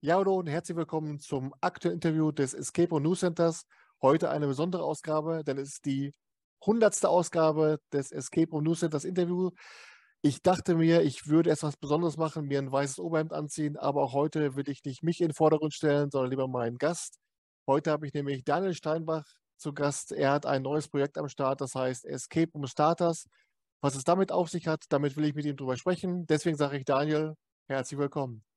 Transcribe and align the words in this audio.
Ja, 0.00 0.14
hallo 0.14 0.36
und 0.36 0.46
herzlich 0.46 0.76
willkommen 0.76 1.18
zum 1.18 1.52
aktuellen 1.60 1.96
Interview 1.96 2.30
des 2.30 2.54
Escape 2.54 2.90
Room 2.90 3.02
News 3.02 3.18
Centers. 3.18 3.66
Heute 4.00 4.30
eine 4.30 4.46
besondere 4.46 4.84
Ausgabe, 4.84 5.42
denn 5.42 5.58
es 5.58 5.70
ist 5.70 5.86
die 5.86 6.14
hundertste 6.64 7.08
Ausgabe 7.08 7.80
des 7.92 8.12
Escape 8.12 8.48
Room 8.52 8.62
News 8.62 8.78
Centers 8.78 9.04
Interview. 9.04 9.50
Ich 10.22 10.40
dachte 10.40 10.76
mir, 10.76 11.02
ich 11.02 11.26
würde 11.26 11.50
etwas 11.50 11.76
Besonderes 11.76 12.16
machen, 12.16 12.46
mir 12.46 12.60
ein 12.60 12.70
weißes 12.70 13.00
Oberhemd 13.00 13.32
anziehen, 13.32 13.76
aber 13.76 14.04
auch 14.04 14.12
heute 14.12 14.54
will 14.54 14.68
ich 14.68 14.84
nicht 14.84 15.02
mich 15.02 15.20
in 15.20 15.28
den 15.30 15.34
Vordergrund 15.34 15.74
stellen, 15.74 16.12
sondern 16.12 16.30
lieber 16.30 16.46
meinen 16.46 16.78
Gast. 16.78 17.18
Heute 17.66 17.90
habe 17.90 18.06
ich 18.06 18.14
nämlich 18.14 18.44
Daniel 18.44 18.74
Steinbach 18.74 19.24
zu 19.56 19.72
Gast. 19.74 20.12
Er 20.12 20.30
hat 20.30 20.46
ein 20.46 20.62
neues 20.62 20.88
Projekt 20.88 21.18
am 21.18 21.28
Start, 21.28 21.60
das 21.60 21.74
heißt 21.74 22.04
Escape 22.06 22.52
Room 22.54 22.68
Starters. 22.68 23.26
Was 23.80 23.96
es 23.96 24.04
damit 24.04 24.30
auf 24.30 24.48
sich 24.48 24.68
hat, 24.68 24.84
damit 24.90 25.16
will 25.16 25.24
ich 25.24 25.34
mit 25.34 25.44
ihm 25.44 25.56
drüber 25.56 25.76
sprechen. 25.76 26.24
Deswegen 26.28 26.56
sage 26.56 26.78
ich 26.78 26.84
Daniel, 26.84 27.34
herzlich 27.66 27.98
willkommen. 27.98 28.47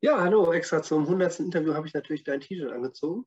Ja, 0.00 0.20
hallo, 0.20 0.52
extra 0.52 0.82
zum 0.82 1.04
100. 1.04 1.40
Interview 1.40 1.72
habe 1.72 1.86
ich 1.86 1.94
natürlich 1.94 2.22
dein 2.22 2.40
T-Shirt 2.40 2.70
angezogen. 2.70 3.26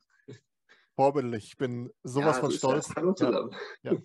Vorbildlich, 0.96 1.46
ich 1.46 1.58
bin 1.58 1.92
sowas 2.04 2.36
ja, 2.38 2.42
von 2.42 2.52
stolz. 2.52 2.94
Hallo 2.96 3.14
zusammen. 3.14 3.56
Ja, 3.82 3.94
ja. 3.94 4.00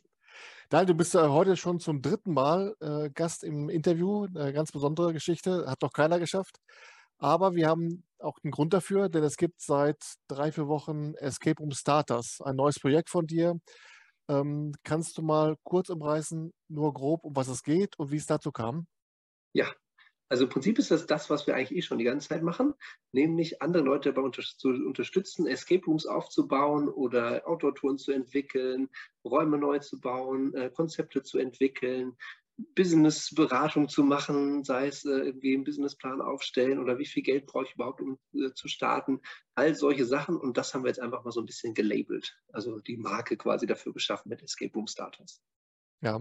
Daniel, 0.71 0.87
du 0.87 0.95
bist 0.95 1.15
äh, 1.15 1.29
heute 1.29 1.57
schon 1.57 1.79
zum 1.79 2.01
dritten 2.01 2.33
Mal 2.33 2.75
äh, 2.81 3.11
Gast 3.11 3.45
im 3.45 3.69
Interview. 3.69 4.27
Eine 4.35 4.55
ganz 4.55 4.73
besondere 4.73 5.13
Geschichte, 5.13 5.67
hat 5.69 5.83
noch 5.83 5.93
keiner 5.93 6.19
geschafft. 6.19 6.59
Aber 7.19 7.55
wir 7.55 7.69
haben 7.69 8.05
auch 8.19 8.39
einen 8.43 8.51
Grund 8.51 8.73
dafür, 8.73 9.11
denn 9.11 9.25
es 9.25 9.37
gibt 9.37 9.61
seit 9.61 10.03
drei, 10.27 10.51
vier 10.51 10.67
Wochen 10.67 11.15
Escape 11.17 11.61
Room 11.61 11.73
Starters, 11.73 12.41
ein 12.43 12.57
neues 12.57 12.81
Projekt 12.81 13.11
von 13.11 13.27
dir. 13.27 13.61
Ähm, 14.29 14.73
kannst 14.85 15.19
du 15.19 15.23
mal 15.23 15.57
kurz 15.65 15.91
umreißen, 15.91 16.53
nur 16.69 16.95
grob, 16.95 17.25
um 17.25 17.37
was 17.37 17.49
es 17.49 17.63
geht 17.63 17.99
und 17.99 18.11
wie 18.11 18.17
es 18.17 18.27
dazu 18.27 18.51
kam? 18.53 18.87
Ja, 19.53 19.67
also 20.29 20.45
im 20.45 20.51
Prinzip 20.51 20.79
ist 20.79 20.91
das 20.91 21.07
das, 21.07 21.31
was 21.31 21.47
wir 21.47 21.55
eigentlich 21.55 21.77
eh 21.79 21.83
schon 21.83 21.99
die 21.99 22.05
ganze 22.05 22.29
Zeit 22.29 22.43
machen, 22.43 22.75
nämlich 23.13 23.61
andere 23.63 23.83
Leute 23.83 24.11
dabei 24.11 24.23
unter 24.23 24.43
zu 24.43 24.69
unterstützen, 24.69 25.47
Escape 25.47 25.85
Rooms 25.85 26.07
aufzubauen 26.07 26.89
oder 26.89 27.47
Outdoor-Touren 27.47 27.99
zu 27.99 28.13
entwickeln, 28.13 28.89
Räume 29.25 29.59
neu 29.59 29.79
zu 29.81 30.01
bauen, 30.01 30.55
äh, 30.55 30.71
Konzepte 30.71 31.23
zu 31.23 31.39
entwickeln, 31.39 32.17
Business-Beratung 32.57 33.89
zu 33.89 34.05
machen, 34.05 34.63
sei 34.63 34.87
es 34.87 35.05
äh, 35.05 35.11
irgendwie 35.11 35.55
einen 35.55 35.65
Businessplan 35.65 36.21
aufstellen 36.21 36.79
oder 36.79 36.99
wie 36.99 37.07
viel 37.07 37.23
Geld 37.23 37.47
brauche 37.47 37.65
ich 37.65 37.75
überhaupt, 37.75 38.01
um 38.01 38.19
äh, 38.33 38.53
zu 38.55 38.69
starten. 38.69 39.21
All 39.55 39.75
solche 39.75 40.05
Sachen 40.05 40.37
und 40.37 40.57
das 40.57 40.73
haben 40.73 40.85
wir 40.85 40.89
jetzt 40.89 41.01
einfach 41.01 41.25
mal 41.25 41.33
so 41.33 41.41
ein 41.41 41.47
bisschen 41.47 41.75
gelabelt, 41.75 42.37
also 42.53 42.79
die 42.81 42.97
Marke 42.97 43.37
quasi 43.37 43.67
dafür 43.67 43.93
geschaffen 43.93 44.29
mit 44.29 44.43
Escape 44.43 44.73
Room 44.75 44.87
Starters. 44.87 45.43
Ja, 46.01 46.21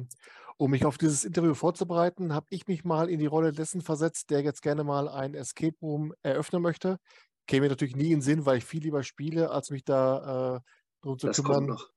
um 0.58 0.72
mich 0.72 0.86
auf 0.86 0.98
dieses 0.98 1.24
Interview 1.26 1.54
vorzubereiten, 1.54 2.34
habe 2.34 2.46
ich 2.50 2.68
mich 2.68 2.84
mal 2.84 3.10
in 3.10 3.20
die 3.20 3.26
Rolle 3.26 3.52
dessen 3.52 3.82
versetzt, 3.82 4.30
der 4.30 4.42
jetzt 4.42 4.62
gerne 4.62 4.84
mal 4.84 5.10
ein 5.10 5.34
Escape 5.34 5.76
Room 5.82 6.14
eröffnen 6.22 6.62
möchte. 6.62 7.00
Käme 7.48 7.66
mir 7.66 7.70
natürlich 7.70 7.96
nie 7.96 8.12
in 8.12 8.20
den 8.20 8.22
Sinn, 8.22 8.46
weil 8.46 8.58
ich 8.58 8.66
viel 8.66 8.82
lieber 8.82 9.04
spiele, 9.04 9.50
als 9.52 9.70
mich 9.70 9.84
da 9.84 10.56
äh, 10.56 10.60
drum 11.02 11.20
zu 11.20 11.28
das 11.28 11.38
kümmern. 11.38 11.68
Kommt 11.68 11.70
noch. 11.70 11.90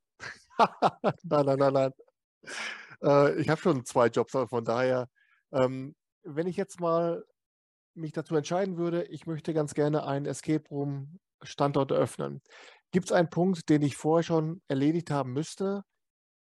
nein, 1.23 1.47
nein, 1.47 1.59
nein, 1.59 1.73
nein. 1.73 1.93
Äh, 3.03 3.41
ich 3.41 3.49
habe 3.49 3.61
schon 3.61 3.85
zwei 3.85 4.09
Jobs, 4.09 4.35
aber 4.35 4.49
von 4.49 4.65
daher, 4.65 5.09
ähm, 5.53 5.95
wenn 6.25 6.47
ich 6.47 6.57
jetzt 6.57 6.81
mal 6.81 7.25
mich 7.95 8.13
dazu 8.13 8.35
entscheiden 8.35 8.77
würde, 8.77 9.05
ich 9.05 9.27
möchte 9.27 9.55
ganz 9.55 9.75
gerne 9.75 10.07
einen 10.07 10.27
Escape 10.27 10.69
Room 10.71 11.19
Standort 11.43 11.91
eröffnen. 11.91 12.41
Gibt 12.91 13.07
es 13.07 13.13
einen 13.13 13.31
Punkt, 13.31 13.69
den 13.69 13.83
ich 13.83 13.97
vorher 13.97 14.23
schon 14.23 14.63
erledigt 14.69 15.11
haben 15.11 15.33
müsste, 15.33 15.83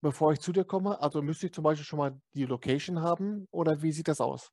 bevor 0.00 0.32
ich 0.32 0.40
zu 0.40 0.52
dir 0.52 0.64
komme? 0.64 1.00
Also 1.00 1.22
müsste 1.22 1.46
ich 1.46 1.52
zum 1.52 1.64
Beispiel 1.64 1.84
schon 1.84 1.98
mal 1.98 2.20
die 2.34 2.44
Location 2.44 3.02
haben 3.02 3.46
oder 3.50 3.82
wie 3.82 3.92
sieht 3.92 4.08
das 4.08 4.20
aus? 4.20 4.50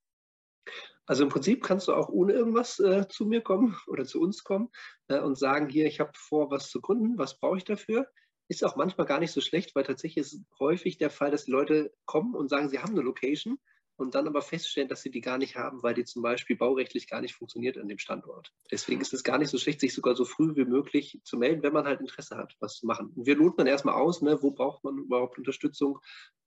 Also 1.05 1.23
im 1.23 1.29
Prinzip 1.29 1.63
kannst 1.63 1.88
du 1.88 1.93
auch 1.93 2.09
ohne 2.09 2.33
irgendwas 2.33 2.79
äh, 2.79 3.07
zu 3.07 3.25
mir 3.25 3.41
kommen 3.41 3.78
oder 3.88 4.06
zu 4.06 4.22
uns 4.22 4.44
kommen 4.44 4.69
äh, 5.07 5.19
und 5.19 5.38
sagen, 5.38 5.69
hier, 5.69 5.85
ich 5.85 6.00
habe 6.00 6.11
vor, 6.16 6.50
was 6.51 6.69
zu 6.69 6.81
gründen, 6.81 7.17
was 7.17 7.39
brauche 7.39 7.57
ich 7.57 7.63
dafür? 7.63 8.07
Ist 8.47 8.63
auch 8.63 8.75
manchmal 8.75 9.07
gar 9.07 9.19
nicht 9.19 9.31
so 9.31 9.41
schlecht, 9.41 9.75
weil 9.75 9.83
tatsächlich 9.83 10.25
ist 10.25 10.44
häufig 10.59 10.97
der 10.97 11.09
Fall, 11.09 11.31
dass 11.31 11.45
die 11.45 11.51
Leute 11.51 11.94
kommen 12.06 12.35
und 12.35 12.50
sagen, 12.50 12.69
sie 12.69 12.79
haben 12.79 12.91
eine 12.91 13.01
Location 13.01 13.59
und 13.97 14.16
dann 14.16 14.28
aber 14.28 14.41
feststellen, 14.41 14.89
dass 14.89 15.01
sie 15.01 15.11
die 15.11 15.22
gar 15.22 15.38
nicht 15.38 15.56
haben, 15.56 15.81
weil 15.83 15.94
die 15.94 16.03
zum 16.03 16.22
Beispiel 16.22 16.56
baurechtlich 16.56 17.07
gar 17.07 17.22
nicht 17.22 17.35
funktioniert 17.35 17.78
an 17.78 17.88
dem 17.88 17.97
Standort. 17.97 18.51
Deswegen 18.72 19.01
ist 19.01 19.13
es 19.13 19.23
gar 19.23 19.38
nicht 19.38 19.50
so 19.50 19.57
schlecht, 19.57 19.79
sich 19.79 19.94
sogar 19.94 20.16
so 20.16 20.25
früh 20.25 20.56
wie 20.56 20.66
möglich 20.66 21.22
zu 21.23 21.38
melden, 21.38 21.63
wenn 21.63 21.73
man 21.73 21.85
halt 21.85 22.01
Interesse 22.01 22.38
hat, 22.38 22.56
was 22.59 22.75
zu 22.78 22.85
machen. 22.85 23.11
Und 23.16 23.25
wir 23.25 23.35
loten 23.35 23.57
dann 23.57 23.67
erstmal 23.67 23.95
aus, 23.95 24.22
ne, 24.22 24.41
wo 24.41 24.51
braucht 24.51 24.83
man 24.83 24.97
überhaupt 24.97 25.38
Unterstützung? 25.38 26.00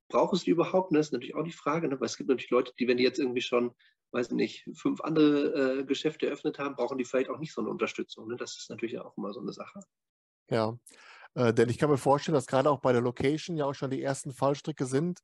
Braucht 0.09 0.35
es 0.35 0.45
die 0.45 0.51
überhaupt? 0.51 0.93
Ne? 0.93 0.99
Das 0.99 1.09
ist 1.09 1.13
natürlich 1.13 1.35
auch 1.35 1.45
die 1.45 1.53
Frage, 1.53 1.89
ne? 1.89 1.99
weil 2.01 2.07
es 2.07 2.17
gibt 2.17 2.29
natürlich 2.29 2.51
Leute, 2.51 2.73
die, 2.79 2.89
wenn 2.89 2.97
die 2.97 3.05
jetzt 3.05 3.19
irgendwie 3.19 3.43
schon, 3.43 3.75
weiß 4.13 4.31
nicht, 4.33 4.69
fünf 4.75 5.01
andere 5.01 5.81
äh, 5.81 5.85
Geschäfte 5.85 6.27
eröffnet 6.27 6.59
haben, 6.59 6.77
brauchen 6.77 6.99
die 6.99 7.05
vielleicht 7.05 7.31
auch 7.31 7.39
nicht 7.39 7.53
so 7.53 7.61
eine 7.61 7.71
Unterstützung. 7.71 8.29
Ne? 8.29 8.37
Das 8.37 8.57
ist 8.57 8.71
natürlich 8.71 8.99
auch 8.99 9.17
immer 9.17 9.33
so 9.33 9.41
eine 9.41 9.53
Sache. 9.53 9.81
Ja, 10.51 10.79
äh, 11.35 11.53
denn 11.53 11.69
ich 11.69 11.79
kann 11.79 11.91
mir 11.91 11.99
vorstellen, 11.99 12.35
dass 12.35 12.47
gerade 12.47 12.71
auch 12.71 12.81
bei 12.81 12.93
der 12.93 13.03
Location 13.03 13.57
ja 13.57 13.67
auch 13.67 13.75
schon 13.75 13.91
die 13.91 14.03
ersten 14.03 14.33
Fallstricke 14.33 14.87
sind, 14.87 15.21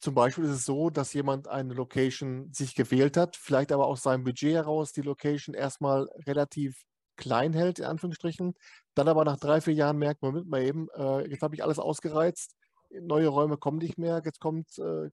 zum 0.00 0.14
Beispiel 0.14 0.44
ist 0.44 0.50
es 0.50 0.64
so, 0.64 0.90
dass 0.90 1.12
jemand 1.12 1.48
eine 1.48 1.74
Location 1.74 2.52
sich 2.52 2.74
gewählt 2.74 3.16
hat, 3.16 3.36
vielleicht 3.36 3.72
aber 3.72 3.86
aus 3.86 4.02
seinem 4.02 4.24
Budget 4.24 4.54
heraus 4.54 4.92
die 4.92 5.02
Location 5.02 5.54
erstmal 5.54 6.08
relativ 6.26 6.82
klein 7.16 7.52
hält, 7.52 7.80
in 7.80 7.84
Anführungsstrichen, 7.84 8.54
dann 8.94 9.08
aber 9.08 9.24
nach 9.24 9.38
drei, 9.38 9.60
vier 9.60 9.74
Jahren 9.74 9.98
merkt, 9.98 10.22
Moment 10.22 10.48
mal 10.48 10.62
eben, 10.62 10.88
äh, 10.94 11.28
jetzt 11.28 11.42
habe 11.42 11.54
ich 11.54 11.62
alles 11.62 11.78
ausgereizt, 11.78 12.54
neue 12.90 13.28
Räume 13.28 13.56
kommen 13.56 13.78
nicht 13.78 13.98
mehr, 13.98 14.22
jetzt 14.24 14.40
kommt, 14.40 14.78
äh, 14.78 15.10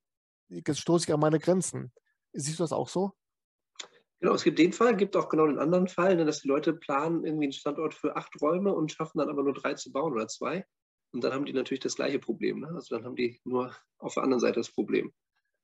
jetzt 0.50 0.79
stoße 0.79 1.06
ich 1.07 1.13
an 1.13 1.19
meine 1.19 1.40
Grenzen. 1.40 1.91
Siehst 2.34 2.59
du 2.59 2.63
das 2.63 2.72
auch 2.72 2.90
so? 2.90 3.12
Genau, 4.19 4.34
es 4.34 4.44
gibt 4.44 4.59
den 4.59 4.73
Fall, 4.73 4.96
gibt 4.96 5.16
auch 5.17 5.29
genau 5.29 5.46
den 5.47 5.59
anderen 5.59 5.88
Fall, 5.88 6.16
ne, 6.16 6.25
dass 6.25 6.41
die 6.41 6.47
Leute 6.47 6.73
planen 6.73 7.25
irgendwie 7.25 7.46
einen 7.46 7.53
Standort 7.53 7.94
für 7.94 8.16
acht 8.16 8.31
Räume 8.41 8.73
und 8.73 8.91
schaffen 8.91 9.19
dann 9.19 9.29
aber 9.29 9.44
nur 9.44 9.53
drei 9.53 9.73
zu 9.73 9.91
bauen 9.91 10.13
oder 10.13 10.28
zwei. 10.28 10.66
Und 11.16 11.24
dann 11.24 11.31
haben 11.31 11.46
die 11.46 11.53
natürlich 11.53 11.80
das 11.80 11.96
gleiche 11.96 12.20
Problem. 12.20 12.59
Ne? 12.59 12.68
Also 12.76 12.94
dann 12.94 13.06
haben 13.06 13.16
die 13.16 13.40
nur 13.46 13.74
auf 14.00 14.16
der 14.16 14.24
anderen 14.24 14.42
Seite 14.42 14.59
das 14.59 14.70
Problem. 14.70 15.14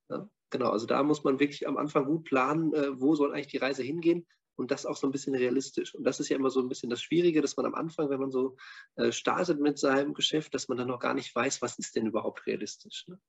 Ja? 0.09 0.29
Genau, 0.49 0.69
also 0.69 0.85
da 0.85 1.03
muss 1.03 1.25
man 1.25 1.41
wirklich 1.41 1.67
am 1.67 1.75
Anfang 1.75 2.05
gut 2.05 2.23
planen, 2.23 2.73
äh, 2.73 2.99
wo 2.99 3.15
soll 3.15 3.33
eigentlich 3.33 3.47
die 3.47 3.57
Reise 3.57 3.83
hingehen 3.83 4.25
und 4.55 4.71
das 4.71 4.85
auch 4.85 4.95
so 4.95 5.07
ein 5.07 5.11
bisschen 5.11 5.35
realistisch. 5.35 5.93
Und 5.93 6.05
das 6.05 6.21
ist 6.21 6.29
ja 6.29 6.37
immer 6.37 6.49
so 6.49 6.61
ein 6.61 6.69
bisschen 6.69 6.89
das 6.89 7.01
Schwierige, 7.01 7.41
dass 7.41 7.57
man 7.57 7.65
am 7.65 7.75
Anfang, 7.75 8.09
wenn 8.09 8.21
man 8.21 8.31
so 8.31 8.55
äh, 8.95 9.11
startet 9.11 9.59
mit 9.59 9.77
seinem 9.77 10.13
Geschäft, 10.13 10.53
dass 10.53 10.69
man 10.69 10.77
dann 10.77 10.87
noch 10.87 10.99
gar 11.01 11.13
nicht 11.13 11.35
weiß, 11.35 11.61
was 11.61 11.77
ist 11.77 11.97
denn 11.97 12.07
überhaupt 12.07 12.47
realistisch. 12.47 13.05
Ne? 13.09 13.19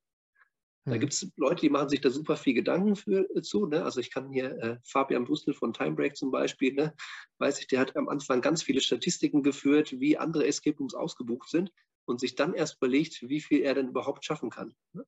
Da 0.84 0.92
hm. 0.92 1.00
gibt 1.00 1.14
es 1.14 1.28
Leute, 1.36 1.62
die 1.62 1.70
machen 1.70 1.88
sich 1.88 2.02
da 2.02 2.10
super 2.10 2.36
viel 2.36 2.54
Gedanken 2.54 2.94
für, 2.94 3.28
äh, 3.34 3.42
zu. 3.42 3.66
Ne? 3.66 3.84
Also 3.84 3.98
ich 3.98 4.12
kann 4.12 4.30
hier 4.30 4.56
äh, 4.58 4.76
Fabian 4.84 5.24
Brüssel 5.24 5.54
von 5.54 5.72
Timebreak 5.72 6.16
zum 6.16 6.30
Beispiel, 6.30 6.72
ne? 6.72 6.94
weiß 7.38 7.58
ich, 7.58 7.66
der 7.66 7.80
hat 7.80 7.96
am 7.96 8.08
Anfang 8.08 8.40
ganz 8.40 8.62
viele 8.62 8.80
Statistiken 8.80 9.42
geführt, 9.42 9.98
wie 9.98 10.16
andere 10.16 10.46
Escape 10.46 10.78
Rooms 10.78 10.94
ausgebucht 10.94 11.50
sind 11.50 11.72
und 12.06 12.20
sich 12.20 12.34
dann 12.34 12.54
erst 12.54 12.76
überlegt, 12.76 13.28
wie 13.28 13.40
viel 13.40 13.62
er 13.62 13.74
denn 13.74 13.88
überhaupt 13.88 14.24
schaffen 14.24 14.50
kann. 14.50 14.74
Ne? 14.92 15.04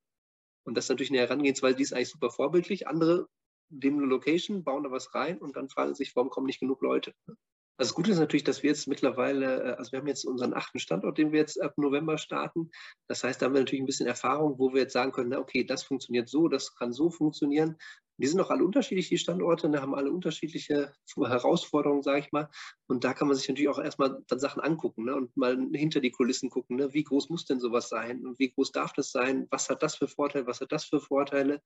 Und 0.63 0.75
das 0.75 0.85
ist 0.85 0.89
natürlich 0.89 1.11
eine 1.11 1.19
Herangehensweise, 1.19 1.75
die 1.75 1.83
ist 1.83 1.93
eigentlich 1.93 2.09
super 2.09 2.31
vorbildlich. 2.31 2.87
Andere 2.87 3.27
nehmen 3.69 3.99
eine 3.99 4.07
Location, 4.07 4.63
bauen 4.63 4.83
da 4.83 4.91
was 4.91 5.13
rein 5.13 5.37
und 5.39 5.55
dann 5.55 5.69
fragen 5.69 5.95
sich, 5.95 6.15
warum 6.15 6.29
kommen 6.29 6.47
nicht 6.47 6.59
genug 6.59 6.81
Leute. 6.81 7.13
Ne? 7.27 7.35
Also 7.77 7.89
das 7.89 7.95
Gute 7.95 8.11
ist 8.11 8.19
natürlich, 8.19 8.45
dass 8.45 8.63
wir 8.63 8.69
jetzt 8.69 8.87
mittlerweile, 8.87 9.61
äh, 9.61 9.75
also 9.75 9.91
wir 9.91 9.99
haben 9.99 10.07
jetzt 10.07 10.25
unseren 10.25 10.53
achten 10.53 10.79
Standort, 10.79 11.17
den 11.17 11.33
wir 11.33 11.39
jetzt 11.39 11.61
ab 11.61 11.77
November 11.77 12.17
starten. 12.17 12.71
Das 13.07 13.23
heißt, 13.23 13.41
da 13.41 13.45
haben 13.45 13.53
wir 13.53 13.59
natürlich 13.59 13.83
ein 13.83 13.87
bisschen 13.87 14.07
Erfahrung, 14.07 14.57
wo 14.57 14.73
wir 14.73 14.83
jetzt 14.83 14.93
sagen 14.93 15.11
können, 15.11 15.29
na 15.29 15.39
okay, 15.39 15.65
das 15.65 15.83
funktioniert 15.83 16.29
so, 16.29 16.47
das 16.47 16.75
kann 16.75 16.93
so 16.93 17.09
funktionieren. 17.09 17.77
Die 18.17 18.27
sind 18.27 18.39
auch 18.39 18.49
alle 18.49 18.63
unterschiedlich, 18.63 19.09
die 19.09 19.17
Standorte, 19.17 19.69
da 19.69 19.81
haben 19.81 19.95
alle 19.95 20.11
unterschiedliche 20.11 20.93
Herausforderungen, 21.15 22.03
sage 22.03 22.19
ich 22.19 22.31
mal. 22.31 22.49
Und 22.87 23.03
da 23.03 23.13
kann 23.13 23.27
man 23.27 23.35
sich 23.35 23.47
natürlich 23.47 23.69
auch 23.69 23.79
erstmal 23.79 24.23
dann 24.27 24.39
Sachen 24.39 24.61
angucken 24.61 25.05
ne? 25.05 25.15
und 25.15 25.35
mal 25.35 25.57
hinter 25.73 25.99
die 25.99 26.11
Kulissen 26.11 26.49
gucken. 26.49 26.77
Ne? 26.77 26.93
Wie 26.93 27.03
groß 27.03 27.29
muss 27.29 27.45
denn 27.45 27.59
sowas 27.59 27.89
sein 27.89 28.25
und 28.25 28.39
wie 28.39 28.51
groß 28.51 28.71
darf 28.71 28.93
das 28.93 29.11
sein? 29.11 29.47
Was 29.49 29.69
hat 29.69 29.83
das 29.83 29.95
für 29.95 30.07
Vorteile? 30.07 30.47
Was 30.47 30.61
hat 30.61 30.71
das 30.71 30.85
für 30.85 30.99
Vorteile? 30.99 31.61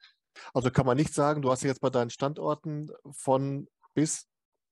Also 0.54 0.72
kann 0.72 0.86
man 0.86 0.98
nicht 0.98 1.14
sagen, 1.14 1.42
du 1.42 1.52
hast 1.52 1.64
jetzt 1.64 1.82
bei 1.82 1.90
deinen 1.90 2.10
Standorten 2.10 2.92
von 3.12 3.68
bis 3.94 4.28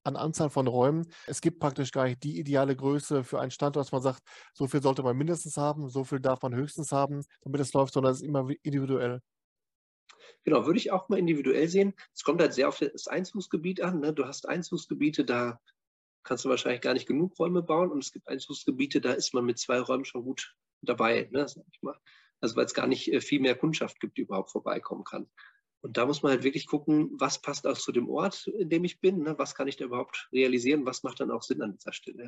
an 0.07 0.15
Anzahl 0.15 0.49
von 0.49 0.67
Räumen. 0.67 1.05
Es 1.27 1.41
gibt 1.41 1.59
praktisch 1.59 1.91
gar 1.91 2.05
nicht 2.05 2.23
die 2.23 2.39
ideale 2.39 2.75
Größe 2.75 3.23
für 3.23 3.39
einen 3.39 3.51
Standort, 3.51 3.85
dass 3.85 3.91
man 3.91 4.01
sagt, 4.01 4.21
so 4.53 4.65
viel 4.67 4.81
sollte 4.81 5.03
man 5.03 5.17
mindestens 5.17 5.57
haben, 5.57 5.89
so 5.89 6.03
viel 6.05 6.21
darf 6.21 6.41
man 6.41 6.55
höchstens 6.55 6.91
haben, 6.91 7.23
damit 7.41 7.61
es 7.61 7.73
läuft, 7.73 7.93
sondern 7.93 8.13
es 8.13 8.21
ist 8.21 8.27
immer 8.27 8.47
individuell. 8.63 9.21
Genau, 10.43 10.65
würde 10.65 10.79
ich 10.79 10.91
auch 10.91 11.09
mal 11.09 11.19
individuell 11.19 11.67
sehen. 11.67 11.93
Es 12.13 12.23
kommt 12.23 12.41
halt 12.41 12.53
sehr 12.53 12.69
auf 12.69 12.79
das 12.79 13.07
Einzugsgebiet 13.07 13.81
an. 13.81 13.99
Ne? 13.99 14.13
Du 14.13 14.25
hast 14.25 14.47
Einzugsgebiete, 14.47 15.25
da 15.25 15.59
kannst 16.23 16.45
du 16.45 16.49
wahrscheinlich 16.49 16.81
gar 16.81 16.93
nicht 16.93 17.07
genug 17.07 17.37
Räume 17.39 17.61
bauen 17.61 17.91
und 17.91 18.03
es 18.03 18.11
gibt 18.11 18.27
Einzugsgebiete, 18.27 19.01
da 19.01 19.13
ist 19.13 19.33
man 19.33 19.45
mit 19.45 19.57
zwei 19.57 19.79
Räumen 19.79 20.05
schon 20.05 20.23
gut 20.23 20.55
dabei, 20.81 21.27
ne? 21.31 21.47
sag 21.47 21.63
ich 21.71 21.81
mal. 21.81 21.97
Also 22.39 22.55
weil 22.55 22.65
es 22.65 22.73
gar 22.73 22.87
nicht 22.87 23.11
äh, 23.11 23.21
viel 23.21 23.39
mehr 23.39 23.55
Kundschaft 23.55 23.99
gibt, 23.99 24.17
die 24.17 24.21
überhaupt 24.21 24.51
vorbeikommen 24.51 25.03
kann. 25.03 25.27
Und 25.81 25.97
da 25.97 26.05
muss 26.05 26.23
man 26.23 26.31
halt 26.31 26.43
wirklich 26.43 26.67
gucken, 26.67 27.11
was 27.13 27.41
passt 27.41 27.65
auch 27.67 27.77
zu 27.77 27.91
dem 27.91 28.09
Ort, 28.09 28.47
in 28.47 28.69
dem 28.69 28.83
ich 28.83 28.99
bin, 28.99 29.23
ne? 29.23 29.37
was 29.37 29.55
kann 29.55 29.67
ich 29.67 29.77
da 29.77 29.85
überhaupt 29.85 30.27
realisieren, 30.31 30.85
was 30.85 31.03
macht 31.03 31.19
dann 31.19 31.31
auch 31.31 31.43
Sinn 31.43 31.61
an 31.61 31.73
dieser 31.73 31.93
Stelle. 31.93 32.23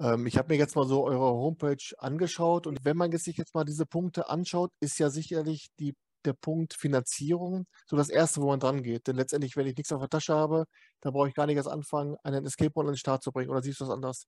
Ja. 0.00 0.14
Ähm, 0.14 0.26
ich 0.26 0.36
habe 0.36 0.52
mir 0.52 0.58
jetzt 0.58 0.74
mal 0.74 0.86
so 0.86 1.04
eure 1.04 1.32
Homepage 1.32 1.82
angeschaut 1.98 2.66
und 2.66 2.84
wenn 2.84 2.96
man 2.96 3.12
sich 3.16 3.36
jetzt 3.36 3.54
mal 3.54 3.64
diese 3.64 3.86
Punkte 3.86 4.28
anschaut, 4.28 4.70
ist 4.80 4.98
ja 4.98 5.10
sicherlich 5.10 5.68
die 5.78 5.94
der 6.24 6.34
Punkt 6.34 6.74
Finanzierung 6.74 7.66
so 7.86 7.96
das 7.96 8.08
Erste, 8.08 8.40
wo 8.40 8.48
man 8.48 8.60
dran 8.60 8.82
geht. 8.82 9.06
Denn 9.06 9.16
letztendlich, 9.16 9.56
wenn 9.56 9.66
ich 9.66 9.76
nichts 9.76 9.92
auf 9.92 10.00
der 10.00 10.08
Tasche 10.08 10.34
habe, 10.34 10.66
dann 11.00 11.12
brauche 11.12 11.28
ich 11.28 11.34
gar 11.34 11.46
nicht 11.46 11.56
erst 11.56 11.68
anfangen, 11.68 12.16
einen 12.22 12.46
Escape 12.46 12.72
Room 12.74 12.86
an 12.86 12.92
den 12.92 12.98
Start 12.98 13.22
zu 13.22 13.32
bringen. 13.32 13.50
Oder 13.50 13.62
siehst 13.62 13.80
du 13.80 13.84
das 13.84 13.92
anders? 13.92 14.26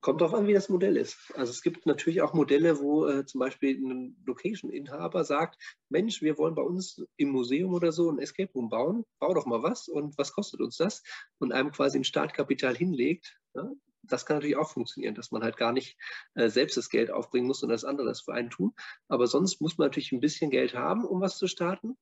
Kommt 0.00 0.20
darauf 0.20 0.34
an, 0.34 0.46
wie 0.46 0.52
das 0.52 0.68
Modell 0.68 0.96
ist. 0.96 1.32
Also 1.34 1.50
es 1.50 1.62
gibt 1.62 1.86
natürlich 1.86 2.22
auch 2.22 2.32
Modelle, 2.32 2.78
wo 2.78 3.06
äh, 3.06 3.26
zum 3.26 3.40
Beispiel 3.40 3.76
ein 3.76 4.16
Location-Inhaber 4.24 5.24
sagt, 5.24 5.60
Mensch, 5.88 6.22
wir 6.22 6.38
wollen 6.38 6.54
bei 6.54 6.62
uns 6.62 7.04
im 7.16 7.30
Museum 7.30 7.72
oder 7.72 7.90
so 7.90 8.10
ein 8.10 8.18
Escape 8.18 8.52
Room 8.54 8.68
bauen, 8.68 9.04
bau 9.18 9.34
doch 9.34 9.46
mal 9.46 9.62
was 9.62 9.88
und 9.88 10.16
was 10.16 10.32
kostet 10.32 10.60
uns 10.60 10.76
das? 10.76 11.02
Und 11.38 11.52
einem 11.52 11.72
quasi 11.72 11.98
ein 11.98 12.04
Startkapital 12.04 12.76
hinlegt. 12.76 13.36
Ja? 13.54 13.68
Das 14.08 14.26
kann 14.26 14.36
natürlich 14.36 14.56
auch 14.56 14.70
funktionieren, 14.70 15.14
dass 15.14 15.30
man 15.30 15.42
halt 15.42 15.56
gar 15.56 15.72
nicht 15.72 15.98
äh, 16.34 16.48
selbst 16.48 16.76
das 16.76 16.90
Geld 16.90 17.10
aufbringen 17.10 17.46
muss 17.46 17.62
und 17.62 17.68
das 17.68 17.84
andere 17.84 18.06
das 18.06 18.20
für 18.20 18.34
einen 18.34 18.50
tun. 18.50 18.74
Aber 19.08 19.26
sonst 19.26 19.60
muss 19.60 19.78
man 19.78 19.86
natürlich 19.86 20.12
ein 20.12 20.20
bisschen 20.20 20.50
Geld 20.50 20.74
haben, 20.74 21.04
um 21.04 21.20
was 21.20 21.38
zu 21.38 21.46
starten 21.46 21.96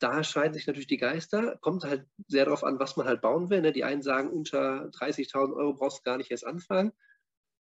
da 0.00 0.24
scheiden 0.24 0.54
sich 0.54 0.66
natürlich 0.66 0.86
die 0.86 0.96
Geister. 0.96 1.58
Kommt 1.60 1.84
halt 1.84 2.06
sehr 2.26 2.46
darauf 2.46 2.64
an, 2.64 2.80
was 2.80 2.96
man 2.96 3.06
halt 3.06 3.20
bauen 3.20 3.50
will. 3.50 3.60
Ne? 3.60 3.72
Die 3.72 3.84
einen 3.84 4.02
sagen, 4.02 4.30
unter 4.30 4.86
30.000 4.86 5.54
Euro 5.54 5.74
brauchst 5.74 5.98
du 5.98 6.02
gar 6.02 6.16
nicht 6.16 6.30
erst 6.30 6.46
anfangen. 6.46 6.92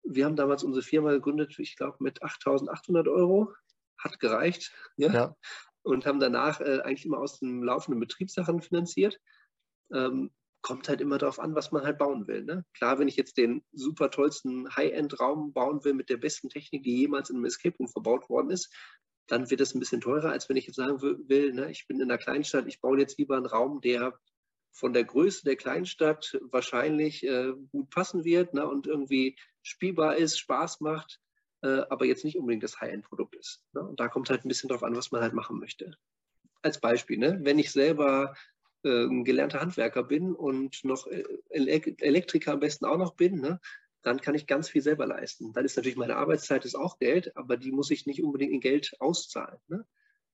Wir 0.04 0.26
haben 0.26 0.36
damals 0.36 0.64
unsere 0.64 0.84
Firma 0.84 1.12
gegründet, 1.12 1.60
ich 1.60 1.76
glaube, 1.76 1.98
mit 2.00 2.24
8.800 2.24 3.12
Euro. 3.12 3.54
Hat 3.98 4.20
gereicht. 4.20 4.74
Ja? 4.96 5.14
ja. 5.14 5.36
Und 5.84 6.06
haben 6.06 6.20
danach 6.20 6.62
äh, 6.62 6.80
eigentlich 6.82 7.06
immer 7.06 7.20
aus 7.20 7.40
dem 7.40 7.64
laufenden 7.64 8.00
Betriebssachen 8.00 8.62
finanziert. 8.62 9.20
Ähm, 9.94 10.32
kommt 10.62 10.90
halt 10.90 11.02
immer 11.02 11.18
darauf 11.18 11.40
an, 11.40 11.56
was 11.56 11.72
man 11.72 11.84
halt 11.84 11.98
bauen 11.98 12.28
will. 12.28 12.44
Ne? 12.44 12.66
Klar, 12.74 13.00
wenn 13.00 13.08
ich 13.08 13.16
jetzt 13.16 13.38
den 13.38 13.64
super 13.72 14.12
tollsten 14.12 14.74
High-End-Raum 14.76 15.54
bauen 15.54 15.84
will 15.84 15.94
mit 15.94 16.10
der 16.10 16.18
besten 16.18 16.50
Technik, 16.50 16.84
die 16.84 16.98
jemals 16.98 17.30
in 17.30 17.38
einem 17.38 17.46
Escape 17.46 17.76
Room 17.78 17.88
verbaut 17.88 18.30
worden 18.30 18.52
ist, 18.52 18.74
dann 19.28 19.50
wird 19.50 19.62
es 19.62 19.74
ein 19.74 19.80
bisschen 19.80 20.02
teurer, 20.02 20.32
als 20.32 20.50
wenn 20.50 20.58
ich 20.58 20.68
jetzt 20.68 20.76
sagen 20.76 21.02
will, 21.02 21.54
ne, 21.54 21.72
ich 21.72 21.88
bin 21.88 21.98
in 21.98 22.12
einer 22.12 22.18
Kleinstadt, 22.18 22.68
ich 22.68 22.82
baue 22.82 23.00
jetzt 23.00 23.18
lieber 23.18 23.38
einen 23.38 23.46
Raum, 23.46 23.82
der 23.82 24.20
von 24.74 24.94
der 24.94 25.04
Größe 25.04 25.44
der 25.44 25.56
Kleinstadt 25.56 26.40
wahrscheinlich 26.50 27.26
äh, 27.26 27.54
gut 27.72 27.90
passen 27.90 28.24
wird 28.24 28.54
ne, 28.54 28.68
und 28.68 28.88
irgendwie 28.88 29.38
spielbar 29.64 30.18
ist, 30.18 30.38
Spaß 30.40 30.82
macht, 30.82 31.20
äh, 31.62 31.82
aber 31.90 32.06
jetzt 32.06 32.24
nicht 32.24 32.38
unbedingt 32.38 32.64
das 32.64 32.80
High-End-Produkt 32.80 33.36
ist. 33.36 33.64
Ne? 33.74 33.82
Und 33.82 34.00
da 34.00 34.08
kommt 34.08 34.30
halt 34.30 34.46
ein 34.46 34.48
bisschen 34.48 34.70
drauf 34.70 34.84
an, 34.84 34.96
was 34.96 35.12
man 35.12 35.22
halt 35.22 35.34
machen 35.34 35.60
möchte. 35.60 35.96
Als 36.62 36.80
Beispiel, 36.80 37.18
ne, 37.18 37.40
wenn 37.42 37.60
ich 37.60 37.72
selber 37.72 38.36
äh, 38.84 39.08
gelernter 39.24 39.62
Handwerker 39.62 40.04
bin 40.04 40.34
und 40.34 40.84
noch 40.84 41.08
äh, 41.08 41.24
Elektriker 41.50 42.54
am 42.54 42.60
besten 42.60 42.86
auch 42.86 42.98
noch 42.98 43.16
bin, 43.16 43.40
ne, 43.40 43.60
dann 44.02 44.22
kann 44.22 44.36
ich 44.36 44.48
ganz 44.48 44.70
viel 44.70 44.82
selber 44.82 45.06
leisten. 45.06 45.54
Dann 45.54 45.66
ist 45.66 45.78
natürlich 45.78 45.98
meine 45.98 46.16
Arbeitszeit 46.16 46.66
ist 46.66 46.76
auch 46.76 46.98
Geld, 46.98 47.36
aber 47.38 47.58
die 47.58 47.72
muss 47.72 47.92
ich 47.92 48.06
nicht 48.06 48.24
unbedingt 48.24 48.52
in 48.52 48.60
Geld 48.60 48.96
auszahlen. 49.00 49.60
Ne? 49.68 49.86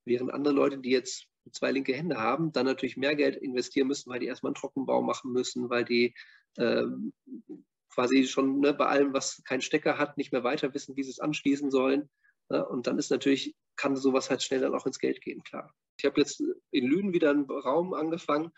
Während 0.06 0.34
andere 0.34 0.54
Leute, 0.54 0.78
die 0.78 0.92
jetzt 0.92 1.28
zwei 1.52 1.72
linke 1.72 1.94
Hände 1.94 2.18
haben, 2.18 2.52
dann 2.52 2.66
natürlich 2.66 2.98
mehr 2.98 3.16
Geld 3.16 3.36
investieren 3.36 3.88
müssen, 3.88 4.10
weil 4.10 4.20
die 4.20 4.28
erstmal 4.28 4.52
einen 4.52 4.56
Trockenbau 4.56 5.02
machen 5.02 5.32
müssen, 5.32 5.70
weil 5.70 5.84
die 5.84 6.14
ähm, 6.58 7.14
quasi 7.94 8.26
schon 8.26 8.60
ne, 8.60 8.74
bei 8.74 8.86
allem, 8.86 9.14
was 9.14 9.44
keinen 9.44 9.62
Stecker 9.62 9.98
hat, 9.98 10.18
nicht 10.18 10.32
mehr 10.32 10.44
weiter 10.44 10.74
wissen, 10.74 10.96
wie 10.96 11.04
sie 11.04 11.12
es 11.12 11.20
anschließen 11.20 11.72
sollen. 11.72 12.10
Ne? 12.50 12.66
Und 12.66 12.88
dann 12.88 12.98
ist 12.98 13.12
natürlich, 13.12 13.56
kann 13.76 13.96
sowas 13.96 14.30
halt 14.30 14.44
schnell 14.44 14.62
dann 14.62 14.76
auch 14.76 14.86
ins 14.86 15.00
Geld 15.00 15.22
gehen, 15.22 15.44
klar. 15.44 15.74
Ich 15.98 16.06
habe 16.06 16.20
jetzt 16.20 16.42
in 16.72 16.86
Lünen 16.86 17.14
wieder 17.14 17.32
einen 17.32 17.50
Raum 17.50 17.94
angefangen, 17.94 18.52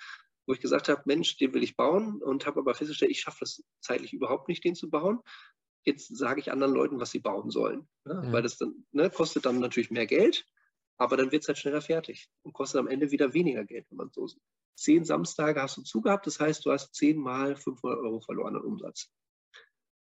wo 0.45 0.53
ich 0.53 0.59
gesagt 0.59 0.89
habe, 0.89 1.03
Mensch, 1.05 1.37
den 1.37 1.53
will 1.53 1.63
ich 1.63 1.77
bauen 1.77 2.21
und 2.21 2.45
habe 2.45 2.59
aber 2.59 2.73
festgestellt, 2.73 3.11
ich 3.11 3.21
schaffe 3.21 3.41
das 3.41 3.63
zeitlich 3.81 4.13
überhaupt 4.13 4.47
nicht, 4.47 4.63
den 4.63 4.75
zu 4.75 4.89
bauen. 4.89 5.19
Jetzt 5.85 6.15
sage 6.17 6.39
ich 6.41 6.51
anderen 6.51 6.73
Leuten, 6.73 6.99
was 6.99 7.11
sie 7.11 7.19
bauen 7.19 7.49
sollen. 7.49 7.87
Ne? 8.05 8.15
Mhm. 8.15 8.31
Weil 8.33 8.41
das 8.41 8.57
dann 8.57 8.85
ne, 8.91 9.09
kostet 9.09 9.45
dann 9.45 9.59
natürlich 9.59 9.91
mehr 9.91 10.07
Geld, 10.07 10.45
aber 10.97 11.15
dann 11.17 11.31
wird 11.31 11.43
es 11.43 11.47
halt 11.47 11.57
schneller 11.57 11.81
fertig 11.81 12.29
und 12.41 12.53
kostet 12.53 12.79
am 12.79 12.87
Ende 12.87 13.11
wieder 13.11 13.33
weniger 13.33 13.63
Geld, 13.63 13.85
wenn 13.89 13.97
man 13.97 14.11
so 14.11 14.27
sieht. 14.27 14.41
Zehn 14.75 15.05
Samstage 15.05 15.61
hast 15.61 15.77
du 15.77 15.83
zugehabt, 15.83 16.25
das 16.25 16.39
heißt, 16.39 16.65
du 16.65 16.71
hast 16.71 16.93
zehnmal 16.93 17.55
500 17.55 17.99
Euro 17.99 18.19
verloren 18.19 18.55
an 18.55 18.63
Umsatz, 18.63 19.11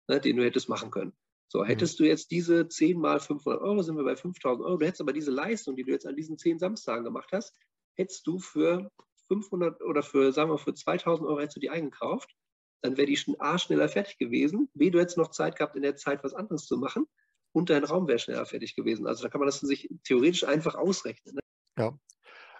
ne, 0.07 0.19
den 0.19 0.35
du 0.35 0.43
hättest 0.43 0.67
machen 0.67 0.89
können. 0.89 1.13
So, 1.51 1.63
mhm. 1.63 1.65
hättest 1.65 1.99
du 1.99 2.03
jetzt 2.05 2.31
diese 2.31 2.67
10 2.67 2.99
mal 2.99 3.19
500 3.19 3.61
Euro, 3.61 3.81
sind 3.81 3.97
wir 3.97 4.03
bei 4.03 4.15
5000 4.15 4.65
Euro, 4.65 4.77
du 4.77 4.85
hättest 4.85 5.01
aber 5.01 5.13
diese 5.13 5.31
Leistung, 5.31 5.75
die 5.75 5.83
du 5.83 5.91
jetzt 5.91 6.05
an 6.05 6.15
diesen 6.15 6.37
10 6.37 6.59
Samstagen 6.59 7.03
gemacht 7.03 7.31
hast, 7.33 7.53
hättest 7.95 8.25
du 8.27 8.39
für 8.39 8.91
500 9.27 9.81
oder 9.81 10.03
für, 10.03 10.31
sagen 10.31 10.51
wir, 10.51 10.57
für 10.57 10.73
2000 10.73 11.27
Euro 11.27 11.39
hättest 11.39 11.57
du 11.57 11.59
die 11.59 11.71
eingekauft, 11.71 12.35
dann 12.81 12.97
wäre 12.97 13.07
die 13.07 13.17
schon 13.17 13.35
A 13.39 13.57
schneller 13.57 13.89
fertig 13.89 14.17
gewesen. 14.17 14.69
B, 14.73 14.89
du 14.89 14.99
hättest 14.99 15.17
noch 15.17 15.31
Zeit 15.31 15.57
gehabt, 15.57 15.75
in 15.75 15.81
der 15.81 15.95
Zeit 15.95 16.23
was 16.23 16.33
anderes 16.33 16.65
zu 16.65 16.77
machen 16.77 17.05
und 17.51 17.69
dein 17.69 17.83
Raum 17.83 18.07
wäre 18.07 18.19
schneller 18.19 18.45
fertig 18.45 18.75
gewesen. 18.75 19.07
Also 19.07 19.23
da 19.23 19.29
kann 19.29 19.39
man 19.39 19.47
das 19.47 19.59
sich 19.59 19.89
theoretisch 20.03 20.43
einfach 20.43 20.75
ausrechnen. 20.75 21.35
Ne? 21.35 21.41
Ja. 21.77 21.99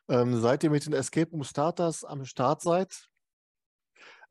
Ähm, 0.10 0.42
seid 0.42 0.64
ihr 0.64 0.72
mit 0.72 0.86
den 0.86 0.94
Escape 0.94 1.30
Room 1.30 1.44
Starters 1.44 2.04
am 2.04 2.26
Start 2.26 2.62
seid, 2.62 3.08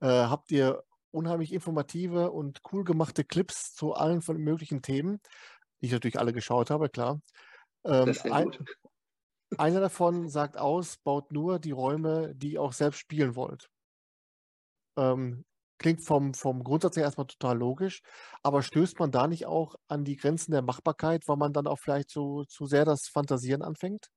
äh, 0.00 0.06
habt 0.08 0.50
ihr 0.50 0.82
unheimlich 1.10 1.52
informative 1.52 2.30
und 2.30 2.60
cool 2.72 2.84
gemachte 2.84 3.24
Clips 3.24 3.74
zu 3.74 3.94
allen 3.94 4.22
von 4.22 4.36
möglichen 4.38 4.82
Themen, 4.82 5.20
die 5.80 5.86
ich 5.86 5.92
natürlich 5.92 6.18
alle 6.18 6.32
geschaut 6.32 6.70
habe, 6.70 6.88
klar. 6.88 7.20
Ähm, 7.84 8.14
ein, 8.30 8.50
einer 9.56 9.80
davon 9.80 10.28
sagt 10.28 10.58
aus, 10.58 10.98
baut 10.98 11.32
nur 11.32 11.58
die 11.58 11.70
Räume, 11.70 12.34
die 12.34 12.52
ihr 12.52 12.62
auch 12.62 12.72
selbst 12.72 12.98
spielen 12.98 13.34
wollt. 13.36 13.68
Ähm, 14.96 15.44
klingt 15.78 16.04
vom, 16.04 16.34
vom 16.34 16.64
Grundsatz 16.64 16.96
her 16.96 17.04
erstmal 17.04 17.28
total 17.28 17.56
logisch, 17.56 18.02
aber 18.42 18.62
stößt 18.62 18.98
man 18.98 19.12
da 19.12 19.28
nicht 19.28 19.46
auch 19.46 19.76
an 19.86 20.04
die 20.04 20.16
Grenzen 20.16 20.50
der 20.52 20.62
Machbarkeit, 20.62 21.28
weil 21.28 21.36
man 21.36 21.52
dann 21.52 21.66
auch 21.66 21.78
vielleicht 21.78 22.10
so 22.10 22.44
zu 22.44 22.66
sehr 22.66 22.84
das 22.84 23.06
Fantasieren 23.06 23.62
anfängt? 23.62 24.08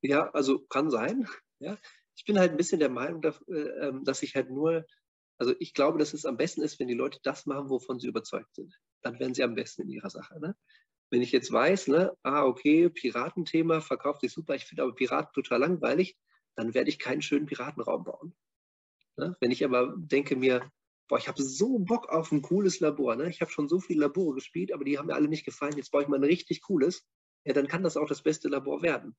Ja, 0.00 0.30
also 0.30 0.60
kann 0.68 0.90
sein. 0.90 1.28
Ja. 1.60 1.76
Ich 2.16 2.24
bin 2.24 2.38
halt 2.38 2.52
ein 2.52 2.56
bisschen 2.56 2.80
der 2.80 2.88
Meinung, 2.88 3.20
dass, 3.20 3.40
äh, 3.48 3.88
ähm, 3.88 4.04
dass 4.04 4.22
ich 4.22 4.34
halt 4.34 4.50
nur, 4.50 4.84
also 5.38 5.54
ich 5.60 5.72
glaube, 5.72 5.98
dass 5.98 6.14
es 6.14 6.26
am 6.26 6.36
besten 6.36 6.62
ist, 6.62 6.78
wenn 6.80 6.88
die 6.88 6.94
Leute 6.94 7.20
das 7.22 7.46
machen, 7.46 7.70
wovon 7.70 8.00
sie 8.00 8.08
überzeugt 8.08 8.54
sind. 8.54 8.78
Dann 9.02 9.18
werden 9.20 9.34
sie 9.34 9.44
am 9.44 9.54
besten 9.54 9.82
in 9.82 9.90
ihrer 9.90 10.10
Sache. 10.10 10.40
Ne? 10.40 10.56
Wenn 11.10 11.22
ich 11.22 11.32
jetzt 11.32 11.52
weiß, 11.52 11.88
ne, 11.88 12.12
ah, 12.22 12.44
okay, 12.44 12.88
Piratenthema 12.88 13.80
verkauft 13.80 14.20
sich 14.20 14.32
super, 14.32 14.54
ich 14.56 14.64
finde 14.64 14.82
aber 14.82 14.94
Piraten 14.94 15.32
total 15.32 15.60
langweilig, 15.60 16.16
dann 16.56 16.74
werde 16.74 16.90
ich 16.90 16.98
keinen 16.98 17.22
schönen 17.22 17.46
Piratenraum 17.46 18.04
bauen. 18.04 18.34
Ne? 19.16 19.36
Wenn 19.40 19.52
ich 19.52 19.64
aber 19.64 19.94
denke 19.96 20.34
mir, 20.34 20.70
boah, 21.08 21.18
ich 21.18 21.28
habe 21.28 21.40
so 21.40 21.78
Bock 21.78 22.08
auf 22.08 22.32
ein 22.32 22.42
cooles 22.42 22.80
Labor, 22.80 23.14
ne? 23.14 23.30
ich 23.30 23.40
habe 23.40 23.50
schon 23.50 23.68
so 23.68 23.78
viele 23.78 24.00
Labore 24.00 24.34
gespielt, 24.34 24.72
aber 24.72 24.84
die 24.84 24.98
haben 24.98 25.06
mir 25.06 25.14
alle 25.14 25.28
nicht 25.28 25.44
gefallen, 25.44 25.76
jetzt 25.76 25.92
baue 25.92 26.02
ich 26.02 26.08
mal 26.08 26.16
ein 26.18 26.24
richtig 26.24 26.62
cooles, 26.62 27.06
ja, 27.44 27.54
dann 27.54 27.68
kann 27.68 27.84
das 27.84 27.96
auch 27.96 28.08
das 28.08 28.22
beste 28.22 28.48
Labor 28.48 28.82
werden. 28.82 29.16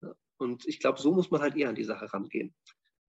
Ne? 0.00 0.16
Und 0.38 0.66
ich 0.66 0.80
glaube, 0.80 0.98
so 0.98 1.12
muss 1.12 1.30
man 1.30 1.42
halt 1.42 1.56
eher 1.56 1.68
an 1.68 1.74
die 1.74 1.84
Sache 1.84 2.12
rangehen. 2.12 2.54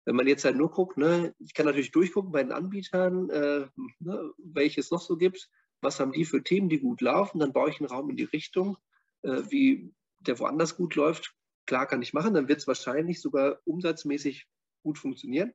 Wenn 0.04 0.16
man 0.16 0.26
jetzt 0.26 0.44
halt 0.44 0.56
nur 0.56 0.70
guckt, 0.70 0.96
ne, 0.96 1.34
ich 1.38 1.54
kann 1.54 1.66
natürlich 1.66 1.92
durchgucken 1.92 2.32
bei 2.32 2.42
den 2.42 2.52
Anbietern, 2.52 3.28
äh, 3.30 3.66
ne, 3.98 4.32
welche 4.38 4.80
es 4.80 4.90
noch 4.90 5.00
so 5.00 5.16
gibt, 5.16 5.50
was 5.82 6.00
haben 6.00 6.12
die 6.12 6.24
für 6.24 6.42
Themen, 6.42 6.68
die 6.68 6.80
gut 6.80 7.00
laufen, 7.00 7.38
dann 7.38 7.52
baue 7.52 7.70
ich 7.70 7.80
einen 7.80 7.88
Raum 7.88 8.10
in 8.10 8.16
die 8.16 8.24
Richtung, 8.24 8.76
äh, 9.22 9.42
wie 9.48 9.92
der 10.18 10.38
woanders 10.38 10.76
gut 10.76 10.94
läuft. 10.94 11.34
Klar 11.66 11.86
kann 11.86 12.02
ich 12.02 12.12
machen, 12.12 12.34
dann 12.34 12.48
wird 12.48 12.60
es 12.60 12.66
wahrscheinlich 12.66 13.20
sogar 13.20 13.60
umsatzmäßig 13.64 14.46
gut 14.82 14.98
funktionieren. 14.98 15.52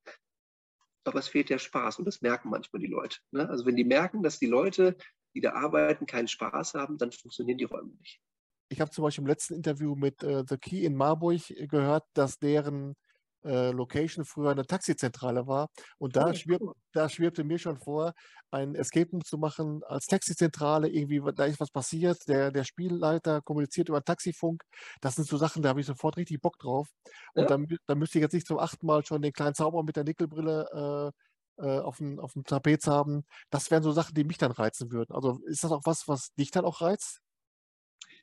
Aber 1.04 1.20
es 1.20 1.28
fehlt 1.28 1.50
der 1.50 1.60
Spaß 1.60 2.00
und 2.00 2.06
das 2.06 2.22
merken 2.22 2.50
manchmal 2.50 2.82
die 2.82 2.88
Leute. 2.88 3.20
Ne? 3.32 3.48
Also 3.48 3.66
wenn 3.66 3.75
die 3.75 3.84
merken, 3.84 4.24
dass 4.24 4.40
die 4.40 4.48
Leute, 4.48 4.98
die 5.36 5.42
da 5.42 5.54
arbeiten, 5.54 6.06
keinen 6.08 6.28
Spaß 6.28 6.74
haben, 6.74 6.98
dann 6.98 7.12
funktionieren 7.12 7.58
die 7.58 7.66
Räume 7.66 7.94
nicht. 8.00 8.22
Ich 8.70 8.82
habe 8.82 8.90
zum 8.90 9.04
Beispiel 9.04 9.24
im 9.24 9.28
letzten 9.28 9.54
Interview 9.54 9.96
mit 9.96 10.24
äh, 10.24 10.44
The 10.48 10.58
Key 10.58 10.84
in 10.84 10.96
Marburg 10.96 11.42
gehört, 11.70 12.06
dass 12.14 12.40
deren 12.40 12.96
äh, 13.46 13.72
Location 13.72 14.25
früher 14.25 14.52
eine 14.52 14.66
Taxizentrale 14.66 15.48
war. 15.48 15.70
Und 15.98 16.16
da, 16.16 16.30
oh, 16.30 16.34
schwirb, 16.34 16.62
da 16.94 17.10
schwebte 17.10 17.44
mir 17.44 17.60
schon 17.60 17.78
vor, 17.78 18.14
ein 18.52 18.75
Escape 18.75 19.10
Room 19.12 19.24
zu 19.24 19.38
machen 19.38 19.82
als 19.86 20.06
Taxizentrale. 20.08 20.90
Irgendwie, 20.90 21.22
da 21.36 21.46
ist 21.46 21.60
was 21.60 21.72
passiert. 21.72 22.18
Der, 22.28 22.52
der 22.52 22.64
Spielleiter 22.64 23.42
kommuniziert 23.42 23.90
über 23.90 24.04
Taxifunk. 24.04 24.64
Das 25.02 25.16
sind 25.16 25.28
so 25.28 25.38
Sachen, 25.38 25.62
da 25.62 25.70
habe 25.70 25.82
ich 25.82 25.86
sofort 25.86 26.18
richtig 26.18 26.42
Bock 26.42 26.58
drauf. 26.58 26.90
Und 27.34 27.44
ja. 27.44 27.48
dann, 27.48 27.68
dann 27.86 28.00
müsste 28.00 28.18
ich 28.18 28.24
jetzt 28.24 28.34
nicht 28.34 28.48
zum 28.48 28.60
achten 28.60 28.86
Mal 28.86 29.06
schon 29.06 29.22
den 29.22 29.34
kleinen 29.34 29.56
Zauberer 29.56 29.84
mit 29.84 29.96
der 29.96 30.04
Nickelbrille 30.04 31.14
äh, 31.58 31.66
äh, 31.66 31.80
auf, 31.80 31.98
dem, 31.98 32.20
auf 32.20 32.34
dem 32.34 32.44
Trapez 32.44 32.88
haben. 32.88 33.25
Das 33.50 33.72
wären 33.72 33.84
so 33.84 33.92
Sachen, 33.92 34.14
die 34.14 34.24
mich 34.24 34.38
dann 34.38 34.52
reizen 34.52 34.92
würden. 34.92 35.14
Also 35.14 35.40
ist 35.46 35.64
das 35.64 35.72
auch 35.72 35.84
was, 35.86 36.08
was 36.08 36.34
dich 36.34 36.52
dann 36.52 36.66
auch 36.66 36.82
reizt? 36.82 37.22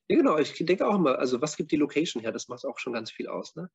Ja, 0.09 0.17
genau. 0.17 0.37
Ich 0.39 0.53
denke 0.53 0.87
auch 0.87 0.97
immer, 0.97 1.19
also 1.19 1.41
was 1.41 1.57
gibt 1.57 1.73
die 1.73 1.77
Location 1.77 2.23
her? 2.23 2.33
Das 2.33 2.49
macht 2.49 2.65
auch 2.65 2.79
schon 2.79 2.93
ganz 2.93 3.11
viel 3.11 3.29
aus. 3.29 3.55
Ne? 3.57 3.71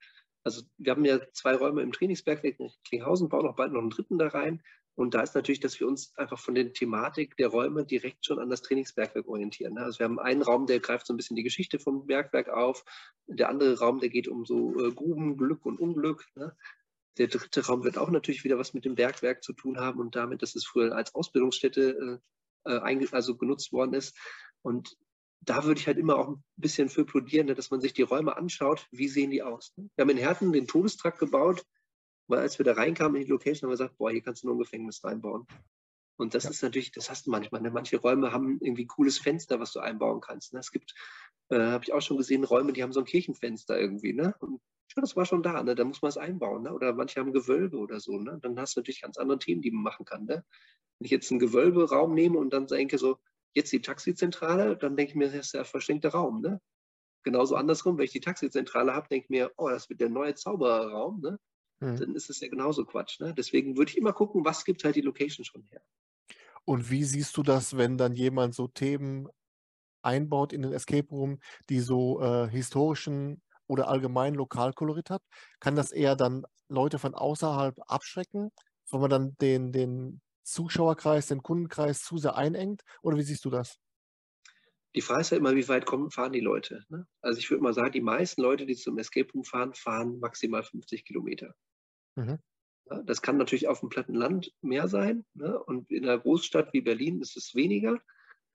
Also 0.47 0.61
wir 0.77 0.93
haben 0.93 1.03
ja 1.03 1.19
zwei 1.33 1.55
Räume 1.55 1.81
im 1.81 1.91
Trainingsbergwerk 1.91 2.57
in 2.57 2.71
Klinghausen, 2.87 3.27
bauen 3.27 3.45
auch 3.45 3.57
bald 3.57 3.73
noch 3.73 3.81
einen 3.81 3.89
dritten 3.89 4.17
da 4.17 4.29
rein. 4.29 4.63
Und 4.95 5.13
da 5.13 5.21
ist 5.21 5.35
natürlich, 5.35 5.59
dass 5.59 5.77
wir 5.77 5.87
uns 5.89 6.15
einfach 6.15 6.39
von 6.39 6.55
der 6.55 6.71
Thematik 6.71 7.35
der 7.35 7.49
Räume 7.49 7.83
direkt 7.83 8.25
schon 8.25 8.39
an 8.39 8.49
das 8.49 8.61
Trainingsbergwerk 8.61 9.27
orientieren. 9.27 9.73
Ne? 9.73 9.81
Also 9.81 9.99
wir 9.99 10.05
haben 10.05 10.19
einen 10.19 10.41
Raum, 10.41 10.65
der 10.65 10.79
greift 10.79 11.05
so 11.05 11.13
ein 11.13 11.17
bisschen 11.17 11.35
die 11.35 11.43
Geschichte 11.43 11.79
vom 11.79 12.07
Bergwerk 12.07 12.47
auf. 12.47 12.85
Der 13.27 13.49
andere 13.49 13.77
Raum, 13.77 13.99
der 13.99 14.07
geht 14.07 14.29
um 14.29 14.45
so 14.45 14.79
äh, 14.79 14.93
Gruben, 14.93 15.35
Glück 15.35 15.65
und 15.65 15.81
Unglück. 15.81 16.25
Ne? 16.35 16.55
Der 17.17 17.27
dritte 17.27 17.65
Raum 17.65 17.83
wird 17.83 17.97
auch 17.97 18.09
natürlich 18.09 18.45
wieder 18.45 18.57
was 18.57 18.73
mit 18.73 18.85
dem 18.85 18.95
Bergwerk 18.95 19.43
zu 19.43 19.51
tun 19.51 19.81
haben 19.81 19.99
und 19.99 20.15
damit, 20.15 20.41
dass 20.41 20.55
es 20.55 20.65
früher 20.65 20.95
als 20.95 21.13
Ausbildungsstätte 21.13 22.21
äh, 22.65 22.73
äh 22.73 23.07
also 23.11 23.35
genutzt 23.35 23.73
worden 23.73 23.95
ist. 23.95 24.17
Und 24.61 24.95
da 25.41 25.63
würde 25.63 25.79
ich 25.79 25.87
halt 25.87 25.97
immer 25.97 26.17
auch 26.17 26.29
ein 26.29 26.43
bisschen 26.55 26.89
für 26.89 27.05
plädieren, 27.05 27.47
ne, 27.47 27.55
dass 27.55 27.71
man 27.71 27.81
sich 27.81 27.93
die 27.93 28.01
Räume 28.01 28.35
anschaut, 28.35 28.87
wie 28.91 29.07
sehen 29.07 29.31
die 29.31 29.43
aus. 29.43 29.73
Ne? 29.77 29.89
Wir 29.95 30.03
haben 30.03 30.09
in 30.09 30.17
Herten 30.17 30.51
den 30.51 30.67
Todestrakt 30.67 31.19
gebaut, 31.19 31.65
weil 32.27 32.39
als 32.39 32.57
wir 32.59 32.65
da 32.65 32.73
reinkamen 32.73 33.15
in 33.15 33.25
die 33.25 33.31
Location, 33.31 33.67
haben 33.67 33.69
wir 33.69 33.83
gesagt, 33.83 33.97
boah, 33.97 34.11
hier 34.11 34.21
kannst 34.21 34.43
du 34.43 34.47
nur 34.47 34.55
ein 34.55 34.59
Gefängnis 34.59 35.03
reinbauen. 35.03 35.47
Und 36.17 36.33
das 36.33 36.45
ja. 36.45 36.49
ist 36.49 36.63
natürlich, 36.63 36.91
das 36.91 37.09
hast 37.09 37.27
du 37.27 37.31
manchmal. 37.31 37.61
Ne? 37.61 37.71
Manche 37.71 37.97
Räume 37.97 38.31
haben 38.31 38.59
irgendwie 38.61 38.87
cooles 38.87 39.19
Fenster, 39.19 39.59
was 39.59 39.71
du 39.71 39.79
einbauen 39.79 40.19
kannst. 40.19 40.53
Ne? 40.53 40.59
Es 40.59 40.71
gibt, 40.71 40.93
äh, 41.49 41.59
habe 41.59 41.83
ich 41.83 41.93
auch 41.93 42.01
schon 42.01 42.17
gesehen, 42.17 42.43
Räume, 42.43 42.73
die 42.73 42.83
haben 42.83 42.91
so 42.91 42.99
ein 42.99 43.05
Kirchenfenster 43.05 43.79
irgendwie. 43.79 44.13
Ne? 44.13 44.35
Und 44.39 44.59
ja, 44.95 45.01
das 45.01 45.15
war 45.15 45.25
schon 45.25 45.43
da. 45.43 45.61
Ne? 45.61 45.75
Da 45.75 45.83
muss 45.83 46.01
man 46.01 46.09
es 46.09 46.17
einbauen. 46.17 46.63
Ne? 46.63 46.73
Oder 46.73 46.93
manche 46.93 47.19
haben 47.19 47.33
Gewölbe 47.33 47.77
oder 47.77 47.99
so. 47.99 48.17
Ne? 48.17 48.39
Dann 48.41 48.59
hast 48.59 48.75
du 48.75 48.79
natürlich 48.79 49.01
ganz 49.01 49.17
andere 49.17 49.37
Themen, 49.37 49.61
die 49.61 49.71
man 49.71 49.83
machen 49.83 50.05
kann. 50.05 50.25
Ne? 50.25 50.43
Wenn 50.97 51.05
ich 51.05 51.11
jetzt 51.11 51.29
einen 51.31 51.39
Gewölberaum 51.39 52.15
nehme 52.15 52.39
und 52.39 52.51
dann 52.51 52.65
denke 52.65 52.97
so, 52.97 53.19
jetzt 53.57 53.73
die 53.73 53.81
Taxizentrale, 53.81 54.77
dann 54.77 54.95
denke 54.95 55.11
ich 55.11 55.15
mir, 55.15 55.27
das 55.27 55.47
ist 55.47 55.53
der 55.53 55.65
verschenkte 55.65 56.09
Raum. 56.09 56.41
Ne? 56.41 56.61
Genauso 57.23 57.55
andersrum, 57.55 57.97
wenn 57.97 58.05
ich 58.05 58.11
die 58.11 58.21
Taxizentrale 58.21 58.93
habe, 58.93 59.09
denke 59.09 59.25
ich 59.25 59.29
mir, 59.29 59.51
oh, 59.57 59.67
das 59.67 59.89
wird 59.89 59.99
der 59.99 60.09
neue 60.09 60.35
Zaubererraum. 60.35 61.19
Ne? 61.19 61.39
Mhm. 61.79 61.97
Dann 61.97 62.15
ist 62.15 62.29
es 62.29 62.39
ja 62.39 62.47
genauso 62.47 62.85
Quatsch. 62.85 63.19
Ne? 63.19 63.33
Deswegen 63.33 63.77
würde 63.77 63.91
ich 63.91 63.97
immer 63.97 64.13
gucken, 64.13 64.45
was 64.45 64.63
gibt 64.63 64.83
halt 64.85 64.95
die 64.95 65.01
Location 65.01 65.43
schon 65.43 65.67
her. 65.69 65.81
Und 66.63 66.89
wie 66.89 67.03
siehst 67.03 67.35
du 67.35 67.43
das, 67.43 67.77
wenn 67.77 67.97
dann 67.97 68.13
jemand 68.13 68.53
so 68.53 68.67
Themen 68.67 69.27
einbaut 70.01 70.53
in 70.53 70.61
den 70.61 70.73
Escape 70.73 71.09
Room, 71.09 71.39
die 71.69 71.79
so 71.79 72.21
äh, 72.21 72.47
historischen 72.49 73.41
oder 73.67 73.87
allgemein 73.89 74.35
Lokalkolorit 74.35 75.09
hat? 75.09 75.23
Kann 75.59 75.75
das 75.75 75.91
eher 75.91 76.15
dann 76.15 76.45
Leute 76.69 76.99
von 76.99 77.15
außerhalb 77.15 77.75
abschrecken, 77.87 78.51
wenn 78.91 79.01
man 79.01 79.09
dann 79.09 79.37
den, 79.39 79.71
den 79.71 80.21
Zuschauerkreis, 80.47 81.27
den 81.27 81.43
Kundenkreis 81.43 82.03
zu 82.03 82.17
sehr 82.17 82.35
einengt? 82.35 82.83
Oder 83.01 83.17
wie 83.17 83.23
siehst 83.23 83.45
du 83.45 83.49
das? 83.49 83.79
Die 84.95 85.01
Frage 85.01 85.21
ist 85.21 85.29
ja 85.31 85.37
immer, 85.37 85.55
wie 85.55 85.67
weit 85.67 85.85
kommen, 85.85 86.09
fahren 86.09 86.31
die 86.31 86.39
Leute. 86.39 86.83
Ne? 86.89 87.05
Also 87.21 87.39
ich 87.39 87.51
würde 87.51 87.61
mal 87.61 87.73
sagen, 87.73 87.91
die 87.91 88.01
meisten 88.01 88.41
Leute, 88.41 88.65
die 88.65 88.75
zum 88.75 88.97
Escape 88.97 89.31
Room 89.33 89.43
fahren, 89.43 89.73
fahren 89.73 90.19
maximal 90.19 90.63
50 90.63 91.05
Kilometer. 91.05 91.53
Mhm. 92.15 92.39
Das 93.05 93.21
kann 93.21 93.37
natürlich 93.37 93.67
auf 93.67 93.81
dem 93.81 93.89
platten 93.89 94.15
Land 94.15 94.53
mehr 94.61 94.87
sein. 94.87 95.25
Ne? 95.33 95.61
Und 95.61 95.91
in 95.91 96.03
einer 96.03 96.17
Großstadt 96.17 96.73
wie 96.73 96.81
Berlin 96.81 97.21
ist 97.21 97.35
es 97.35 97.53
weniger. 97.53 97.99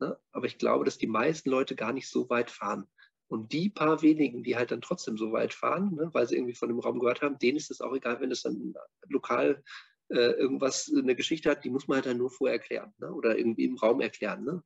Ne? 0.01 0.19
Aber 0.33 0.47
ich 0.47 0.59
glaube, 0.59 0.85
dass 0.85 0.99
die 0.99 1.07
meisten 1.07 1.51
Leute 1.51 1.77
gar 1.77 1.93
nicht 1.93 2.09
so 2.09 2.29
weit 2.31 2.51
fahren. 2.51 2.89
Und 3.29 3.53
die 3.53 3.71
paar 3.71 4.03
wenigen, 4.03 4.43
die 4.43 4.57
halt 4.57 4.73
dann 4.73 4.81
trotzdem 4.81 5.17
so 5.17 5.33
weit 5.33 5.55
fahren, 5.55 5.95
ne? 5.95 6.11
weil 6.13 6.27
sie 6.27 6.37
irgendwie 6.37 6.55
von 6.55 6.69
dem 6.69 6.81
Raum 6.81 6.99
gehört 6.99 7.23
haben, 7.23 7.39
denen 7.39 7.57
ist 7.57 7.71
es 7.71 7.81
auch 7.81 7.95
egal, 7.95 8.21
wenn 8.21 8.31
es 8.31 8.43
dann 8.43 8.75
lokal 9.09 9.63
äh, 10.12 10.33
irgendwas, 10.33 10.92
eine 10.95 11.16
Geschichte 11.16 11.50
hat, 11.50 11.64
die 11.64 11.71
muss 11.71 11.88
man 11.88 11.97
halt 11.97 12.07
dann 12.07 12.19
nur 12.19 12.31
vorher 12.31 12.59
erklären 12.59 12.92
ne? 12.99 13.12
oder 13.12 13.37
irgendwie 13.37 13.64
im 13.64 13.76
Raum 13.76 14.00
erklären. 14.00 14.45
Ne? 14.45 14.62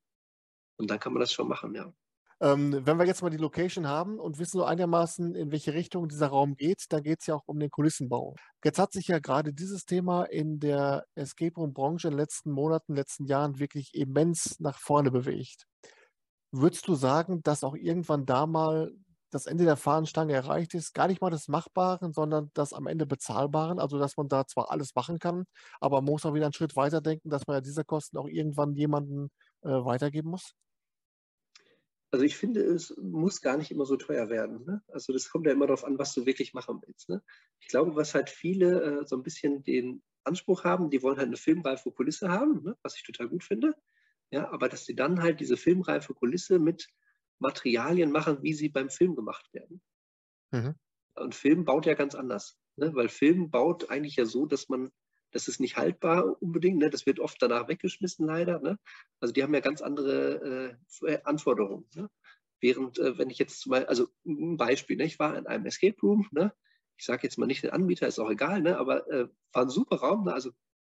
Und 0.77 0.91
dann 0.91 1.01
kann 1.01 1.13
man 1.13 1.21
das 1.21 1.33
schon 1.33 1.49
machen, 1.49 1.75
ja. 1.75 1.93
Ähm, 2.39 2.85
wenn 2.85 2.99
wir 2.99 3.07
jetzt 3.07 3.23
mal 3.23 3.31
die 3.31 3.39
Location 3.39 3.87
haben 3.87 4.19
und 4.19 4.39
wissen 4.39 4.59
so 4.59 4.65
einigermaßen, 4.65 5.35
in 5.35 5.53
welche 5.53 5.73
Richtung 5.73 6.07
dieser 6.07 6.27
Raum 6.27 6.55
geht, 6.55 6.85
dann 6.91 7.03
geht 7.03 7.21
es 7.21 7.27
ja 7.27 7.35
auch 7.35 7.45
um 7.47 7.59
den 7.59 7.71
Kulissenbau. 7.71 8.35
Jetzt 8.63 8.79
hat 8.79 8.93
sich 8.93 9.09
ja 9.09 9.21
gerade 9.21 9.55
dieses 9.55 9.87
Thema 9.87 10.25
in 10.25 10.61
der 10.61 11.07
Escape 11.15 11.55
Room-Branche 11.55 12.09
in 12.09 12.13
den 12.13 12.19
letzten 12.19 12.51
Monaten, 12.51 12.95
letzten 12.95 13.25
Jahren 13.25 13.59
wirklich 13.59 13.95
immens 13.95 14.61
nach 14.61 14.79
vorne 14.79 15.11
bewegt. 15.11 15.67
Würdest 16.53 16.87
du 16.89 16.95
sagen, 16.95 17.43
dass 17.43 17.65
auch 17.65 17.75
irgendwann 17.75 18.27
da 18.27 18.47
mal 18.47 18.93
das 19.37 19.47
Ende 19.47 19.65
der 19.65 19.77
Fahnenstange 19.77 20.33
erreicht 20.33 20.75
ist? 20.75 20.95
Gar 20.95 21.09
nicht 21.09 21.21
mal 21.21 21.31
das 21.31 21.49
Machbaren, 21.49 22.13
sondern 22.13 22.51
das 22.55 22.73
am 22.73 22.87
Ende 22.87 23.07
Bezahlbaren. 23.07 23.79
Also, 23.79 23.99
dass 23.99 24.17
man 24.17 24.29
da 24.29 24.47
zwar 24.47 24.71
alles 24.71 24.95
machen 24.95 25.19
kann, 25.19 25.45
aber 25.81 26.01
man 26.01 26.13
muss 26.13 26.27
auch 26.27 26.35
wieder 26.35 26.47
einen 26.47 26.53
Schritt 26.53 26.77
weiter 26.77 27.01
denken, 27.01 27.31
dass 27.31 27.47
man 27.47 27.57
ja 27.57 27.61
diese 27.61 27.85
Kosten 27.85 28.19
auch 28.19 28.29
irgendwann 28.29 28.75
jemanden 28.75 29.31
äh, 29.63 29.85
weitergeben 29.85 30.31
muss? 30.31 30.55
Also 32.13 32.25
ich 32.25 32.37
finde, 32.37 32.63
es 32.63 32.97
muss 32.97 33.43
gar 33.43 33.57
nicht 33.57 33.71
immer 33.71 33.85
so 33.85 33.97
teuer 33.97 34.31
werden. 34.31 34.65
Ne? 34.65 34.83
Also 34.89 35.13
das 35.13 35.29
kommt 35.29 35.47
ja 35.47 35.53
immer 35.53 35.67
darauf 35.67 35.85
an, 35.85 35.99
was 35.99 36.15
du 36.15 36.25
wirklich 36.25 36.55
machen 36.55 36.81
willst. 36.87 37.09
Ne? 37.09 37.23
Ich 37.61 37.69
glaube, 37.69 37.97
was 37.97 38.15
halt 38.15 38.31
viele 38.31 39.01
äh, 39.01 39.07
so 39.07 39.17
ein 39.17 39.23
bisschen 39.23 39.65
den 39.65 40.03
Anspruch 40.25 40.65
haben, 40.65 40.89
die 40.89 41.03
wollen 41.03 41.19
halt 41.19 41.27
eine 41.27 41.37
filmreife 41.37 41.91
Kulisse 41.91 42.29
haben, 42.29 42.63
ne? 42.63 42.77
was 42.83 42.97
ich 42.97 43.03
total 43.03 43.29
gut 43.29 43.45
finde. 43.45 43.75
Ja, 44.31 44.51
aber 44.51 44.69
dass 44.69 44.85
sie 44.85 44.95
dann 44.95 45.23
halt 45.23 45.41
diese 45.41 45.57
filmreife 45.57 46.15
Kulisse 46.15 46.59
mit 46.59 46.89
Materialien 47.39 48.13
machen, 48.13 48.43
wie 48.43 48.55
sie 48.55 48.69
beim 48.69 48.91
Film 48.91 49.15
gemacht 49.15 49.53
werden. 49.53 49.81
Mhm. 50.53 50.75
Und 51.15 51.35
Film 51.35 51.65
baut 51.65 51.87
ja 51.87 51.95
ganz 51.95 52.15
anders. 52.15 52.59
Ne? 52.77 52.95
Weil 52.95 53.09
Film 53.09 53.51
baut 53.51 53.91
eigentlich 53.91 54.17
ja 54.17 54.27
so, 54.27 54.47
dass 54.47 54.69
man 54.69 54.91
das 55.33 55.49
ist 55.49 55.61
nicht 55.61 55.77
haltbar 55.77 56.41
unbedingt. 56.41 56.79
Ne? 56.79 56.91
Das 56.91 57.07
wird 57.07 57.21
oft 57.21 57.41
danach 57.41 57.69
weggeschmissen, 57.69 58.27
leider. 58.27 58.61
Ne? 58.61 58.79
Also 59.21 59.33
die 59.33 59.43
haben 59.43 59.55
ja 59.55 59.61
ganz 59.61 59.83
andere 59.83 60.79
äh, 61.03 61.19
Anforderungen. 61.25 61.87
Ne? 61.95 62.09
Während, 62.61 62.99
äh, 62.99 63.19
wenn 63.19 63.31
ich 63.31 63.39
jetzt 63.39 63.67
mal, 63.67 63.87
also 63.87 64.09
ein 64.25 64.57
Beispiel, 64.57 64.97
ne? 64.97 65.05
ich 65.05 65.19
war 65.19 65.37
in 65.37 65.47
einem 65.47 65.67
Escape 65.67 66.01
Room, 66.03 66.29
ne? 66.31 66.53
ich 66.97 67.05
sage 67.05 67.25
jetzt 67.25 67.39
mal 67.39 67.47
nicht 67.47 67.63
den 67.63 67.71
Anbieter, 67.71 68.07
ist 68.07 68.19
auch 68.19 68.31
egal, 68.31 68.63
ne? 68.63 68.79
aber 68.79 69.07
äh, 69.11 69.29
war 69.53 69.63
ein 69.63 69.69
super 69.69 69.97
Raum, 69.97 70.25
ne? 70.25 70.33
also 70.33 70.51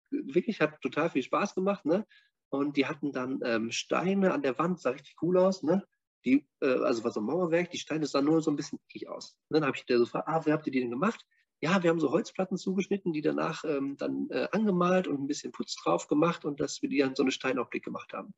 wirklich 0.09 0.59
hat 0.59 0.81
total 0.81 1.09
viel 1.09 1.23
Spaß 1.23 1.55
gemacht. 1.55 1.85
Ne? 1.85 2.05
Und 2.49 2.77
die 2.77 2.87
hatten 2.87 3.11
dann 3.11 3.39
ähm, 3.43 3.71
Steine 3.71 4.33
an 4.33 4.41
der 4.41 4.57
Wand, 4.57 4.79
sah 4.79 4.89
richtig 4.91 5.15
cool 5.21 5.37
aus. 5.37 5.63
Ne? 5.63 5.85
Die, 6.25 6.47
äh, 6.61 6.67
also 6.67 7.03
war 7.03 7.11
so 7.11 7.19
ein 7.19 7.25
Mauerwerk, 7.25 7.71
die 7.71 7.79
Steine 7.79 8.05
sahen 8.05 8.25
nur 8.25 8.41
so 8.41 8.51
ein 8.51 8.55
bisschen 8.55 8.79
eckig 8.87 9.09
aus. 9.09 9.37
Ne? 9.49 9.59
Dann 9.59 9.67
habe 9.67 9.77
ich 9.77 9.85
da 9.85 9.97
so 9.97 10.05
gefragt, 10.05 10.27
ah, 10.27 10.41
wer 10.45 10.53
habt 10.53 10.67
ihr 10.67 10.71
die 10.71 10.81
denn 10.81 10.91
gemacht? 10.91 11.25
ja, 11.61 11.83
wir 11.83 11.91
haben 11.91 11.99
so 11.99 12.11
Holzplatten 12.11 12.57
zugeschnitten, 12.57 13.13
die 13.13 13.21
danach 13.21 13.63
ähm, 13.63 13.95
dann 13.95 14.29
äh, 14.31 14.47
angemalt 14.51 15.07
und 15.07 15.21
ein 15.21 15.27
bisschen 15.27 15.51
Putz 15.51 15.75
drauf 15.75 16.07
gemacht 16.07 16.43
und 16.43 16.59
dass 16.59 16.81
wir 16.81 16.89
die 16.89 16.97
dann 16.97 17.15
so 17.15 17.21
eine 17.21 17.31
Steinaufblick 17.31 17.85
gemacht 17.85 18.13
haben. 18.13 18.33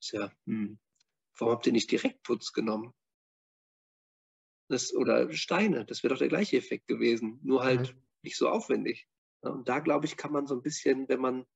Tja, 0.00 0.32
hm, 0.46 0.78
warum 1.38 1.54
habt 1.54 1.66
ihr 1.66 1.72
nicht 1.72 1.90
direkt 1.90 2.24
Putz 2.24 2.52
genommen? 2.52 2.92
Das, 4.68 4.92
oder 4.94 5.32
Steine, 5.32 5.84
das 5.84 6.02
wäre 6.02 6.14
doch 6.14 6.18
der 6.18 6.28
gleiche 6.28 6.56
Effekt 6.56 6.88
gewesen, 6.88 7.38
nur 7.44 7.62
halt 7.62 7.94
mhm. 7.94 8.02
nicht 8.22 8.36
so 8.36 8.48
aufwendig. 8.48 9.06
Ja, 9.44 9.50
und 9.50 9.68
da, 9.68 9.78
glaube 9.78 10.06
ich, 10.06 10.16
kann 10.16 10.32
man 10.32 10.48
so 10.48 10.56
ein 10.56 10.62
bisschen, 10.62 11.08
wenn 11.08 11.20
man 11.20 11.46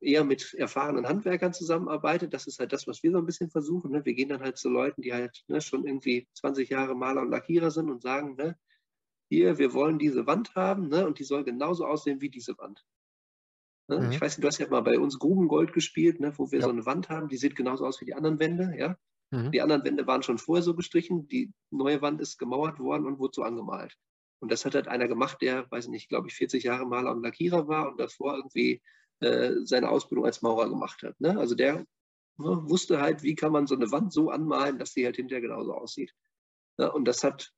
eher 0.00 0.24
mit 0.24 0.54
erfahrenen 0.54 1.06
Handwerkern 1.06 1.52
zusammenarbeitet, 1.52 2.32
das 2.34 2.46
ist 2.46 2.58
halt 2.58 2.72
das, 2.72 2.86
was 2.86 3.02
wir 3.02 3.12
so 3.12 3.18
ein 3.18 3.26
bisschen 3.26 3.50
versuchen. 3.50 3.92
Ne? 3.92 4.04
Wir 4.04 4.14
gehen 4.14 4.28
dann 4.28 4.40
halt 4.40 4.56
zu 4.56 4.68
Leuten, 4.68 5.02
die 5.02 5.12
halt 5.12 5.44
ne, 5.48 5.60
schon 5.60 5.86
irgendwie 5.86 6.28
20 6.34 6.68
Jahre 6.68 6.94
Maler 6.94 7.22
und 7.22 7.30
Lackierer 7.30 7.70
sind 7.70 7.90
und 7.90 8.02
sagen, 8.02 8.36
ne, 8.36 8.56
hier, 9.28 9.58
wir 9.58 9.72
wollen 9.72 9.98
diese 9.98 10.26
Wand 10.26 10.54
haben 10.54 10.88
ne, 10.88 11.06
und 11.06 11.18
die 11.18 11.24
soll 11.24 11.44
genauso 11.44 11.86
aussehen 11.86 12.20
wie 12.20 12.30
diese 12.30 12.56
Wand. 12.58 12.84
Ne? 13.88 14.00
Mhm. 14.00 14.12
Ich 14.12 14.20
weiß 14.20 14.36
nicht, 14.36 14.44
du 14.44 14.48
hast 14.48 14.58
ja 14.58 14.68
mal 14.68 14.82
bei 14.82 14.98
uns 14.98 15.18
Grubengold 15.18 15.72
gespielt, 15.72 16.20
ne, 16.20 16.32
wo 16.36 16.50
wir 16.50 16.60
ja. 16.60 16.64
so 16.64 16.70
eine 16.70 16.86
Wand 16.86 17.08
haben, 17.08 17.28
die 17.28 17.36
sieht 17.36 17.56
genauso 17.56 17.86
aus 17.86 18.00
wie 18.00 18.06
die 18.06 18.14
anderen 18.14 18.38
Wände. 18.38 18.74
Ja? 18.78 18.96
Mhm. 19.30 19.52
Die 19.52 19.60
anderen 19.60 19.84
Wände 19.84 20.06
waren 20.06 20.22
schon 20.22 20.38
vorher 20.38 20.62
so 20.62 20.74
gestrichen, 20.74 21.28
die 21.28 21.52
neue 21.70 22.00
Wand 22.02 22.20
ist 22.20 22.38
gemauert 22.38 22.78
worden 22.78 23.06
und 23.06 23.18
wurde 23.18 23.34
so 23.34 23.42
angemalt. 23.42 23.96
Und 24.40 24.52
das 24.52 24.64
hat 24.64 24.74
halt 24.74 24.88
einer 24.88 25.08
gemacht, 25.08 25.38
der, 25.40 25.70
weiß 25.70 25.88
nicht, 25.88 26.08
glaube 26.08 26.28
ich, 26.28 26.34
40 26.34 26.64
Jahre 26.64 26.86
Maler 26.86 27.12
und 27.12 27.22
Lackierer 27.22 27.66
war 27.66 27.90
und 27.90 27.98
davor 27.98 28.36
irgendwie 28.36 28.82
seine 29.20 29.88
Ausbildung 29.88 30.26
als 30.26 30.42
Maurer 30.42 30.68
gemacht 30.68 31.02
hat. 31.02 31.18
Ne? 31.20 31.38
Also 31.38 31.54
der 31.54 31.78
ne, 31.78 31.86
wusste 32.36 33.00
halt, 33.00 33.22
wie 33.22 33.34
kann 33.34 33.52
man 33.52 33.66
so 33.66 33.74
eine 33.74 33.90
Wand 33.90 34.12
so 34.12 34.30
anmalen, 34.30 34.78
dass 34.78 34.92
sie 34.92 35.04
halt 35.04 35.16
hinterher 35.16 35.40
genauso 35.40 35.72
aussieht. 35.72 36.12
Ja, 36.78 36.88
und 36.88 37.06
das 37.06 37.24
hat 37.24 37.52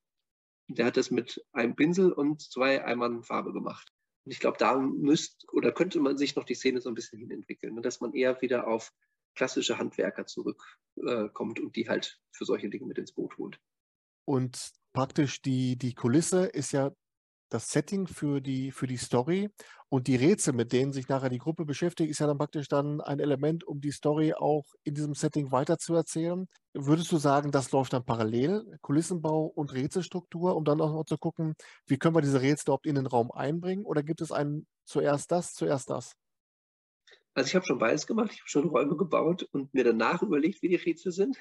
der 0.69 0.87
hat 0.87 0.97
das 0.97 1.11
mit 1.11 1.45
einem 1.53 1.77
Pinsel 1.77 2.13
und 2.13 2.43
zwei 2.43 2.85
Eimern 2.85 3.23
Farbe 3.23 3.53
gemacht. 3.53 3.93
Und 4.25 4.33
ich 4.33 4.41
glaube, 4.41 4.59
da 4.59 4.77
müsste 4.79 5.47
oder 5.53 5.73
könnte 5.73 6.01
man 6.01 6.19
sich 6.19 6.35
noch 6.35 6.45
die 6.45 6.55
Szene 6.55 6.81
so 6.81 6.89
ein 6.89 6.95
bisschen 6.95 7.19
hinentwickeln, 7.19 7.75
ne? 7.75 7.83
dass 7.83 8.01
man 8.01 8.15
eher 8.15 8.41
wieder 8.43 8.67
auf 8.67 8.93
klassische 9.35 9.79
Handwerker 9.79 10.27
zurückkommt 10.27 11.59
äh, 11.59 11.63
und 11.63 11.77
die 11.77 11.89
halt 11.89 12.21
für 12.33 12.45
solche 12.45 12.69
Dinge 12.69 12.87
mit 12.87 12.99
ins 12.99 13.13
Boot 13.13 13.37
holt. 13.39 13.61
Und 14.25 14.73
praktisch 14.93 15.43
die, 15.43 15.77
die 15.77 15.95
Kulisse 15.95 16.47
ist 16.47 16.73
ja 16.73 16.93
das 17.49 17.71
Setting 17.71 18.07
für 18.07 18.41
die, 18.41 18.73
für 18.73 18.87
die 18.87 18.97
Story 18.97 19.51
und 19.89 20.09
die 20.09 20.17
Rätsel, 20.17 20.53
mit 20.53 20.73
denen 20.73 20.93
sich 20.93 21.09
nachher 21.09 21.29
die 21.29 21.39
Gruppe 21.39 21.65
beschäftigt, 21.65 22.11
ist 22.11 22.19
ja 22.19 22.27
dann 22.27 22.39
praktisch 22.39 22.69
dann 22.69 23.01
ein 23.01 23.21
Element, 23.21 23.65
um 23.65 23.81
die 23.81 23.93
Story 23.93 24.35
auch 24.35 24.65
in 24.83 24.95
diesem 24.95 25.15
Setting 25.15 25.53
weiterzuerzählen. 25.53 26.49
Würdest 26.75 27.13
du 27.13 27.19
sagen, 27.19 27.53
das 27.53 27.71
läuft 27.71 27.93
dann 27.93 28.05
parallel, 28.05 28.79
Kulissenbau 28.83 29.47
und 29.47 29.73
Rätselstruktur, 29.73 30.57
um 30.57 30.65
dann 30.65 30.81
auch 30.81 30.93
noch 30.93 31.05
zu 31.05 31.19
gucken, 31.19 31.55
wie 31.87 31.99
können 31.99 32.17
wir 32.17 32.23
diese 32.23 32.43
Rätsel 32.43 32.65
überhaupt 32.67 32.87
in 32.87 32.97
den 32.97 33.07
Raum 33.07 33.31
einbringen? 33.31 33.85
Oder 33.85 34.03
gibt 34.03 34.21
es 34.21 34.33
ein 34.33 34.67
zuerst 34.85 35.31
das, 35.31 35.55
zuerst 35.55 35.91
das? 35.91 36.13
Also 37.35 37.49
ich 37.49 37.55
habe 37.55 37.67
schon 37.67 37.79
beides 37.79 38.07
gemacht. 38.07 38.31
Ich 38.33 38.41
habe 38.41 38.49
schon 38.49 38.69
Räume 38.69 38.97
gebaut 38.97 39.47
und 39.53 39.73
mir 39.75 39.85
danach 39.85 40.23
überlegt, 40.23 40.63
wie 40.63 40.69
die 40.69 40.77
Rätsel 40.77 41.13
sind. 41.13 41.37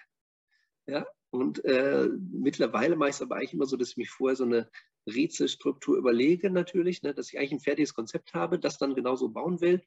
Ja, 0.87 1.05
und 1.31 1.65
äh, 1.65 2.07
mittlerweile 2.31 2.95
mache 2.95 3.09
ich 3.09 3.15
es 3.15 3.21
aber 3.21 3.37
eigentlich 3.37 3.53
immer 3.53 3.65
so, 3.65 3.77
dass 3.77 3.89
ich 3.89 3.97
mich 3.97 4.09
vorher 4.09 4.35
so 4.35 4.43
eine 4.43 4.69
Rätselstruktur 5.07 5.97
überlege 5.97 6.49
natürlich, 6.49 7.03
ne, 7.03 7.13
dass 7.13 7.29
ich 7.29 7.37
eigentlich 7.37 7.53
ein 7.53 7.59
fertiges 7.59 7.93
Konzept 7.93 8.33
habe, 8.33 8.59
das 8.59 8.77
dann 8.77 8.95
genauso 8.95 9.29
bauen 9.29 9.61
will, 9.61 9.83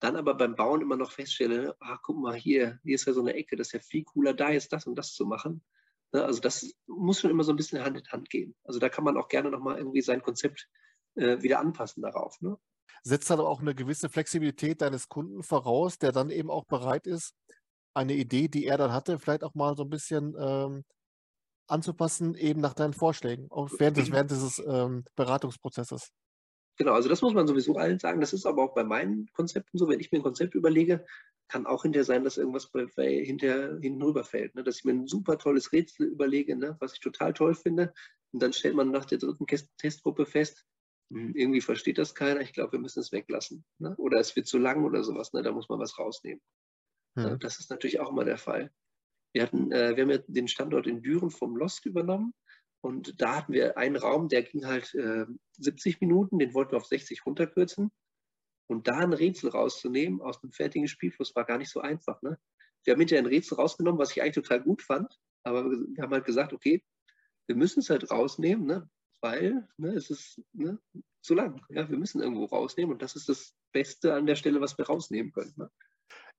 dann 0.00 0.16
aber 0.16 0.34
beim 0.34 0.56
Bauen 0.56 0.80
immer 0.80 0.96
noch 0.96 1.10
feststelle, 1.10 1.76
ach 1.80 2.00
guck 2.02 2.18
mal, 2.18 2.34
hier, 2.34 2.78
hier 2.82 2.94
ist 2.94 3.06
ja 3.06 3.12
so 3.12 3.20
eine 3.20 3.34
Ecke, 3.34 3.56
das 3.56 3.68
ist 3.68 3.72
ja 3.72 3.80
viel 3.80 4.04
cooler, 4.04 4.34
da 4.34 4.50
jetzt 4.50 4.72
das 4.72 4.86
und 4.86 4.96
das 4.96 5.14
zu 5.14 5.26
machen. 5.26 5.62
Ne, 6.12 6.24
also 6.24 6.40
das 6.40 6.74
muss 6.86 7.20
schon 7.20 7.30
immer 7.30 7.44
so 7.44 7.52
ein 7.52 7.56
bisschen 7.56 7.84
Hand 7.84 7.98
in 7.98 8.06
Hand 8.08 8.30
gehen. 8.30 8.54
Also 8.64 8.78
da 8.78 8.88
kann 8.88 9.04
man 9.04 9.16
auch 9.16 9.28
gerne 9.28 9.50
nochmal 9.50 9.78
irgendwie 9.78 10.02
sein 10.02 10.22
Konzept 10.22 10.68
äh, 11.16 11.42
wieder 11.42 11.60
anpassen 11.60 12.02
darauf. 12.02 12.40
Ne? 12.40 12.56
Setzt 13.02 13.30
dann 13.30 13.40
auch 13.40 13.60
eine 13.60 13.74
gewisse 13.74 14.08
Flexibilität 14.08 14.80
deines 14.80 15.08
Kunden 15.08 15.42
voraus, 15.42 15.98
der 15.98 16.12
dann 16.12 16.30
eben 16.30 16.50
auch 16.50 16.64
bereit 16.64 17.06
ist, 17.06 17.34
eine 17.94 18.14
Idee, 18.14 18.48
die 18.48 18.66
er 18.66 18.78
dann 18.78 18.92
hatte, 18.92 19.18
vielleicht 19.18 19.44
auch 19.44 19.54
mal 19.54 19.76
so 19.76 19.82
ein 19.82 19.90
bisschen 19.90 20.36
ähm, 20.38 20.84
anzupassen, 21.70 22.34
eben 22.34 22.60
nach 22.60 22.74
deinen 22.74 22.94
Vorschlägen, 22.94 23.50
auch 23.50 23.70
während, 23.78 23.96
des, 23.96 24.10
während 24.10 24.30
dieses 24.30 24.62
ähm, 24.66 25.04
Beratungsprozesses. 25.16 26.10
Genau, 26.76 26.92
also 26.92 27.10
das 27.10 27.20
muss 27.20 27.34
man 27.34 27.46
sowieso 27.46 27.76
allen 27.76 27.98
sagen. 27.98 28.20
Das 28.20 28.32
ist 28.32 28.46
aber 28.46 28.62
auch 28.64 28.74
bei 28.74 28.84
meinen 28.84 29.28
Konzepten 29.32 29.76
so, 29.76 29.88
wenn 29.88 30.00
ich 30.00 30.10
mir 30.12 30.18
ein 30.18 30.22
Konzept 30.22 30.54
überlege, 30.54 31.04
kann 31.48 31.66
auch 31.66 31.82
hinterher 31.82 32.04
sein, 32.04 32.24
dass 32.24 32.38
irgendwas 32.38 32.70
bei, 32.70 32.86
bei 32.96 33.22
hinter, 33.22 33.78
hinten 33.80 34.02
rüberfällt. 34.02 34.54
Ne? 34.54 34.62
Dass 34.62 34.78
ich 34.78 34.84
mir 34.84 34.92
ein 34.92 35.06
super 35.06 35.36
tolles 35.36 35.72
Rätsel 35.72 36.06
überlege, 36.06 36.56
ne? 36.56 36.76
was 36.80 36.94
ich 36.94 37.00
total 37.00 37.34
toll 37.34 37.54
finde. 37.54 37.92
Und 38.32 38.42
dann 38.42 38.54
stellt 38.54 38.76
man 38.76 38.90
nach 38.90 39.04
der 39.04 39.18
dritten 39.18 39.46
Testgruppe 39.76 40.24
fest, 40.24 40.64
hm, 41.12 41.34
irgendwie 41.34 41.60
versteht 41.60 41.98
das 41.98 42.14
keiner, 42.14 42.40
ich 42.40 42.52
glaube, 42.52 42.72
wir 42.72 42.78
müssen 42.78 43.00
es 43.00 43.12
weglassen. 43.12 43.64
Ne? 43.78 43.94
Oder 43.96 44.18
es 44.18 44.34
wird 44.36 44.46
zu 44.46 44.58
lang 44.58 44.84
oder 44.84 45.04
sowas, 45.04 45.32
ne? 45.32 45.42
da 45.42 45.52
muss 45.52 45.68
man 45.68 45.80
was 45.80 45.98
rausnehmen. 45.98 46.40
Hm. 47.18 47.38
Das 47.40 47.58
ist 47.58 47.70
natürlich 47.70 48.00
auch 48.00 48.10
immer 48.10 48.24
der 48.24 48.38
Fall. 48.38 48.72
Wir, 49.32 49.42
hatten, 49.42 49.70
äh, 49.72 49.96
wir 49.96 50.02
haben 50.02 50.10
ja 50.10 50.18
den 50.26 50.48
Standort 50.48 50.86
in 50.86 51.02
Düren 51.02 51.30
vom 51.30 51.56
Lost 51.56 51.86
übernommen 51.86 52.34
und 52.82 53.20
da 53.20 53.36
hatten 53.36 53.52
wir 53.52 53.76
einen 53.76 53.96
Raum, 53.96 54.28
der 54.28 54.42
ging 54.42 54.66
halt 54.66 54.94
äh, 54.94 55.26
70 55.58 56.00
Minuten, 56.00 56.38
den 56.38 56.54
wollten 56.54 56.72
wir 56.72 56.78
auf 56.78 56.86
60 56.86 57.26
runterkürzen. 57.26 57.90
Und 58.68 58.86
da 58.88 58.98
ein 58.98 59.12
Rätsel 59.12 59.50
rauszunehmen 59.50 60.22
aus 60.22 60.42
einem 60.42 60.52
fertigen 60.52 60.88
Spielfluss 60.88 61.34
war 61.34 61.44
gar 61.44 61.58
nicht 61.58 61.70
so 61.70 61.80
einfach. 61.80 62.22
Ne? 62.22 62.38
Wir 62.84 62.92
haben 62.92 63.00
hinterher 63.00 63.22
ein 63.22 63.28
Rätsel 63.28 63.56
rausgenommen, 63.56 63.98
was 63.98 64.12
ich 64.12 64.22
eigentlich 64.22 64.36
total 64.36 64.62
gut 64.62 64.82
fand, 64.82 65.18
aber 65.42 65.64
wir 65.64 66.02
haben 66.02 66.12
halt 66.12 66.24
gesagt, 66.24 66.52
okay, 66.52 66.82
wir 67.46 67.56
müssen 67.56 67.80
es 67.80 67.90
halt 67.90 68.10
rausnehmen, 68.10 68.64
ne? 68.66 68.88
weil 69.20 69.68
ne, 69.76 69.92
es 69.92 70.08
ist 70.08 70.40
ne, 70.52 70.78
zu 71.20 71.34
lang. 71.34 71.60
Ja? 71.68 71.90
Wir 71.90 71.98
müssen 71.98 72.22
irgendwo 72.22 72.44
rausnehmen 72.44 72.92
und 72.92 73.02
das 73.02 73.16
ist 73.16 73.28
das 73.28 73.54
Beste 73.72 74.14
an 74.14 74.26
der 74.26 74.36
Stelle, 74.36 74.60
was 74.60 74.78
wir 74.78 74.86
rausnehmen 74.86 75.32
können. 75.32 75.52
Ne? 75.56 75.70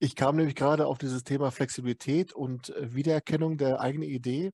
Ich 0.04 0.16
kam 0.16 0.36
nämlich 0.36 0.56
gerade 0.56 0.88
auf 0.88 0.98
dieses 0.98 1.24
Thema 1.24 1.52
Flexibilität 1.52 2.34
und 2.34 2.72
äh, 2.72 2.96
Wiedererkennung 2.96 3.58
der 3.58 3.82
eigenen 3.82 4.10
Idee. 4.10 4.52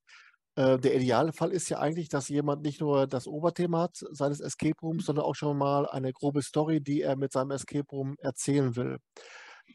Äh, 0.58 0.78
der 0.78 0.94
Idealfall 0.96 1.54
ist 1.54 1.70
ja 1.70 1.80
eigentlich, 1.80 2.10
dass 2.10 2.28
jemand 2.28 2.64
nicht 2.64 2.82
nur 2.82 3.08
das 3.08 3.28
Oberthema 3.28 3.84
hat 3.84 3.96
seines 4.12 4.42
Escape 4.42 4.76
Rooms, 4.82 5.06
sondern 5.06 5.24
auch 5.24 5.36
schon 5.36 5.58
mal 5.58 5.88
eine 5.88 6.12
grobe 6.12 6.42
Story, 6.42 6.82
die 6.82 7.02
er 7.02 7.16
mit 7.16 7.32
seinem 7.32 7.52
Escape 7.52 7.88
Room 7.94 8.18
erzählen 8.20 8.76
will. 8.76 8.98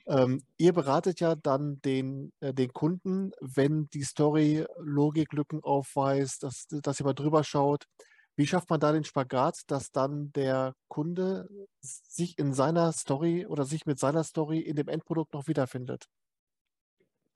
Ähm, 0.06 0.42
ihr 0.58 0.74
beratet 0.74 1.20
ja 1.20 1.36
dann 1.36 1.80
den, 1.80 2.32
äh, 2.40 2.52
den 2.52 2.74
Kunden, 2.74 3.32
wenn 3.40 3.88
die 3.94 4.02
Story 4.02 4.66
Logiklücken 4.78 5.64
aufweist, 5.64 6.42
dass, 6.42 6.66
dass 6.68 7.00
mal 7.00 7.14
drüber 7.14 7.44
schaut. 7.44 7.86
Wie 8.36 8.46
schafft 8.46 8.70
man 8.70 8.80
da 8.80 8.92
den 8.92 9.04
Spagat, 9.04 9.60
dass 9.66 9.92
dann 9.92 10.32
der 10.32 10.74
Kunde 10.88 11.48
sich 11.80 12.38
in 12.38 12.54
seiner 12.54 12.92
Story 12.92 13.46
oder 13.46 13.64
sich 13.64 13.84
mit 13.84 13.98
seiner 13.98 14.24
Story 14.24 14.60
in 14.60 14.76
dem 14.76 14.88
Endprodukt 14.88 15.34
noch 15.34 15.48
wiederfindet? 15.48 16.06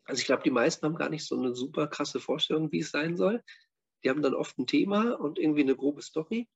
Also 0.05 0.21
ich 0.21 0.27
glaube, 0.27 0.43
die 0.45 0.51
meisten 0.51 0.87
haben 0.87 0.97
gar 0.97 1.11
nicht 1.11 1.27
so 1.27 1.37
eine 1.37 1.55
super 1.55 1.89
krasse 1.89 2.21
Vorstellung, 2.21 2.71
wie 2.73 2.79
es 2.79 2.91
sein 2.91 3.17
soll. 3.17 3.43
Die 4.05 4.11
haben 4.11 4.23
dann 4.23 4.35
oft 4.35 4.59
ein 4.59 4.67
Thema 4.67 5.15
und 5.15 5.39
irgendwie 5.39 5.63
eine 5.63 5.77
grobe 5.77 6.01
Story. 6.01 6.49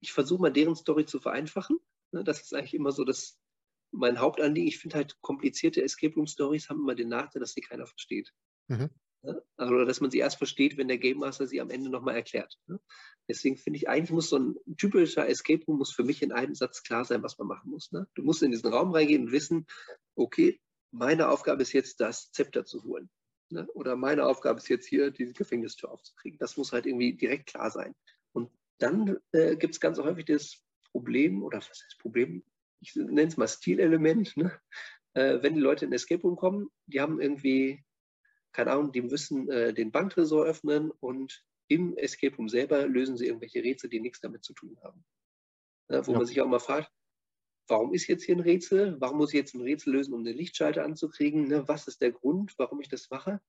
Ich 0.00 0.12
versuche 0.12 0.42
mal, 0.42 0.52
deren 0.52 0.76
Story 0.76 1.04
zu 1.04 1.20
vereinfachen. 1.20 1.78
Ne, 2.12 2.24
das 2.24 2.40
ist 2.40 2.54
eigentlich 2.54 2.74
immer 2.74 2.92
so 2.92 3.04
das, 3.04 3.38
mein 3.92 4.18
Hauptanliegen. 4.18 4.68
Ich 4.68 4.78
finde 4.78 4.96
halt, 4.96 5.20
komplizierte 5.20 5.82
Escape 5.82 6.14
Room 6.14 6.26
Stories 6.26 6.70
haben 6.70 6.80
immer 6.80 6.94
den 6.94 7.08
Nachteil, 7.08 7.40
dass 7.40 7.52
sie 7.52 7.60
keiner 7.60 7.86
versteht. 7.86 8.32
Mhm. 8.68 8.90
Ne, 9.26 9.42
also, 9.56 9.84
dass 9.84 10.00
man 10.00 10.12
sie 10.12 10.18
erst 10.18 10.38
versteht, 10.38 10.76
wenn 10.76 10.86
der 10.86 10.98
Game 10.98 11.18
Master 11.18 11.48
sie 11.48 11.60
am 11.60 11.70
Ende 11.70 11.90
nochmal 11.90 12.14
erklärt. 12.14 12.56
Ne. 12.68 12.78
Deswegen 13.28 13.56
finde 13.56 13.78
ich, 13.78 13.88
eigentlich 13.88 14.12
muss 14.12 14.28
so 14.28 14.38
ein 14.38 14.54
typischer 14.76 15.28
Escape 15.28 15.64
Room 15.66 15.78
muss 15.78 15.92
für 15.92 16.04
mich 16.04 16.22
in 16.22 16.30
einem 16.30 16.54
Satz 16.54 16.84
klar 16.84 17.04
sein, 17.04 17.24
was 17.24 17.36
man 17.36 17.48
machen 17.48 17.70
muss. 17.70 17.90
Du 17.90 18.22
musst 18.22 18.44
in 18.44 18.52
diesen 18.52 18.72
Raum 18.72 18.92
reingehen 18.92 19.24
und 19.24 19.32
wissen, 19.32 19.66
okay, 20.14 20.60
meine 20.92 21.28
Aufgabe 21.28 21.62
ist 21.62 21.72
jetzt, 21.72 22.00
das 22.00 22.30
Zepter 22.30 22.64
zu 22.64 22.84
holen. 22.84 23.10
Ne? 23.50 23.66
Oder 23.74 23.96
meine 23.96 24.26
Aufgabe 24.26 24.58
ist 24.58 24.68
jetzt 24.68 24.86
hier, 24.86 25.10
die 25.10 25.32
Gefängnistür 25.32 25.90
aufzukriegen. 25.90 26.38
Das 26.38 26.56
muss 26.56 26.72
halt 26.72 26.86
irgendwie 26.86 27.14
direkt 27.14 27.46
klar 27.46 27.72
sein. 27.72 27.96
Und 28.32 28.52
dann 28.78 29.16
äh, 29.32 29.56
gibt 29.56 29.74
es 29.74 29.80
ganz 29.80 29.98
häufig 29.98 30.26
das 30.26 30.62
Problem, 30.92 31.42
oder 31.42 31.58
was 31.58 31.68
heißt 31.68 31.98
Problem? 31.98 32.44
Ich 32.80 32.94
nenne 32.94 33.26
es 33.26 33.36
mal 33.36 33.48
Stilelement. 33.48 34.36
Ne? 34.36 34.56
Äh, 35.14 35.42
wenn 35.42 35.54
die 35.54 35.60
Leute 35.60 35.84
in 35.84 35.92
Escape 35.92 36.22
Room 36.22 36.36
kommen, 36.36 36.68
die 36.86 37.00
haben 37.00 37.20
irgendwie, 37.20 37.84
keine 38.56 38.70
Ahnung, 38.72 38.90
die 38.90 39.02
müssen 39.02 39.50
äh, 39.50 39.74
den 39.74 39.92
Banktresor 39.92 40.46
öffnen 40.46 40.90
und 40.90 41.44
im 41.68 41.94
Escape 41.98 42.34
Room 42.36 42.48
selber 42.48 42.86
lösen 42.86 43.18
sie 43.18 43.26
irgendwelche 43.26 43.62
Rätsel, 43.62 43.90
die 43.90 44.00
nichts 44.00 44.20
damit 44.20 44.44
zu 44.44 44.54
tun 44.54 44.78
haben. 44.82 45.04
Ne? 45.88 46.06
Wo 46.06 46.12
ja. 46.12 46.18
man 46.18 46.26
sich 46.26 46.40
auch 46.40 46.48
mal 46.48 46.58
fragt, 46.58 46.90
warum 47.68 47.92
ist 47.92 48.06
jetzt 48.06 48.24
hier 48.24 48.34
ein 48.34 48.40
Rätsel? 48.40 48.96
Warum 48.98 49.18
muss 49.18 49.34
ich 49.34 49.38
jetzt 49.38 49.54
ein 49.54 49.60
Rätsel 49.60 49.92
lösen, 49.92 50.14
um 50.14 50.24
den 50.24 50.38
Lichtschalter 50.38 50.84
anzukriegen? 50.84 51.48
Ne? 51.48 51.68
Was 51.68 51.86
ist 51.86 52.00
der 52.00 52.12
Grund, 52.12 52.54
warum 52.56 52.80
ich 52.80 52.88
das 52.88 53.10
mache? 53.10 53.42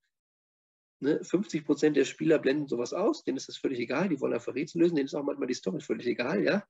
Ne? 0.99 1.23
50 1.23 1.63
Prozent 1.63 1.95
der 1.95 2.03
Spieler 2.03 2.37
blenden 2.37 2.67
sowas 2.67 2.91
aus, 2.91 3.23
denen 3.23 3.37
ist 3.37 3.47
das 3.47 3.57
völlig 3.57 3.79
egal, 3.79 4.09
die 4.09 4.19
wollen 4.19 4.33
einfach 4.33 4.55
Rätsel 4.55 4.81
lösen, 4.81 4.95
denen 4.95 5.05
ist 5.05 5.15
auch 5.15 5.23
manchmal 5.23 5.47
die 5.47 5.53
Story 5.53 5.79
völlig 5.79 6.07
egal, 6.07 6.43
ja. 6.43 6.67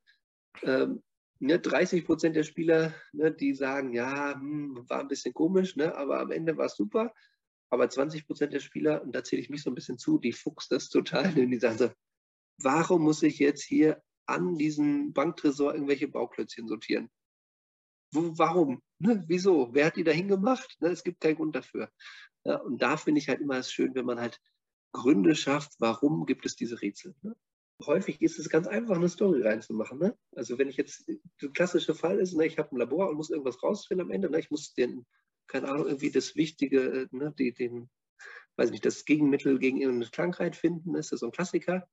Ähm, 0.61 1.01
ne? 1.39 1.57
30 1.59 2.05
Prozent 2.05 2.35
der 2.35 2.43
Spieler, 2.43 2.93
ne, 3.13 3.31
die 3.31 3.55
sagen, 3.55 3.93
ja, 3.93 4.35
hm, 4.35 4.85
war 4.87 4.99
ein 4.99 5.07
bisschen 5.07 5.33
komisch, 5.33 5.75
ne, 5.75 5.95
aber 5.95 6.19
am 6.19 6.31
Ende 6.31 6.55
war 6.55 6.65
es 6.65 6.75
super. 6.75 7.11
Aber 7.69 7.89
20 7.89 8.25
Prozent 8.25 8.53
der 8.53 8.59
Spieler, 8.59 9.03
und 9.03 9.13
da 9.13 9.23
zähle 9.23 9.41
ich 9.41 9.49
mich 9.49 9.61
so 9.61 9.71
ein 9.71 9.75
bisschen 9.75 9.97
zu, 9.97 10.19
die 10.19 10.31
fuchst 10.31 10.71
das 10.71 10.89
total, 10.89 11.33
denn 11.33 11.51
die 11.51 11.59
sagen 11.59 11.77
so, 11.77 11.91
warum 12.59 13.03
muss 13.03 13.23
ich 13.23 13.39
jetzt 13.39 13.63
hier 13.63 14.01
an 14.25 14.55
diesem 14.55 15.13
Banktresor 15.13 15.73
irgendwelche 15.73 16.07
Bauklötzchen 16.07 16.67
sortieren? 16.67 17.09
warum? 18.11 18.81
Ne? 18.99 19.23
Wieso? 19.27 19.73
Wer 19.73 19.87
hat 19.87 19.97
die 19.97 20.03
da 20.03 20.11
hingemacht? 20.11 20.77
Ne? 20.81 20.89
Es 20.89 21.03
gibt 21.03 21.19
keinen 21.19 21.35
Grund 21.35 21.55
dafür. 21.55 21.91
Ja, 22.45 22.57
und 22.57 22.81
da 22.81 22.97
finde 22.97 23.19
ich 23.19 23.29
halt 23.29 23.41
immer 23.41 23.57
es 23.57 23.71
schön, 23.71 23.95
wenn 23.95 24.05
man 24.05 24.19
halt 24.19 24.39
Gründe 24.93 25.35
schafft, 25.35 25.73
warum 25.79 26.25
gibt 26.25 26.45
es 26.45 26.55
diese 26.55 26.81
Rätsel. 26.81 27.15
Ne? 27.21 27.35
Häufig 27.85 28.21
ist 28.21 28.39
es 28.39 28.49
ganz 28.49 28.67
einfach, 28.67 28.95
eine 28.95 29.09
Story 29.09 29.41
reinzumachen. 29.41 29.99
Ne? 29.99 30.17
Also 30.35 30.57
wenn 30.57 30.69
ich 30.69 30.77
jetzt, 30.77 31.07
der 31.41 31.49
klassische 31.49 31.93
Fall 31.93 32.19
ist, 32.19 32.33
ne, 32.33 32.45
ich 32.47 32.57
habe 32.57 32.71
ein 32.71 32.77
Labor 32.77 33.09
und 33.09 33.17
muss 33.17 33.29
irgendwas 33.29 33.61
rausfinden 33.61 34.07
am 34.07 34.11
Ende, 34.11 34.29
ne? 34.29 34.39
ich 34.39 34.49
muss 34.49 34.73
den, 34.73 35.05
keine 35.47 35.69
Ahnung, 35.69 35.85
irgendwie 35.87 36.11
das 36.11 36.35
Wichtige, 36.35 37.07
ne, 37.11 37.33
die, 37.37 37.53
den, 37.53 37.89
weiß 38.55 38.71
nicht, 38.71 38.85
das 38.85 39.05
Gegenmittel 39.05 39.59
gegen 39.59 39.81
irgendeine 39.81 40.11
Krankheit 40.11 40.55
finden, 40.55 40.95
ist 40.95 41.11
das 41.11 41.21
so 41.21 41.27
ein 41.27 41.31
Klassiker. 41.31 41.87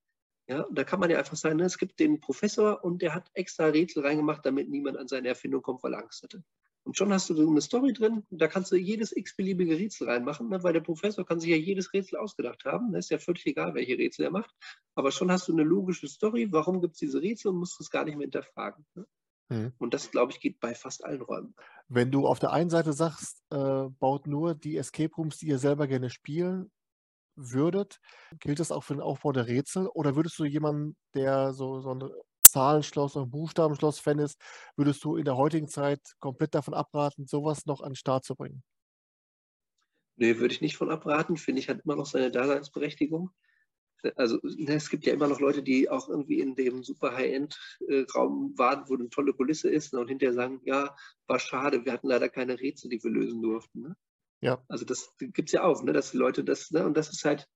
Ja, 0.47 0.67
da 0.71 0.85
kann 0.85 1.01
man 1.01 1.11
ja 1.11 1.19
einfach 1.19 1.37
sagen, 1.37 1.57
ne, 1.57 1.65
es 1.65 1.79
gibt 1.79 1.99
den 2.01 2.21
Professor 2.21 2.85
und 2.85 3.01
der 3.01 3.15
hat 3.15 3.31
extra 3.35 3.67
Rätsel 3.67 4.05
reingemacht, 4.05 4.45
damit 4.45 4.69
niemand 4.69 4.99
an 4.99 5.09
seine 5.09 5.29
Erfindung 5.29 5.63
kommt, 5.63 5.83
weil 5.83 5.95
er 5.95 6.01
Angst 6.01 6.23
hatte. 6.23 6.45
Und 6.85 6.99
schon 6.99 7.13
hast 7.15 7.31
du 7.31 7.35
so 7.35 7.49
eine 7.49 7.63
Story 7.63 7.95
drin, 7.95 8.27
da 8.29 8.47
kannst 8.47 8.71
du 8.71 8.77
jedes 8.77 9.17
x-beliebige 9.17 9.79
Rätsel 9.79 10.07
reinmachen, 10.07 10.51
ne, 10.51 10.63
weil 10.63 10.75
der 10.75 10.83
Professor 10.83 11.25
kann 11.25 11.41
sich 11.41 11.49
ja 11.49 11.57
jedes 11.57 11.95
Rätsel 11.95 12.19
ausgedacht 12.19 12.67
haben. 12.67 12.91
Ne, 12.91 12.99
ist 12.99 13.11
ja 13.11 13.19
völlig 13.19 13.47
egal, 13.47 13.75
welche 13.75 13.97
Rätsel 13.97 14.27
er 14.27 14.31
macht. 14.31 14.55
Aber 14.95 15.11
schon 15.11 15.33
hast 15.33 15.49
du 15.49 15.53
eine 15.53 15.63
logische 15.63 16.09
Story, 16.09 16.49
warum 16.51 16.83
gibt 16.83 16.95
es 16.95 16.99
diese 16.99 17.23
Rätsel 17.23 17.53
und 17.53 17.59
musst 17.59 17.81
es 17.81 17.91
gar 17.91 18.05
nicht 18.05 18.17
mehr 18.17 18.27
hinterfragen. 18.27 18.85
Ne? 18.95 19.07
Mhm. 19.49 19.73
Und 19.79 19.95
das, 19.95 20.11
glaube 20.11 20.33
ich, 20.33 20.41
geht 20.41 20.61
bei 20.61 20.75
fast 20.75 21.05
allen 21.05 21.23
Räumen. 21.23 21.55
Wenn 21.89 22.11
du 22.11 22.27
auf 22.27 22.39
der 22.39 22.53
einen 22.53 22.71
Seite 22.71 22.93
sagst, 22.93 23.43
äh, 23.51 23.85
baut 23.99 24.27
nur 24.27 24.55
die 24.55 24.77
Escape 24.77 25.15
Rooms, 25.17 25.39
die 25.39 25.49
ihr 25.49 25.59
selber 25.59 25.87
gerne 25.87 26.11
spielen, 26.11 26.71
würdet, 27.37 28.01
gilt 28.41 28.61
das 28.61 28.73
auch 28.73 28.85
für 28.85 28.95
den 28.95 29.03
Aufbau 29.03 29.33
der 29.33 29.47
Rätsel? 29.47 29.89
Oder 29.89 30.17
würdest 30.17 30.39
du 30.39 30.45
jemanden, 30.45 30.97
der 31.15 31.53
so, 31.53 31.81
so 31.81 31.95
ein 31.95 32.09
Zahlenschloss 32.43 33.17
und 33.17 33.31
Buchstabenschloss-Fan 33.31 34.19
ist, 34.19 34.41
würdest 34.77 35.03
du 35.05 35.17
in 35.17 35.25
der 35.25 35.37
heutigen 35.37 35.69
Zeit 35.69 36.01
komplett 36.21 36.55
davon 36.55 36.75
abraten, 36.75 37.27
sowas 37.27 37.67
noch 37.67 37.81
an 37.81 37.91
den 37.91 37.97
Start 37.97 38.25
zu 38.25 38.37
bringen? 38.37 38.63
Nee, 40.17 40.39
würde 40.39 40.55
ich 40.55 40.61
nicht 40.61 40.77
von 40.77 40.91
abraten. 40.91 41.37
Finde 41.37 41.61
ich, 41.61 41.69
hat 41.69 41.81
immer 41.85 41.97
noch 41.97 42.07
seine 42.07 42.31
Daseinsberechtigung. 42.31 43.31
Also 44.17 44.39
ne, 44.43 44.75
es 44.75 44.91
gibt 44.91 45.07
ja 45.07 45.13
immer 45.13 45.29
noch 45.29 45.41
Leute, 45.41 45.63
die 45.63 45.89
auch 45.89 46.09
irgendwie 46.09 46.41
in 46.41 46.55
dem 46.55 46.83
super 46.83 47.15
High-End-Raum 47.15 48.57
waren, 48.57 48.89
wo 48.89 48.95
eine 48.95 49.09
tolle 49.09 49.33
Kulisse 49.33 49.71
ist 49.71 49.93
ne, 49.93 50.01
und 50.01 50.09
hinterher 50.09 50.35
sagen, 50.35 50.61
ja, 50.65 50.95
war 51.27 51.39
schade, 51.39 51.85
wir 51.85 51.93
hatten 51.93 52.09
leider 52.09 52.29
keine 52.29 52.61
Rätsel, 52.61 52.91
die 52.91 53.03
wir 53.03 53.11
lösen 53.11 53.43
durften. 53.43 53.81
Ne? 53.83 53.97
Ja. 54.41 54.65
Also 54.69 54.85
das 54.85 55.15
gibt 55.19 55.49
es 55.49 55.53
ja 55.53 55.65
auch, 55.65 55.83
ne, 55.83 55.93
dass 55.93 56.11
die 56.11 56.19
Leute 56.19 56.45
das, 56.45 56.71
ne, 56.71 56.85
und 56.85 56.97
das 56.97 57.11
ist 57.11 57.25
halt, 57.25 57.49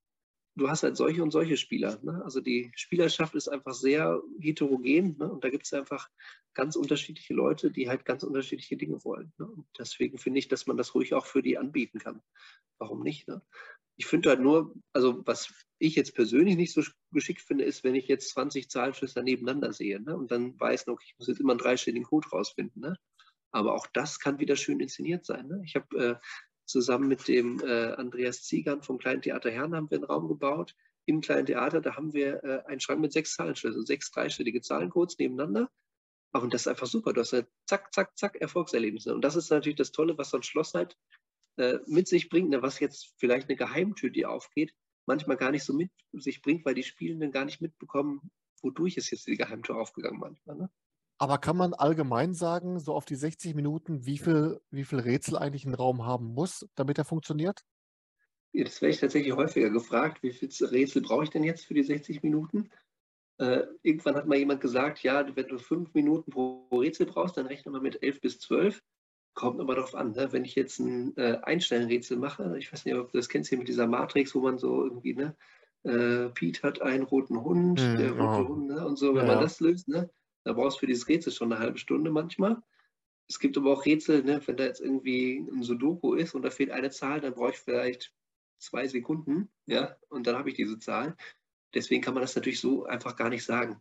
du 0.59 0.69
hast 0.69 0.83
halt 0.83 0.97
solche 0.97 1.23
und 1.23 1.31
solche 1.31 1.57
Spieler. 1.57 1.99
Ne? 2.03 2.21
Also 2.25 2.41
die 2.41 2.71
Spielerschaft 2.75 3.35
ist 3.35 3.49
einfach 3.49 3.75
sehr 3.75 4.21
heterogen 4.41 5.17
ne? 5.19 5.31
und 5.31 5.45
da 5.45 5.51
gibt 5.51 5.67
es 5.67 5.73
einfach 5.73 6.09
ganz 6.55 6.77
unterschiedliche 6.77 7.35
Leute, 7.35 7.71
die 7.71 7.89
halt 7.89 8.05
ganz 8.05 8.25
unterschiedliche 8.25 8.77
Dinge 8.77 9.03
wollen. 9.05 9.33
Ne? 9.39 9.47
Und 9.47 9.67
deswegen 9.79 10.19
finde 10.19 10.41
ich, 10.41 10.49
dass 10.49 10.67
man 10.67 10.77
das 10.77 10.95
ruhig 10.95 11.15
auch 11.15 11.27
für 11.27 11.43
die 11.43 11.57
anbieten 11.57 11.99
kann. 11.99 12.21
Warum 12.79 13.03
nicht? 13.03 13.29
Ne? 13.29 13.41
Ich 13.99 14.07
finde 14.07 14.31
halt 14.31 14.41
nur, 14.41 14.75
also 14.93 15.23
was 15.27 15.53
ich 15.79 15.95
jetzt 15.95 16.15
persönlich 16.15 16.57
nicht 16.57 16.73
so 16.73 16.83
geschickt 17.13 17.43
finde, 17.43 17.65
ist, 17.65 17.85
wenn 17.85 17.95
ich 17.95 18.09
jetzt 18.09 18.31
20 18.31 18.71
Zahlenschlüssel 18.71 19.23
nebeneinander 19.23 19.73
sehe 19.73 20.01
ne? 20.01 20.17
und 20.17 20.31
dann 20.31 20.59
weiß, 20.59 20.89
okay, 20.89 21.05
ich 21.07 21.19
muss 21.19 21.29
jetzt 21.29 21.41
immer 21.41 21.53
einen 21.53 21.61
dreistelligen 21.61 22.05
Code 22.05 22.29
rausfinden. 22.29 22.81
Ne? 22.81 22.97
Aber 23.51 23.75
auch 23.75 23.87
das 23.89 24.19
kann 24.21 24.39
wieder 24.39 24.57
schön 24.57 24.81
inszeniert 24.81 25.25
sein. 25.25 25.47
Ne? 25.47 25.63
Ich 25.65 25.75
habe 25.75 25.97
äh, 25.97 26.17
Zusammen 26.69 27.09
mit 27.09 27.27
dem 27.29 27.61
äh, 27.61 27.93
Andreas 27.93 28.43
Ziegern 28.43 28.83
vom 28.83 28.99
Kleinen 28.99 29.23
Theater 29.23 29.51
Herrn 29.51 29.75
haben 29.75 29.91
wir 29.91 29.97
einen 29.97 30.05
Raum 30.05 30.29
gebaut. 30.29 30.75
Im 31.07 31.23
Kleinen 31.23 31.47
Theater, 31.47 31.81
da 31.81 31.97
haben 31.97 32.13
wir 32.13 32.45
äh, 32.45 32.63
einen 32.67 32.81
Schrank 32.81 33.01
mit 33.01 33.11
sechs 33.11 33.35
Zahlenschlüsseln, 33.35 33.87
sechs 33.87 34.11
dreistellige 34.11 34.61
Zahlencodes 34.61 35.19
nebeneinander. 35.19 35.71
Und 36.35 36.53
das 36.53 36.63
ist 36.63 36.69
einfach 36.69 36.87
super. 36.87 37.15
Du 37.15 37.23
hast 37.23 37.33
halt 37.33 37.49
zack, 37.67 37.95
zack, 37.95 38.19
zack 38.19 38.37
Erfolgserlebnisse. 38.37 39.15
Und 39.15 39.23
das 39.23 39.35
ist 39.35 39.49
natürlich 39.49 39.79
das 39.79 39.93
Tolle, 39.93 40.19
was 40.19 40.29
so 40.29 40.37
ein 40.37 40.43
Schloss 40.43 40.75
halt 40.75 40.95
äh, 41.59 41.81
mit 41.87 42.07
sich 42.07 42.29
bringt, 42.29 42.51
ne, 42.51 42.63
was 42.63 42.79
jetzt 42.79 43.15
vielleicht 43.19 43.49
eine 43.49 43.57
Geheimtür, 43.57 44.11
die 44.11 44.27
aufgeht, 44.27 44.73
manchmal 45.07 45.37
gar 45.37 45.51
nicht 45.51 45.65
so 45.65 45.73
mit 45.73 45.91
sich 46.13 46.41
bringt, 46.41 46.65
weil 46.65 46.75
die 46.75 46.85
Spielenden 46.85 47.33
gar 47.33 47.45
nicht 47.45 47.61
mitbekommen, 47.61 48.31
wodurch 48.63 48.97
ist 48.97 49.11
jetzt 49.11 49.27
die 49.27 49.37
Geheimtür 49.37 49.77
aufgegangen 49.77 50.21
manchmal. 50.21 50.57
Ne? 50.57 50.71
Aber 51.19 51.39
kann 51.39 51.57
man 51.57 51.75
allgemein 51.75 52.33
sagen, 52.33 52.79
so 52.79 52.95
auf 52.95 53.05
die 53.05 53.17
60 53.17 53.57
Minuten, 53.57 54.07
wie 54.07 54.19
viel, 54.19 54.61
wie 54.71 54.85
viel 54.85 55.01
Rätsel 55.01 55.37
eigentlich 55.37 55.65
ein 55.65 55.75
Raum 55.75 56.07
haben 56.07 56.27
muss, 56.27 56.65
damit 56.77 56.97
er 56.97 57.05
funktioniert? 57.05 57.65
Das 58.53 58.81
werde 58.81 58.95
ich 58.95 59.01
tatsächlich 59.01 59.35
häufiger 59.35 59.71
gefragt. 59.71 60.23
Wie 60.23 60.33
viel 60.33 60.49
Rätsel 60.65 61.03
brauche 61.03 61.25
ich 61.25 61.31
denn 61.31 61.43
jetzt 61.43 61.67
für 61.67 61.75
die 61.75 61.83
60 61.83 62.23
Minuten? 62.23 62.71
Äh, 63.39 63.65
irgendwann 63.83 64.15
hat 64.15 64.27
mal 64.27 64.39
jemand 64.39 64.61
gesagt, 64.61 65.03
ja, 65.03 65.25
wenn 65.35 65.49
du 65.49 65.59
fünf 65.59 65.93
Minuten 65.95 66.31
pro 66.31 66.69
Rätsel 66.71 67.07
brauchst, 67.07 67.37
dann 67.37 67.47
rechne 67.47 67.73
mal 67.73 67.81
mit 67.81 68.03
elf 68.03 68.21
bis 68.21 68.39
zwölf. 68.39 68.81
Kommt 69.39 69.61
aber 69.61 69.77
darauf 69.77 69.95
an, 69.95 70.15
ne? 70.15 70.33
wenn 70.33 70.45
ich 70.45 70.57
jetzt 70.57 70.81
ein 70.81 71.17
äh, 71.17 71.39
Einstellenrätsel 71.45 72.17
mache, 72.17 72.59
ich 72.59 72.73
weiß 72.73 72.85
nicht, 72.85 72.97
ob 72.97 73.13
du 73.13 73.19
das 73.19 73.29
kennst 73.29 73.49
hier 73.51 73.59
mit 73.59 73.69
dieser 73.69 73.87
Matrix, 73.87 74.35
wo 74.35 74.41
man 74.41 74.59
so 74.59 74.83
irgendwie, 74.83 75.15
ne, 75.15 75.37
äh, 75.85 76.29
Pete 76.31 76.65
hat 76.65 76.83
einen 76.83 77.05
roten 77.05 77.41
Hund, 77.41 77.81
hm, 77.81 77.99
der 77.99 78.11
rote 78.19 78.45
oh. 78.45 78.49
Hund, 78.49 78.67
ne? 78.67 78.85
und 78.85 78.99
so, 78.99 79.15
wenn 79.15 79.29
ja. 79.29 79.35
man 79.35 79.41
das 79.41 79.61
löst, 79.61 79.87
ne, 79.87 80.11
da 80.43 80.55
brauchst 80.55 80.79
du 80.79 80.81
für 80.81 80.87
dieses 80.89 81.07
Rätsel 81.07 81.33
schon 81.33 81.53
eine 81.53 81.63
halbe 81.63 81.79
Stunde 81.79 82.11
manchmal. 82.11 82.61
Es 83.29 83.39
gibt 83.39 83.57
aber 83.57 83.73
auch 83.73 83.87
Rätsel, 83.87 84.25
ne, 84.25 84.43
wenn 84.45 84.57
da 84.57 84.65
jetzt 84.65 84.81
irgendwie 84.81 85.37
ein 85.37 85.63
Sudoku 85.63 86.15
ist 86.15 86.35
und 86.35 86.43
da 86.43 86.51
fehlt 86.51 86.73
eine 86.73 86.91
Zahl, 86.91 87.21
dann 87.21 87.35
brauche 87.35 87.51
ich 87.51 87.59
vielleicht 87.59 88.13
zwei 88.59 88.89
Sekunden, 88.89 89.51
ja, 89.67 89.95
und 90.09 90.27
dann 90.27 90.37
habe 90.37 90.51
ich 90.51 90.57
diese 90.57 90.81
Zahl. 90.81 91.17
Deswegen 91.75 92.03
kann 92.03 92.15
man 92.15 92.23
das 92.23 92.35
natürlich 92.35 92.59
so 92.61 92.87
einfach 92.87 93.15
gar 93.15 93.29
nicht 93.29 93.45
sagen. 93.45 93.81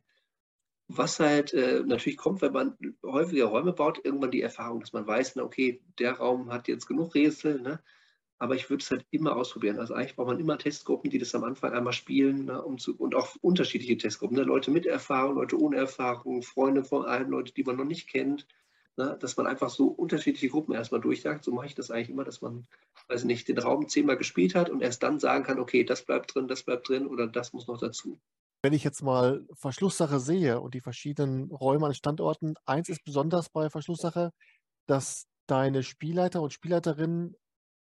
Was 0.90 1.20
halt 1.20 1.54
äh, 1.54 1.84
natürlich 1.86 2.18
kommt, 2.18 2.42
wenn 2.42 2.54
man 2.54 2.78
häufiger 3.04 3.46
Räume 3.46 3.74
baut, 3.74 4.00
irgendwann 4.06 4.32
die 4.32 4.42
Erfahrung, 4.42 4.80
dass 4.80 4.94
man 4.94 5.06
weiß, 5.06 5.36
na, 5.36 5.44
okay, 5.44 5.82
der 6.00 6.14
Raum 6.14 6.52
hat 6.52 6.70
jetzt 6.70 6.88
genug 6.88 7.14
Rätsel, 7.14 7.60
ne? 7.62 7.82
aber 8.40 8.56
ich 8.56 8.70
würde 8.70 8.84
es 8.84 8.92
halt 8.92 9.06
immer 9.12 9.36
ausprobieren. 9.36 9.80
Also 9.80 9.94
eigentlich 9.94 10.16
braucht 10.16 10.28
man 10.28 10.40
immer 10.40 10.58
Testgruppen, 10.58 11.10
die 11.10 11.18
das 11.18 11.36
am 11.36 11.44
Anfang 11.44 11.74
einmal 11.74 11.92
spielen 11.92 12.46
ne? 12.46 12.62
um 12.62 12.78
zu, 12.78 12.96
und 12.96 13.16
auch 13.16 13.36
unterschiedliche 13.42 13.98
Testgruppen. 13.98 14.38
Ne? 14.38 14.44
Leute 14.44 14.72
mit 14.72 14.86
Erfahrung, 14.86 15.36
Leute 15.36 15.60
ohne 15.60 15.76
Erfahrung, 15.78 16.42
Freunde 16.42 16.86
von 16.86 17.06
allen, 17.06 17.32
Leute, 17.32 17.54
die 17.54 17.64
man 17.64 17.76
noch 17.76 17.86
nicht 17.86 18.08
kennt. 18.08 18.48
Ne? 18.96 19.18
Dass 19.20 19.36
man 19.36 19.48
einfach 19.48 19.70
so 19.70 19.88
unterschiedliche 19.88 20.50
Gruppen 20.50 20.74
erstmal 20.74 21.02
durchjagt. 21.02 21.44
So 21.44 21.52
mache 21.52 21.66
ich 21.66 21.76
das 21.76 21.92
eigentlich 21.92 22.12
immer, 22.12 22.24
dass 22.24 22.42
man, 22.42 22.66
weiß 23.10 23.26
nicht, 23.26 23.48
den 23.50 23.58
Raum 23.58 23.90
zehnmal 23.90 24.18
gespielt 24.18 24.56
hat 24.56 24.70
und 24.70 24.82
erst 24.82 25.04
dann 25.04 25.20
sagen 25.20 25.44
kann, 25.44 25.60
okay, 25.60 25.84
das 25.84 26.06
bleibt 26.06 26.34
drin, 26.34 26.48
das 26.48 26.64
bleibt 26.64 26.88
drin 26.88 27.08
oder 27.08 27.28
das 27.28 27.52
muss 27.52 27.68
noch 27.68 27.80
dazu 27.80 28.20
wenn 28.68 28.74
ich 28.74 28.84
jetzt 28.84 29.02
mal 29.02 29.48
Verschlusssache 29.54 30.20
sehe 30.20 30.60
und 30.60 30.74
die 30.74 30.82
verschiedenen 30.82 31.50
Räume 31.52 31.86
an 31.86 31.94
Standorten, 31.94 32.56
eins 32.66 32.90
ist 32.90 33.02
besonders 33.06 33.48
bei 33.50 33.70
Verschlusssache, 33.70 34.32
dass 34.88 35.26
deine 35.48 35.84
Spielleiter 35.84 36.42
und 36.42 36.52
Spielleiterinnen 36.52 37.38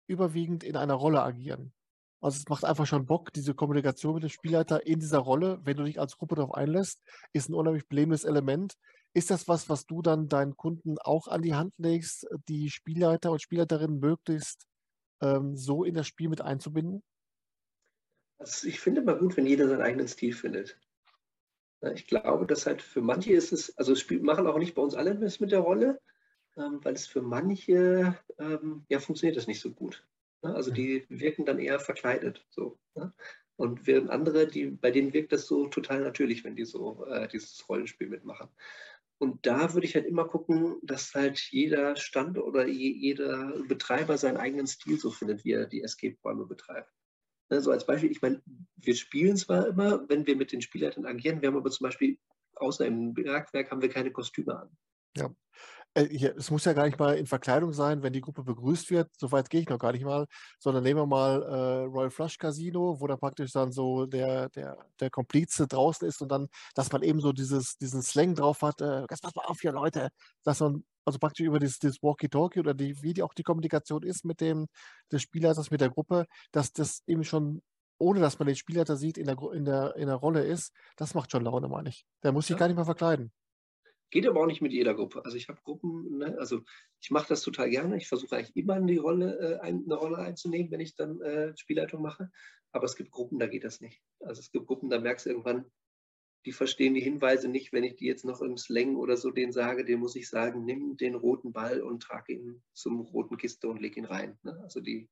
überwiegend 0.07 0.63
in 0.63 0.75
einer 0.75 0.95
Rolle 0.95 1.21
agieren. 1.21 1.71
Also 2.19 2.39
es 2.39 2.49
macht 2.49 2.65
einfach 2.65 2.87
schon 2.87 3.05
Bock, 3.05 3.31
diese 3.31 3.53
Kommunikation 3.53 4.15
mit 4.15 4.23
dem 4.23 4.31
Spielleiter 4.31 4.83
in 4.87 4.99
dieser 4.99 5.19
Rolle, 5.19 5.59
wenn 5.65 5.77
du 5.77 5.83
dich 5.83 5.99
als 5.99 6.17
Gruppe 6.17 6.33
darauf 6.33 6.55
einlässt, 6.55 6.99
ist 7.31 7.47
ein 7.47 7.53
unheimlich 7.53 7.87
belebendes 7.87 8.23
Element. 8.23 8.73
Ist 9.13 9.29
das 9.29 9.47
was, 9.47 9.69
was 9.69 9.85
du 9.85 10.01
dann 10.01 10.29
deinen 10.29 10.57
Kunden 10.57 10.97
auch 10.97 11.27
an 11.27 11.43
die 11.43 11.53
Hand 11.53 11.75
legst, 11.77 12.25
die 12.49 12.71
Spielleiter 12.71 13.31
und 13.31 13.39
Spielleiterinnen 13.39 13.99
möglichst 13.99 14.65
ähm, 15.21 15.55
so 15.55 15.83
in 15.83 15.93
das 15.93 16.07
Spiel 16.07 16.27
mit 16.27 16.41
einzubinden? 16.41 17.03
Also 18.41 18.67
ich 18.67 18.79
finde 18.79 19.03
mal 19.03 19.19
gut, 19.19 19.37
wenn 19.37 19.45
jeder 19.45 19.67
seinen 19.67 19.83
eigenen 19.83 20.07
Stil 20.07 20.33
findet. 20.33 20.75
Ich 21.93 22.07
glaube, 22.07 22.47
dass 22.47 22.65
halt 22.65 22.81
für 22.81 23.01
manche 23.01 23.33
ist 23.33 23.51
es, 23.53 23.77
also 23.77 23.93
es 23.93 24.09
machen 24.09 24.47
auch 24.47 24.57
nicht 24.57 24.73
bei 24.73 24.81
uns 24.81 24.95
alle 24.95 25.13
mit 25.13 25.51
der 25.51 25.59
Rolle, 25.59 26.01
ähm, 26.57 26.79
weil 26.83 26.95
es 26.95 27.05
für 27.05 27.21
manche, 27.21 28.17
ähm, 28.39 28.83
ja, 28.89 28.99
funktioniert 28.99 29.37
das 29.37 29.45
nicht 29.45 29.61
so 29.61 29.71
gut. 29.71 30.03
Also 30.41 30.71
die 30.71 31.05
wirken 31.09 31.45
dann 31.45 31.59
eher 31.59 31.79
verkleidet. 31.79 32.43
So, 32.49 32.79
Und 33.57 33.85
während 33.85 34.09
andere, 34.09 34.47
die, 34.47 34.71
bei 34.71 34.89
denen 34.89 35.13
wirkt 35.13 35.33
das 35.33 35.45
so 35.45 35.67
total 35.67 36.01
natürlich, 36.01 36.43
wenn 36.43 36.55
die 36.55 36.65
so 36.65 37.05
äh, 37.05 37.27
dieses 37.27 37.69
Rollenspiel 37.69 38.07
mitmachen. 38.09 38.49
Und 39.19 39.45
da 39.45 39.75
würde 39.75 39.85
ich 39.85 39.93
halt 39.93 40.07
immer 40.07 40.27
gucken, 40.27 40.79
dass 40.81 41.13
halt 41.13 41.37
jeder 41.51 41.95
Stand 41.95 42.39
oder 42.39 42.65
jeder 42.65 43.53
Betreiber 43.67 44.17
seinen 44.17 44.37
eigenen 44.37 44.65
Stil 44.65 44.97
so 44.97 45.11
findet, 45.11 45.45
wie 45.45 45.51
er 45.51 45.67
die 45.67 45.83
Escape-Räume 45.83 46.47
betreibt. 46.47 46.91
Ne, 47.51 47.61
so 47.61 47.69
als 47.69 47.85
Beispiel, 47.85 48.09
ich 48.09 48.21
meine, 48.21 48.41
wir 48.77 48.95
spielen 48.95 49.35
zwar 49.35 49.67
immer, 49.67 50.07
wenn 50.07 50.25
wir 50.25 50.37
mit 50.37 50.53
den 50.53 50.61
Spielleitern 50.61 51.05
agieren, 51.05 51.41
wir 51.41 51.49
haben 51.49 51.57
aber 51.57 51.69
zum 51.69 51.83
Beispiel 51.83 52.17
außer 52.55 52.85
im 52.85 53.13
Bergwerk 53.13 53.69
haben 53.69 53.81
wir 53.81 53.89
keine 53.89 54.11
Kostüme 54.11 54.57
an. 54.57 54.69
Ja. 55.17 55.29
Äh, 55.93 56.29
es 56.37 56.49
muss 56.49 56.63
ja 56.63 56.71
gar 56.71 56.85
nicht 56.85 56.97
mal 56.97 57.17
in 57.17 57.27
Verkleidung 57.27 57.73
sein, 57.73 58.03
wenn 58.03 58.13
die 58.13 58.21
Gruppe 58.21 58.43
begrüßt 58.43 58.89
wird. 58.91 59.09
Soweit 59.17 59.49
gehe 59.49 59.59
ich 59.59 59.67
noch 59.67 59.79
gar 59.79 59.91
nicht 59.91 60.05
mal. 60.05 60.27
Sondern 60.59 60.83
nehmen 60.83 61.01
wir 61.01 61.05
mal 61.05 61.43
äh, 61.43 61.83
Royal 61.87 62.09
Flush 62.09 62.37
Casino, 62.37 63.01
wo 63.01 63.07
da 63.07 63.17
praktisch 63.17 63.51
dann 63.51 63.73
so 63.73 64.05
der, 64.05 64.47
der, 64.49 64.77
der 65.01 65.09
Komplize 65.09 65.67
draußen 65.67 66.07
ist 66.07 66.21
und 66.21 66.31
dann, 66.31 66.47
dass 66.75 66.89
man 66.93 67.03
eben 67.03 67.19
so 67.19 67.33
dieses, 67.33 67.77
diesen 67.77 68.01
Slang 68.01 68.35
drauf 68.35 68.61
hat. 68.61 68.79
Äh, 68.79 69.05
pass 69.07 69.35
mal 69.35 69.43
auf 69.43 69.59
hier, 69.59 69.73
Leute. 69.73 70.09
Dass 70.43 70.61
man 70.61 70.85
also 71.05 71.19
praktisch 71.19 71.45
über 71.45 71.59
das, 71.59 71.79
das 71.79 72.01
Walkie-Talkie 72.01 72.59
oder 72.59 72.73
die, 72.73 73.01
wie 73.01 73.13
die 73.13 73.23
auch 73.23 73.33
die 73.33 73.43
Kommunikation 73.43 74.03
ist 74.03 74.25
mit 74.25 74.41
dem 74.41 74.67
des 75.11 75.21
Spielleiters, 75.21 75.71
mit 75.71 75.81
der 75.81 75.89
Gruppe, 75.89 76.25
dass 76.51 76.73
das 76.73 77.03
eben 77.07 77.23
schon, 77.23 77.61
ohne 77.97 78.19
dass 78.19 78.39
man 78.39 78.47
den 78.47 78.55
Spielleiter 78.55 78.95
sieht, 78.95 79.17
in 79.17 79.25
der, 79.25 79.37
in 79.53 79.65
der, 79.65 79.95
in 79.95 80.07
der 80.07 80.15
Rolle 80.15 80.43
ist, 80.43 80.73
das 80.95 81.13
macht 81.13 81.31
schon 81.31 81.43
Laune, 81.43 81.67
meine 81.67 81.89
ich. 81.89 82.05
Der 82.23 82.31
muss 82.31 82.47
sich 82.47 82.55
ja. 82.55 82.59
gar 82.59 82.67
nicht 82.67 82.77
mehr 82.77 82.85
verkleiden. 82.85 83.31
Geht 84.11 84.27
aber 84.27 84.41
auch 84.41 84.45
nicht 84.45 84.61
mit 84.61 84.73
jeder 84.73 84.93
Gruppe. 84.93 85.23
Also 85.23 85.37
ich 85.37 85.47
habe 85.47 85.61
Gruppen, 85.63 86.17
ne, 86.17 86.35
also 86.37 86.61
ich 86.99 87.11
mache 87.11 87.29
das 87.29 87.41
total 87.43 87.69
gerne. 87.69 87.95
Ich 87.95 88.09
versuche 88.09 88.35
eigentlich 88.35 88.55
immer 88.57 88.75
in 88.75 88.85
die 88.85 88.97
Rolle, 88.97 89.39
äh, 89.39 89.59
eine 89.59 89.95
Rolle 89.95 90.17
einzunehmen, 90.17 90.69
wenn 90.69 90.81
ich 90.81 90.95
dann 90.95 91.21
äh, 91.21 91.55
Spielleitung 91.55 92.01
mache. 92.01 92.29
Aber 92.73 92.85
es 92.85 92.97
gibt 92.97 93.11
Gruppen, 93.11 93.39
da 93.39 93.47
geht 93.47 93.63
das 93.63 93.79
nicht. 93.79 94.01
Also 94.19 94.41
es 94.41 94.51
gibt 94.51 94.67
Gruppen, 94.67 94.89
da 94.89 94.99
merkst 94.99 95.25
du 95.25 95.29
irgendwann, 95.29 95.65
die 96.45 96.51
verstehen 96.51 96.93
die 96.93 97.01
Hinweise 97.01 97.47
nicht, 97.47 97.71
wenn 97.71 97.83
ich 97.83 97.95
die 97.95 98.05
jetzt 98.05 98.25
noch 98.25 98.41
im 98.41 98.57
Slang 98.57 98.95
oder 98.95 99.17
so 99.17 99.29
denen 99.31 99.51
sage, 99.51 99.85
den 99.85 99.99
muss 99.99 100.15
ich 100.15 100.29
sagen, 100.29 100.65
nimm 100.65 100.97
den 100.97 101.15
roten 101.15 101.51
Ball 101.51 101.81
und 101.81 102.01
trag 102.01 102.29
ihn 102.29 102.63
zum 102.73 103.01
roten 103.01 103.37
Kiste 103.37 103.67
und 103.67 103.79
leg 103.79 103.95
ihn 103.97 104.05
rein. 104.05 104.37
Ne? 104.43 104.59
Also 104.63 104.79
die, 104.79 105.07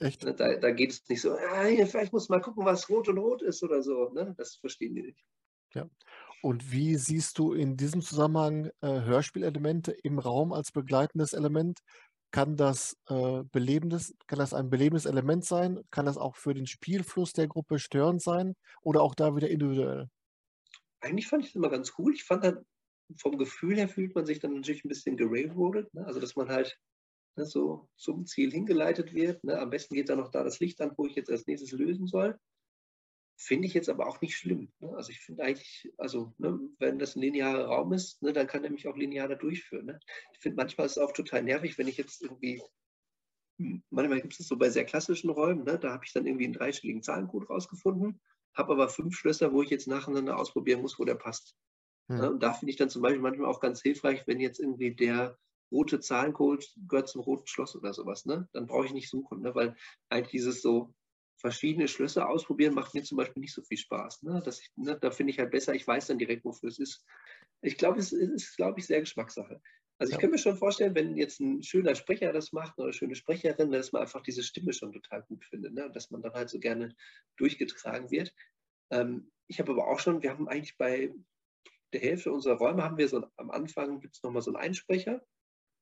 Echt? 0.00 0.24
Ne, 0.24 0.34
da, 0.34 0.56
da, 0.56 0.70
geht 0.70 0.92
es 0.92 1.08
nicht 1.08 1.20
so, 1.20 1.32
ah, 1.32 1.66
vielleicht 1.86 2.12
muss 2.12 2.30
mal 2.30 2.40
gucken, 2.40 2.64
was 2.64 2.88
rot 2.88 3.08
und 3.08 3.18
rot 3.18 3.42
ist 3.42 3.62
oder 3.62 3.82
so. 3.82 4.08
Ne? 4.10 4.34
Das 4.38 4.56
verstehen 4.56 4.94
die 4.94 5.02
nicht. 5.02 5.24
Ja. 5.74 5.88
Und 6.42 6.72
wie 6.72 6.96
siehst 6.96 7.38
du 7.38 7.52
in 7.52 7.76
diesem 7.76 8.00
Zusammenhang 8.00 8.70
äh, 8.80 9.02
Hörspielelemente 9.02 9.92
im 9.92 10.18
Raum 10.18 10.54
als 10.54 10.72
begleitendes 10.72 11.34
Element? 11.34 11.80
Kann 12.30 12.56
das, 12.56 12.96
äh, 13.08 13.42
belebendes, 13.52 14.14
kann 14.26 14.38
das 14.38 14.54
ein 14.54 14.70
belebendes 14.70 15.04
Element 15.04 15.44
sein? 15.44 15.80
Kann 15.90 16.06
das 16.06 16.16
auch 16.16 16.36
für 16.36 16.54
den 16.54 16.66
Spielfluss 16.66 17.34
der 17.34 17.48
Gruppe 17.48 17.78
störend 17.78 18.22
sein 18.22 18.54
oder 18.80 19.02
auch 19.02 19.14
da 19.14 19.36
wieder 19.36 19.50
individuell? 19.50 20.08
Eigentlich 21.00 21.26
fand 21.26 21.44
ich 21.44 21.50
das 21.50 21.56
immer 21.56 21.70
ganz 21.70 21.92
cool. 21.98 22.14
Ich 22.14 22.24
fand 22.24 22.44
dann, 22.44 22.64
vom 23.16 23.38
Gefühl 23.38 23.76
her 23.76 23.88
fühlt 23.88 24.14
man 24.14 24.26
sich 24.26 24.38
dann 24.38 24.54
natürlich 24.54 24.84
ein 24.84 24.88
bisschen 24.88 25.16
gerailroadet, 25.16 25.92
ne? 25.94 26.06
also 26.06 26.20
dass 26.20 26.36
man 26.36 26.48
halt 26.48 26.78
ne, 27.36 27.44
so 27.44 27.88
zum 27.96 28.26
Ziel 28.26 28.52
hingeleitet 28.52 29.12
wird. 29.14 29.42
Ne? 29.42 29.58
Am 29.58 29.70
besten 29.70 29.94
geht 29.94 30.08
dann 30.08 30.18
noch 30.18 30.30
da 30.30 30.44
das 30.44 30.60
Licht 30.60 30.80
an, 30.80 30.92
wo 30.96 31.06
ich 31.06 31.16
jetzt 31.16 31.30
als 31.30 31.46
nächstes 31.46 31.72
lösen 31.72 32.06
soll. 32.06 32.38
Finde 33.36 33.66
ich 33.66 33.74
jetzt 33.74 33.88
aber 33.88 34.06
auch 34.06 34.20
nicht 34.20 34.36
schlimm. 34.36 34.70
Ne? 34.80 34.94
Also 34.94 35.10
ich 35.10 35.20
finde 35.20 35.44
eigentlich, 35.44 35.90
also 35.96 36.34
ne, 36.38 36.60
wenn 36.78 36.98
das 36.98 37.16
ein 37.16 37.22
linearer 37.22 37.64
Raum 37.64 37.92
ist, 37.92 38.22
ne, 38.22 38.32
dann 38.32 38.46
kann 38.46 38.64
er 38.64 38.70
mich 38.70 38.86
auch 38.86 38.96
linear 38.96 39.28
da 39.28 39.34
durchführen. 39.34 39.98
Ich 40.34 40.40
finde 40.40 40.56
manchmal 40.56 40.86
ist 40.86 40.92
es 40.92 41.02
auch 41.02 41.12
total 41.12 41.42
nervig, 41.42 41.78
wenn 41.78 41.88
ich 41.88 41.96
jetzt 41.96 42.22
irgendwie, 42.22 42.62
hm, 43.58 43.82
manchmal 43.90 44.20
gibt 44.20 44.38
es 44.38 44.46
so 44.46 44.56
bei 44.56 44.68
sehr 44.68 44.84
klassischen 44.84 45.30
Räumen, 45.30 45.64
ne, 45.64 45.78
da 45.78 45.90
habe 45.90 46.04
ich 46.04 46.12
dann 46.12 46.26
irgendwie 46.26 46.44
einen 46.44 46.52
dreistelligen 46.52 47.02
Zahlencode 47.02 47.48
rausgefunden 47.48 48.20
habe 48.54 48.72
aber 48.72 48.88
fünf 48.88 49.16
Schlösser, 49.16 49.52
wo 49.52 49.62
ich 49.62 49.70
jetzt 49.70 49.86
nacheinander 49.86 50.38
ausprobieren 50.38 50.82
muss, 50.82 50.98
wo 50.98 51.04
der 51.04 51.14
passt. 51.14 51.54
Ja, 52.08 52.26
und 52.26 52.42
da 52.42 52.52
finde 52.52 52.70
ich 52.70 52.76
dann 52.76 52.90
zum 52.90 53.02
Beispiel 53.02 53.20
manchmal 53.20 53.48
auch 53.48 53.60
ganz 53.60 53.82
hilfreich, 53.82 54.26
wenn 54.26 54.40
jetzt 54.40 54.58
irgendwie 54.58 54.94
der 54.94 55.38
rote 55.70 56.00
Zahlencode 56.00 56.68
gehört 56.88 57.08
zum 57.08 57.20
roten 57.20 57.46
Schloss 57.46 57.76
oder 57.76 57.94
sowas, 57.94 58.26
ne? 58.26 58.48
Dann 58.52 58.66
brauche 58.66 58.86
ich 58.86 58.92
nicht 58.92 59.08
suchen, 59.08 59.42
ne? 59.42 59.54
weil 59.54 59.76
eigentlich 60.08 60.32
dieses 60.32 60.62
so 60.62 60.92
verschiedene 61.36 61.88
Schlösser 61.88 62.28
ausprobieren 62.28 62.74
macht 62.74 62.94
mir 62.94 63.02
zum 63.02 63.16
Beispiel 63.16 63.40
nicht 63.40 63.54
so 63.54 63.62
viel 63.62 63.78
Spaß. 63.78 64.22
Ne? 64.22 64.42
Das, 64.44 64.60
ne, 64.76 64.98
da 65.00 65.10
finde 65.10 65.32
ich 65.32 65.38
halt 65.38 65.50
besser, 65.50 65.74
ich 65.74 65.86
weiß 65.86 66.08
dann 66.08 66.18
direkt, 66.18 66.44
wofür 66.44 66.68
es 66.68 66.78
ist. 66.78 67.04
Ich 67.62 67.78
glaube, 67.78 67.98
es 67.98 68.12
ist, 68.12 68.56
glaube 68.56 68.80
ich, 68.80 68.86
sehr 68.86 69.00
Geschmackssache. 69.00 69.60
Also 70.00 70.12
ich 70.12 70.14
ja. 70.14 70.20
kann 70.22 70.30
mir 70.30 70.38
schon 70.38 70.56
vorstellen, 70.56 70.94
wenn 70.94 71.14
jetzt 71.14 71.40
ein 71.40 71.62
schöner 71.62 71.94
Sprecher 71.94 72.32
das 72.32 72.52
macht 72.52 72.78
oder 72.78 72.86
eine 72.86 72.94
schöne 72.94 73.14
Sprecherin, 73.14 73.70
dass 73.70 73.92
man 73.92 74.00
einfach 74.00 74.22
diese 74.22 74.42
Stimme 74.42 74.72
schon 74.72 74.92
total 74.92 75.22
gut 75.24 75.44
findet, 75.44 75.74
ne? 75.74 75.90
dass 75.92 76.10
man 76.10 76.22
dann 76.22 76.32
halt 76.32 76.48
so 76.48 76.58
gerne 76.58 76.96
durchgetragen 77.36 78.10
wird. 78.10 78.34
Ähm, 78.90 79.30
ich 79.46 79.60
habe 79.60 79.72
aber 79.72 79.88
auch 79.88 80.00
schon, 80.00 80.22
wir 80.22 80.30
haben 80.30 80.48
eigentlich 80.48 80.78
bei 80.78 81.12
der 81.92 82.00
Hälfte 82.00 82.32
unserer 82.32 82.56
Räume 82.56 82.82
haben 82.82 82.96
wir 82.96 83.08
so 83.08 83.26
am 83.36 83.50
Anfang 83.50 84.00
gibt 84.00 84.16
es 84.16 84.22
nochmal 84.22 84.40
so 84.40 84.50
einen 84.50 84.64
Einsprecher, 84.64 85.22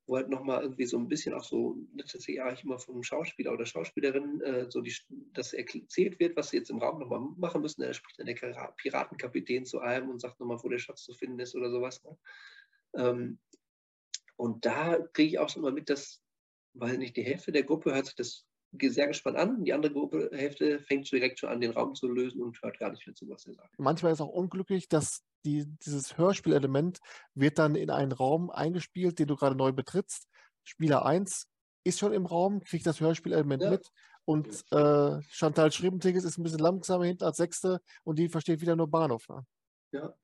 wo 0.09 0.17
halt 0.17 0.31
nochmal 0.31 0.63
irgendwie 0.63 0.87
so 0.87 0.99
ein 0.99 1.07
bisschen 1.07 1.33
auch 1.33 1.45
so, 1.45 1.77
tatsächlich 1.97 2.43
eigentlich 2.43 2.65
immer 2.65 2.81
vom 2.81 3.05
Schauspieler 3.05 3.53
oder 3.53 3.67
Schauspielerin 3.67 4.41
äh, 4.41 4.67
so 4.69 4.81
die, 4.81 4.97
das 5.33 5.53
erzählt 5.53 6.19
wird, 6.19 6.35
was 6.35 6.51
sie 6.51 6.57
jetzt 6.57 6.71
im 6.71 6.79
Raum 6.79 6.99
nochmal 6.99 7.21
machen 7.37 7.63
müssen. 7.63 7.83
Er 7.83 7.95
spricht 7.95 8.19
dann 8.19 8.27
der 8.27 8.75
Piratenkapitän 8.79 9.65
zu 9.65 9.79
einem 9.79 10.11
und 10.11 10.21
sagt 10.21 10.41
nochmal, 10.41 10.59
wo 10.61 10.69
der 10.69 10.79
Schatz 10.79 11.05
zu 11.05 11.15
finden 11.15 11.39
ist 11.39 11.55
oder 11.55 11.71
sowas. 11.71 12.03
Ne? 12.03 12.19
Ähm, 12.97 13.39
und 14.39 14.65
da 14.65 14.99
kriege 15.13 15.29
ich 15.29 15.39
auch 15.39 15.49
schon 15.49 15.63
mal 15.63 15.73
mit, 15.73 15.91
dass 15.91 16.23
weil 16.75 16.99
nicht 16.99 17.17
die 17.17 17.23
Hälfte 17.23 17.53
der 17.53 17.65
Gruppe 17.65 17.93
hört 17.93 18.07
sich 18.07 18.15
das 18.15 18.45
sehr 18.81 19.09
gespannt 19.09 19.37
an, 19.37 19.65
die 19.65 19.73
andere 19.73 19.93
Gruppe 19.93 20.31
Hälfte 20.33 20.79
fängt 20.81 21.11
direkt 21.11 21.41
schon 21.41 21.49
an, 21.49 21.61
den 21.61 21.73
Raum 21.73 21.95
zu 21.95 22.07
lösen 22.07 22.43
und 22.43 22.61
hört 22.63 22.79
gar 22.79 22.91
nicht 22.91 23.07
mehr 23.07 23.17
zu, 23.17 23.29
was 23.29 23.47
er 23.47 23.55
sagt. 23.55 23.79
Manchmal 23.79 24.13
ist 24.13 24.21
auch 24.21 24.29
unglücklich, 24.29 24.89
dass 24.89 25.23
die, 25.45 25.67
dieses 25.85 26.19
Hörspielelement 26.19 26.99
wird 27.35 27.59
dann 27.59 27.75
in 27.75 27.91
einen 27.91 28.13
Raum 28.13 28.51
eingespielt, 28.51 29.19
den 29.19 29.29
du 29.29 29.37
gerade 29.37 29.57
neu 29.57 29.73
betrittst. 29.73 30.29
Spieler 30.65 31.07
1 31.07 31.49
ist 31.85 31.99
schon 31.99 32.13
im 32.13 32.27
Raum, 32.27 32.61
kriegt 32.61 32.87
das 32.87 33.01
Hörspielelement 33.01 33.63
ja. 33.63 33.71
mit 33.71 33.91
und 34.27 34.65
äh, 34.71 35.23
Chantal 35.23 35.73
Schriebentiges 35.73 36.25
ist 36.25 36.37
ein 36.37 36.43
bisschen 36.43 36.59
langsamer 36.59 37.07
hinten 37.07 37.25
als 37.25 37.39
Sechste 37.39 37.81
und 38.05 38.19
die 38.19 38.29
versteht 38.29 38.61
wieder 38.61 38.77
nur 38.77 38.89
Bahnhof. 38.89 39.27
Ne? 39.29 39.47
Ja. 39.93 40.15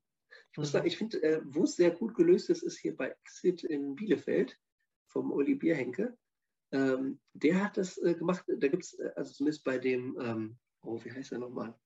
Ich 0.55 0.57
muss 0.57 0.71
sagen, 0.71 0.87
ich 0.87 0.97
finde, 0.97 1.21
äh, 1.21 1.41
wo 1.43 1.65
es 1.65 1.75
sehr 1.75 1.91
gut 1.91 2.15
gelöst 2.15 2.49
ist, 2.49 2.63
ist 2.63 2.77
hier 2.77 2.95
bei 2.95 3.09
Exit 3.09 3.65
in 3.65 3.93
Bielefeld 3.93 4.57
vom 5.05 5.33
Uli 5.33 5.53
Bierhenke. 5.53 6.17
Ähm, 6.71 7.19
der 7.33 7.61
hat 7.61 7.75
das 7.75 7.97
äh, 7.97 8.13
gemacht, 8.13 8.45
da 8.47 8.69
gibt 8.69 8.85
es, 8.85 8.93
äh, 8.93 9.11
also 9.17 9.33
zumindest 9.33 9.65
bei 9.65 9.77
dem, 9.77 10.17
ähm, 10.17 10.57
oh, 10.81 10.97
wie 11.03 11.11
heißt 11.11 11.31
der 11.31 11.39
nochmal? 11.39 11.77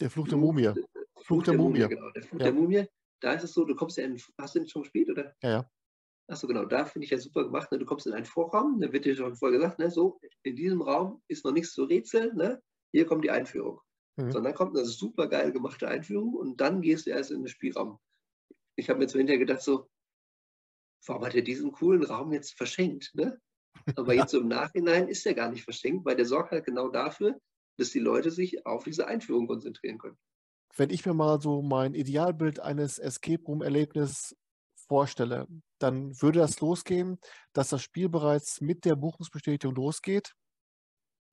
Der 0.00 0.08
Fluch 0.08 0.26
der 0.26 0.38
Mumie. 0.38 0.72
Fluch, 0.72 0.86
Fluch 1.22 1.42
der, 1.42 1.52
der 1.52 1.62
Mumie, 1.62 1.86
genau. 1.86 2.10
Der 2.12 2.22
Fluch 2.22 2.40
ja. 2.40 2.46
der 2.46 2.54
Mumie. 2.54 2.86
Da 3.20 3.34
ist 3.34 3.44
es 3.44 3.52
so, 3.52 3.66
du 3.66 3.74
kommst 3.74 3.98
ja 3.98 4.04
in, 4.04 4.18
hast 4.38 4.54
du 4.54 4.60
den 4.60 4.68
schon 4.70 4.84
gespielt, 4.84 5.10
oder? 5.10 5.36
Ja, 5.42 5.50
ja. 5.50 5.70
Achso, 6.28 6.46
genau, 6.46 6.64
da 6.64 6.86
finde 6.86 7.04
ich 7.04 7.10
ja 7.10 7.18
super 7.18 7.44
gemacht. 7.44 7.70
Ne? 7.72 7.78
Du 7.78 7.84
kommst 7.84 8.06
in 8.06 8.14
einen 8.14 8.24
Vorraum, 8.24 8.80
da 8.80 8.90
wird 8.90 9.04
dir 9.04 9.14
schon 9.14 9.36
vorher 9.36 9.58
gesagt, 9.58 9.78
ne? 9.78 9.90
so, 9.90 10.18
in 10.44 10.56
diesem 10.56 10.80
Raum 10.80 11.20
ist 11.28 11.44
noch 11.44 11.52
nichts 11.52 11.74
zu 11.74 11.84
rätseln, 11.84 12.34
ne? 12.36 12.62
hier 12.90 13.04
kommt 13.04 13.22
die 13.22 13.30
Einführung. 13.30 13.82
Mhm. 14.16 14.32
Sondern 14.32 14.54
kommt 14.54 14.76
eine 14.76 14.84
super 14.84 15.28
geil 15.28 15.52
gemachte 15.52 15.88
Einführung 15.88 16.34
und 16.34 16.60
dann 16.60 16.82
gehst 16.82 17.06
du 17.06 17.10
erst 17.10 17.30
in 17.30 17.42
den 17.42 17.48
Spielraum. 17.48 17.98
Ich 18.76 18.88
habe 18.88 18.98
mir 18.98 19.04
jetzt 19.04 19.12
hinterher 19.12 19.38
gedacht, 19.38 19.62
so, 19.62 19.88
warum 21.06 21.24
hat 21.24 21.34
er 21.34 21.42
diesen 21.42 21.72
coolen 21.72 22.04
Raum 22.04 22.32
jetzt 22.32 22.54
verschenkt? 22.54 23.14
Ne? 23.14 23.40
Aber 23.96 24.14
jetzt 24.14 24.32
so 24.32 24.40
im 24.40 24.48
Nachhinein 24.48 25.08
ist 25.08 25.26
er 25.26 25.34
gar 25.34 25.50
nicht 25.50 25.64
verschenkt, 25.64 26.04
weil 26.04 26.16
der 26.16 26.26
sorgt 26.26 26.52
halt 26.52 26.64
genau 26.64 26.88
dafür, 26.88 27.38
dass 27.78 27.90
die 27.90 28.00
Leute 28.00 28.30
sich 28.30 28.66
auf 28.66 28.84
diese 28.84 29.06
Einführung 29.06 29.46
konzentrieren 29.46 29.98
können. 29.98 30.18
Wenn 30.76 30.90
ich 30.90 31.04
mir 31.04 31.14
mal 31.14 31.40
so 31.40 31.62
mein 31.62 31.94
Idealbild 31.94 32.60
eines 32.60 32.98
Escape 32.98 33.42
Room-Erlebnisses 33.44 34.36
vorstelle, 34.88 35.46
dann 35.78 36.20
würde 36.20 36.40
das 36.40 36.60
losgehen, 36.60 37.18
dass 37.52 37.70
das 37.70 37.82
Spiel 37.82 38.08
bereits 38.08 38.60
mit 38.60 38.84
der 38.84 38.96
Buchungsbestätigung 38.96 39.74
losgeht. 39.74 40.32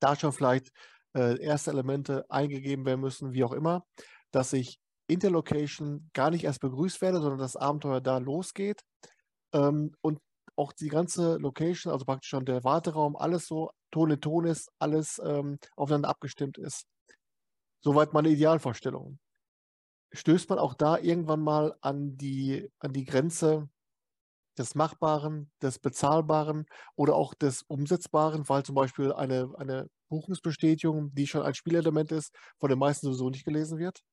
Da 0.01 0.15
schon 0.15 0.33
vielleicht 0.33 0.71
äh, 1.15 1.41
erste 1.41 1.71
Elemente 1.71 2.25
eingegeben 2.29 2.85
werden 2.85 3.01
müssen, 3.01 3.33
wie 3.33 3.43
auch 3.43 3.53
immer, 3.53 3.85
dass 4.31 4.53
ich 4.53 4.79
in 5.07 5.19
der 5.19 5.31
Location 5.31 6.09
gar 6.13 6.29
nicht 6.29 6.43
erst 6.43 6.61
begrüßt 6.61 7.01
werde, 7.01 7.19
sondern 7.19 7.39
das 7.39 7.55
Abenteuer 7.55 8.01
da 8.01 8.19
losgeht. 8.19 8.81
Ähm, 9.53 9.93
und 10.01 10.19
auch 10.55 10.73
die 10.73 10.89
ganze 10.89 11.37
Location, 11.37 11.91
also 11.91 12.05
praktisch 12.05 12.29
schon 12.29 12.45
der 12.45 12.63
Warteraum, 12.63 13.15
alles 13.15 13.47
so 13.47 13.71
Ton 13.91 14.11
in 14.11 14.21
Ton 14.21 14.45
ist, 14.45 14.69
alles 14.77 15.19
ähm, 15.25 15.57
aufeinander 15.75 16.09
abgestimmt 16.09 16.57
ist. 16.57 16.85
Soweit 17.81 18.13
meine 18.13 18.29
Idealvorstellung. 18.29 19.19
Stößt 20.11 20.49
man 20.49 20.59
auch 20.59 20.73
da 20.73 20.97
irgendwann 20.97 21.41
mal 21.41 21.75
an 21.81 22.17
die, 22.17 22.69
an 22.79 22.93
die 22.93 23.05
Grenze 23.05 23.69
des 24.59 24.75
Machbaren, 24.75 25.49
des 25.61 25.79
Bezahlbaren 25.79 26.65
oder 26.95 27.15
auch 27.15 27.33
des 27.33 27.63
Umsetzbaren, 27.63 28.47
weil 28.47 28.63
zum 28.63 28.75
Beispiel 28.75 29.11
eine, 29.11 29.51
eine 29.57 29.89
Buchungsbestätigung, 30.09 31.15
die 31.15 31.25
schon 31.25 31.41
ein 31.41 31.55
Spielelement 31.55 32.11
ist, 32.11 32.35
von 32.59 32.69
den 32.69 32.77
meisten 32.77 33.07
sowieso 33.07 33.29
nicht 33.29 33.45
gelesen 33.45 33.79
wird? 33.79 34.03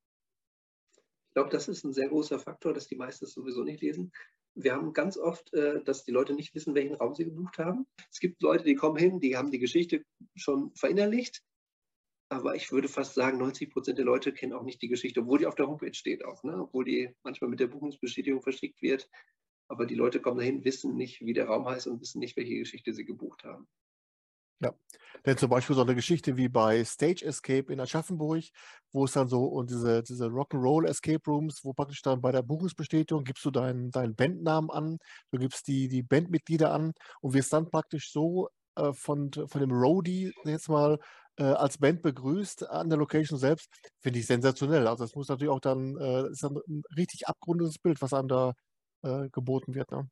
Ich 0.94 1.34
glaube, 1.34 1.50
das 1.50 1.68
ist 1.68 1.84
ein 1.84 1.92
sehr 1.92 2.08
großer 2.08 2.38
Faktor, 2.38 2.72
dass 2.72 2.86
die 2.86 2.96
meisten 2.96 3.26
es 3.26 3.34
sowieso 3.34 3.62
nicht 3.62 3.82
lesen 3.82 4.10
wir 4.56 4.72
haben 4.72 4.92
ganz 4.92 5.18
oft, 5.18 5.52
äh, 5.52 5.82
dass 5.84 6.04
die 6.04 6.10
Leute 6.10 6.34
nicht 6.34 6.54
wissen, 6.54 6.74
welchen 6.74 6.94
Raum 6.94 7.14
sie 7.14 7.24
gebucht 7.24 7.58
haben. 7.58 7.86
Es 8.10 8.18
gibt 8.18 8.42
Leute, 8.42 8.64
die 8.64 8.74
kommen 8.74 8.96
hin, 8.96 9.20
die 9.20 9.36
haben 9.36 9.50
die 9.50 9.58
Geschichte 9.58 10.02
schon 10.34 10.74
verinnerlicht, 10.74 11.42
aber 12.28 12.56
ich 12.56 12.72
würde 12.72 12.88
fast 12.88 13.14
sagen, 13.14 13.38
90 13.38 13.70
Prozent 13.70 13.98
der 13.98 14.06
Leute 14.06 14.32
kennen 14.32 14.54
auch 14.54 14.64
nicht 14.64 14.80
die 14.82 14.88
Geschichte, 14.88 15.20
obwohl 15.20 15.38
die 15.38 15.46
auf 15.46 15.54
der 15.54 15.68
Homepage 15.68 15.94
steht 15.94 16.24
auch, 16.24 16.42
ne? 16.42 16.56
obwohl 16.58 16.84
die 16.84 17.14
manchmal 17.22 17.50
mit 17.50 17.60
der 17.60 17.68
Buchungsbestätigung 17.68 18.42
verschickt 18.42 18.80
wird. 18.82 19.08
Aber 19.68 19.86
die 19.86 19.94
Leute 19.94 20.20
kommen 20.20 20.38
dahin, 20.38 20.64
wissen 20.64 20.96
nicht, 20.96 21.20
wie 21.20 21.32
der 21.32 21.46
Raum 21.46 21.66
heißt 21.66 21.86
und 21.86 22.00
wissen 22.00 22.20
nicht, 22.20 22.36
welche 22.36 22.56
Geschichte 22.58 22.92
sie 22.94 23.04
gebucht 23.04 23.44
haben. 23.44 23.66
Ja, 24.60 24.72
denn 25.26 25.36
zum 25.36 25.50
Beispiel 25.50 25.76
so 25.76 25.82
eine 25.82 25.94
Geschichte 25.94 26.36
wie 26.38 26.48
bei 26.48 26.82
Stage 26.84 27.24
Escape 27.26 27.70
in 27.70 27.80
Aschaffenburg, 27.80 28.44
wo 28.90 29.04
es 29.04 29.12
dann 29.12 29.28
so 29.28 29.44
und 29.44 29.70
diese, 29.70 30.02
diese 30.02 30.26
Rock'n'Roll 30.26 30.86
Escape 30.88 31.22
Rooms, 31.26 31.62
wo 31.62 31.74
praktisch 31.74 32.00
dann 32.00 32.22
bei 32.22 32.32
der 32.32 32.42
Buchungsbestätigung 32.42 33.24
gibst 33.24 33.44
du 33.44 33.50
deinen, 33.50 33.90
deinen 33.90 34.14
Bandnamen 34.14 34.70
an, 34.70 34.98
du 35.30 35.38
gibst 35.38 35.68
die, 35.68 35.88
die 35.88 36.02
Bandmitglieder 36.02 36.72
an 36.72 36.92
und 37.20 37.34
wirst 37.34 37.52
dann 37.52 37.70
praktisch 37.70 38.10
so 38.10 38.48
äh, 38.76 38.92
von, 38.94 39.30
von 39.32 39.60
dem 39.60 39.72
Roadie 39.72 40.32
jetzt 40.44 40.70
mal 40.70 40.98
äh, 41.38 41.44
als 41.44 41.76
Band 41.78 42.00
begrüßt 42.02 42.68
an 42.70 42.88
der 42.88 42.98
Location 42.98 43.38
selbst, 43.38 43.68
finde 44.00 44.18
ich 44.20 44.26
sensationell. 44.26 44.86
Also 44.86 45.04
es 45.04 45.14
muss 45.14 45.28
natürlich 45.28 45.50
auch 45.50 45.60
dann, 45.60 45.96
äh, 45.98 46.30
ist 46.30 46.42
dann 46.42 46.56
ein 46.68 46.82
richtig 46.96 47.28
abgerundetes 47.28 47.78
Bild, 47.78 48.00
was 48.00 48.14
einem 48.14 48.28
da 48.28 48.54
äh, 49.06 49.28
geboten 49.30 49.74
wird. 49.74 49.90
Ne? 49.90 50.08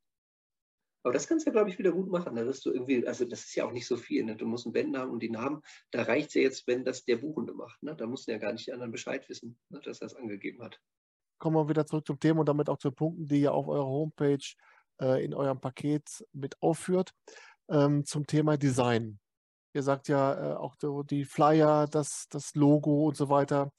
Aber 1.03 1.13
das 1.13 1.29
kannst 1.29 1.45
du 1.45 1.51
ja, 1.51 1.53
glaube 1.53 1.69
ich, 1.69 1.79
wieder 1.79 1.93
gut 1.93 2.09
machen. 2.09 2.35
Da 2.35 2.47
wirst 2.47 2.65
du 2.65 2.73
irgendwie, 2.73 3.07
also 3.07 3.27
das 3.27 3.45
ist 3.45 3.55
ja 3.55 3.67
auch 3.67 3.73
nicht 3.73 3.87
so 3.87 3.97
viel. 3.97 4.25
Ne? 4.25 4.37
Du 4.37 4.47
musst 4.47 4.65
einen 4.65 4.73
Bandnamen 4.73 5.13
und 5.13 5.23
die 5.23 5.31
Namen, 5.31 5.61
da 5.91 6.03
reicht 6.03 6.29
es 6.29 6.35
ja 6.35 6.43
jetzt, 6.43 6.67
wenn 6.67 6.85
das 6.85 7.05
der 7.05 7.17
Buchende 7.17 7.53
macht. 7.53 7.83
Ne? 7.83 7.95
Da 7.95 8.07
mussten 8.07 8.31
ja 8.31 8.39
gar 8.39 8.53
nicht 8.53 8.67
die 8.67 8.73
anderen 8.73 8.93
Bescheid 8.93 9.29
wissen, 9.29 9.59
ne? 9.69 9.81
dass 9.83 10.01
er 10.01 10.07
es 10.07 10.15
angegeben 10.15 10.63
hat. 10.63 10.81
Kommen 11.39 11.57
wir 11.57 11.69
wieder 11.69 11.85
zurück 11.85 12.07
zum 12.07 12.19
Thema 12.19 12.41
und 12.41 12.49
damit 12.49 12.71
auch 12.71 12.79
zu 12.79 12.91
Punkten, 12.91 13.27
die 13.27 13.43
ihr 13.43 13.53
auf 13.53 13.69
eurer 13.69 13.85
Homepage 13.85 14.45
äh, 15.01 15.23
in 15.23 15.35
eurem 15.35 15.61
Paket 15.61 16.25
mit 16.33 16.57
aufführt. 16.63 17.11
Ähm, 17.69 18.05
zum 18.05 18.27
Thema 18.27 18.57
Design. 18.57 19.19
Ihr 19.75 19.83
sagt 19.83 20.09
ja 20.09 20.53
äh, 20.53 20.57
auch 20.57 20.77
so 20.79 21.03
die 21.03 21.25
Flyer, 21.25 21.87
das, 21.87 22.27
das 22.31 22.55
Logo 22.55 23.09
und 23.09 23.17
so 23.17 23.29
weiter. 23.29 23.73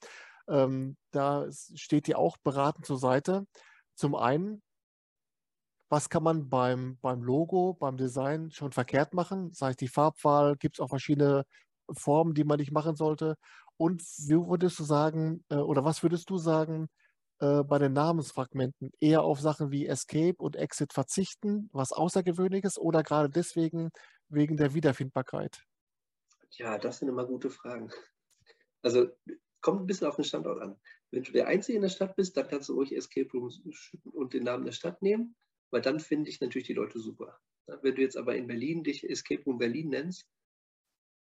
Ähm, 0.48 0.96
da 1.10 1.48
steht 1.50 2.06
ihr 2.08 2.18
auch 2.18 2.36
beratend 2.36 2.86
zur 2.86 2.98
Seite. 2.98 3.46
Zum 3.94 4.14
einen 4.14 4.62
was 5.88 6.08
kann 6.08 6.22
man 6.22 6.48
beim, 6.48 6.98
beim 7.00 7.22
Logo, 7.22 7.74
beim 7.74 7.96
Design 7.96 8.50
schon 8.50 8.72
verkehrt 8.72 9.14
machen? 9.14 9.52
Sei 9.52 9.70
es 9.70 9.76
die 9.76 9.88
Farbwahl, 9.88 10.56
gibt 10.56 10.76
es 10.76 10.80
auch 10.80 10.88
verschiedene 10.88 11.44
Formen, 11.92 12.34
die 12.34 12.44
man 12.44 12.58
nicht 12.58 12.72
machen 12.72 12.96
sollte? 12.96 13.36
Und 13.76 14.02
wie 14.02 14.34
würdest 14.34 14.78
du 14.78 14.84
sagen, 14.84 15.44
äh, 15.48 15.56
oder 15.56 15.84
was 15.84 16.02
würdest 16.02 16.28
du 16.30 16.38
sagen, 16.38 16.88
äh, 17.40 17.62
bei 17.62 17.78
den 17.78 17.92
Namensfragmenten 17.92 18.90
eher 18.98 19.22
auf 19.22 19.40
Sachen 19.40 19.70
wie 19.70 19.86
Escape 19.86 20.36
und 20.38 20.56
Exit 20.56 20.92
verzichten, 20.92 21.68
was 21.72 21.92
Außergewöhnliches, 21.92 22.78
oder 22.78 23.02
gerade 23.02 23.30
deswegen 23.30 23.90
wegen 24.28 24.56
der 24.56 24.74
Wiederfindbarkeit? 24.74 25.62
Ja, 26.52 26.78
das 26.78 26.98
sind 26.98 27.08
immer 27.08 27.26
gute 27.26 27.50
Fragen. 27.50 27.90
Also 28.82 29.08
kommt 29.60 29.82
ein 29.82 29.86
bisschen 29.86 30.06
auf 30.06 30.16
den 30.16 30.24
Standort 30.24 30.62
an. 30.62 30.80
Wenn 31.10 31.22
du 31.22 31.32
der 31.32 31.46
Einzige 31.48 31.76
in 31.76 31.82
der 31.82 31.90
Stadt 31.90 32.16
bist, 32.16 32.36
dann 32.36 32.48
kannst 32.48 32.68
du 32.68 32.74
ruhig 32.74 32.94
Escape 32.96 33.28
Rooms 33.32 33.60
und 34.04 34.32
den 34.32 34.44
Namen 34.44 34.64
der 34.64 34.72
Stadt 34.72 35.02
nehmen 35.02 35.36
weil 35.70 35.82
dann 35.82 36.00
finde 36.00 36.30
ich 36.30 36.40
natürlich 36.40 36.66
die 36.66 36.74
Leute 36.74 36.98
super. 36.98 37.38
Wenn 37.82 37.94
du 37.94 38.02
jetzt 38.02 38.16
aber 38.16 38.36
in 38.36 38.46
Berlin 38.46 38.84
dich 38.84 39.08
Escape 39.08 39.42
Room 39.44 39.58
Berlin 39.58 39.88
nennst, 39.88 40.28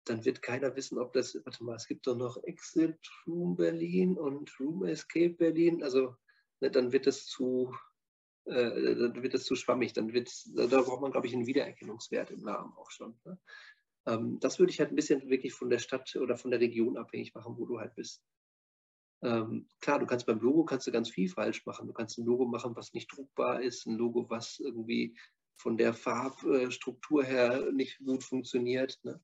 dann 0.04 0.24
wird 0.24 0.42
keiner 0.42 0.74
wissen, 0.76 0.98
ob 0.98 1.12
das, 1.12 1.34
warte 1.44 1.64
mal, 1.64 1.76
es 1.76 1.86
gibt 1.86 2.06
doch 2.06 2.16
noch 2.16 2.42
Exit 2.44 2.98
Room 3.26 3.56
Berlin 3.56 4.18
und 4.18 4.52
Room 4.60 4.84
Escape 4.84 5.34
Berlin. 5.34 5.82
Also 5.82 6.16
ne, 6.60 6.70
dann 6.70 6.92
wird 6.92 7.06
das 7.06 7.26
zu, 7.26 7.74
äh, 8.44 8.96
dann 8.96 9.22
wird 9.22 9.34
das 9.34 9.44
zu 9.44 9.54
schwammig. 9.54 9.92
Dann 9.92 10.12
wird, 10.12 10.30
da 10.54 10.82
braucht 10.82 11.00
man, 11.00 11.12
glaube 11.12 11.26
ich, 11.26 11.34
einen 11.34 11.46
Wiedererkennungswert 11.46 12.30
im 12.32 12.42
Namen 12.42 12.72
auch 12.76 12.90
schon. 12.90 13.18
Ne? 13.24 13.38
Ähm, 14.06 14.38
das 14.40 14.58
würde 14.58 14.72
ich 14.72 14.80
halt 14.80 14.90
ein 14.90 14.96
bisschen 14.96 15.28
wirklich 15.30 15.54
von 15.54 15.70
der 15.70 15.78
Stadt 15.78 16.14
oder 16.16 16.36
von 16.36 16.50
der 16.50 16.60
Region 16.60 16.96
abhängig 16.96 17.34
machen, 17.34 17.56
wo 17.56 17.64
du 17.64 17.78
halt 17.78 17.94
bist. 17.94 18.22
Ähm, 19.24 19.66
klar, 19.80 19.98
du 19.98 20.06
kannst 20.06 20.26
beim 20.26 20.40
Logo 20.40 20.64
kannst 20.64 20.86
du 20.86 20.92
ganz 20.92 21.08
viel 21.08 21.28
falsch 21.28 21.64
machen. 21.64 21.86
Du 21.86 21.94
kannst 21.94 22.18
ein 22.18 22.26
Logo 22.26 22.44
machen, 22.44 22.76
was 22.76 22.92
nicht 22.92 23.10
druckbar 23.10 23.62
ist, 23.62 23.86
ein 23.86 23.96
Logo, 23.96 24.28
was 24.28 24.60
irgendwie 24.60 25.16
von 25.56 25.78
der 25.78 25.94
Farbstruktur 25.94 27.24
her 27.24 27.72
nicht 27.72 27.98
gut 28.04 28.22
funktioniert. 28.22 29.00
Ne? 29.02 29.20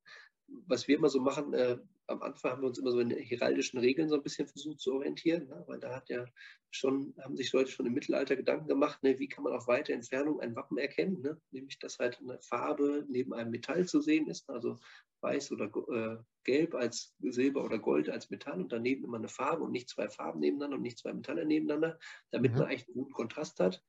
Was 0.66 0.88
wir 0.88 0.96
immer 0.96 1.10
so 1.10 1.20
machen, 1.20 1.52
äh, 1.52 1.76
am 2.06 2.22
Anfang 2.22 2.52
haben 2.52 2.62
wir 2.62 2.68
uns 2.68 2.78
immer 2.78 2.92
so 2.92 3.00
in 3.00 3.10
heraldischen 3.10 3.78
Regeln 3.78 4.08
so 4.08 4.16
ein 4.16 4.22
bisschen 4.22 4.48
versucht 4.48 4.80
zu 4.80 4.94
orientieren, 4.94 5.46
ne? 5.48 5.62
weil 5.66 5.78
da 5.78 5.94
hat 5.94 6.08
ja 6.08 6.24
schon, 6.70 7.14
haben 7.22 7.36
sich 7.36 7.52
Leute 7.52 7.70
schon 7.70 7.86
im 7.86 7.92
Mittelalter 7.92 8.36
Gedanken 8.36 8.68
gemacht, 8.68 9.02
ne? 9.02 9.18
wie 9.18 9.28
kann 9.28 9.44
man 9.44 9.52
auf 9.52 9.68
weite 9.68 9.92
Entfernung 9.92 10.40
ein 10.40 10.56
Wappen 10.56 10.78
erkennen, 10.78 11.20
ne? 11.20 11.40
nämlich 11.50 11.78
dass 11.78 11.98
halt 11.98 12.18
eine 12.20 12.40
Farbe 12.40 13.06
neben 13.08 13.32
einem 13.32 13.50
Metall 13.50 13.86
zu 13.86 14.00
sehen 14.00 14.28
ist, 14.28 14.48
also 14.50 14.78
weiß 15.22 15.52
oder 15.52 15.66
äh, 15.66 16.22
gelb 16.44 16.74
als 16.74 17.14
Silber 17.20 17.64
oder 17.64 17.78
Gold 17.78 18.08
als 18.08 18.30
Metall 18.30 18.60
und 18.60 18.72
daneben 18.72 19.04
immer 19.04 19.18
eine 19.18 19.28
Farbe 19.28 19.64
und 19.64 19.72
nicht 19.72 19.88
zwei 19.88 20.08
Farben 20.08 20.40
nebeneinander 20.40 20.76
und 20.76 20.82
nicht 20.82 20.98
zwei 20.98 21.12
Metalle 21.12 21.44
nebeneinander, 21.44 21.98
damit 22.30 22.52
mhm. 22.52 22.58
man 22.58 22.68
eigentlich 22.68 22.86
einen 22.88 22.94
guten 22.94 23.12
Kontrast 23.12 23.60
hat. 23.60 23.82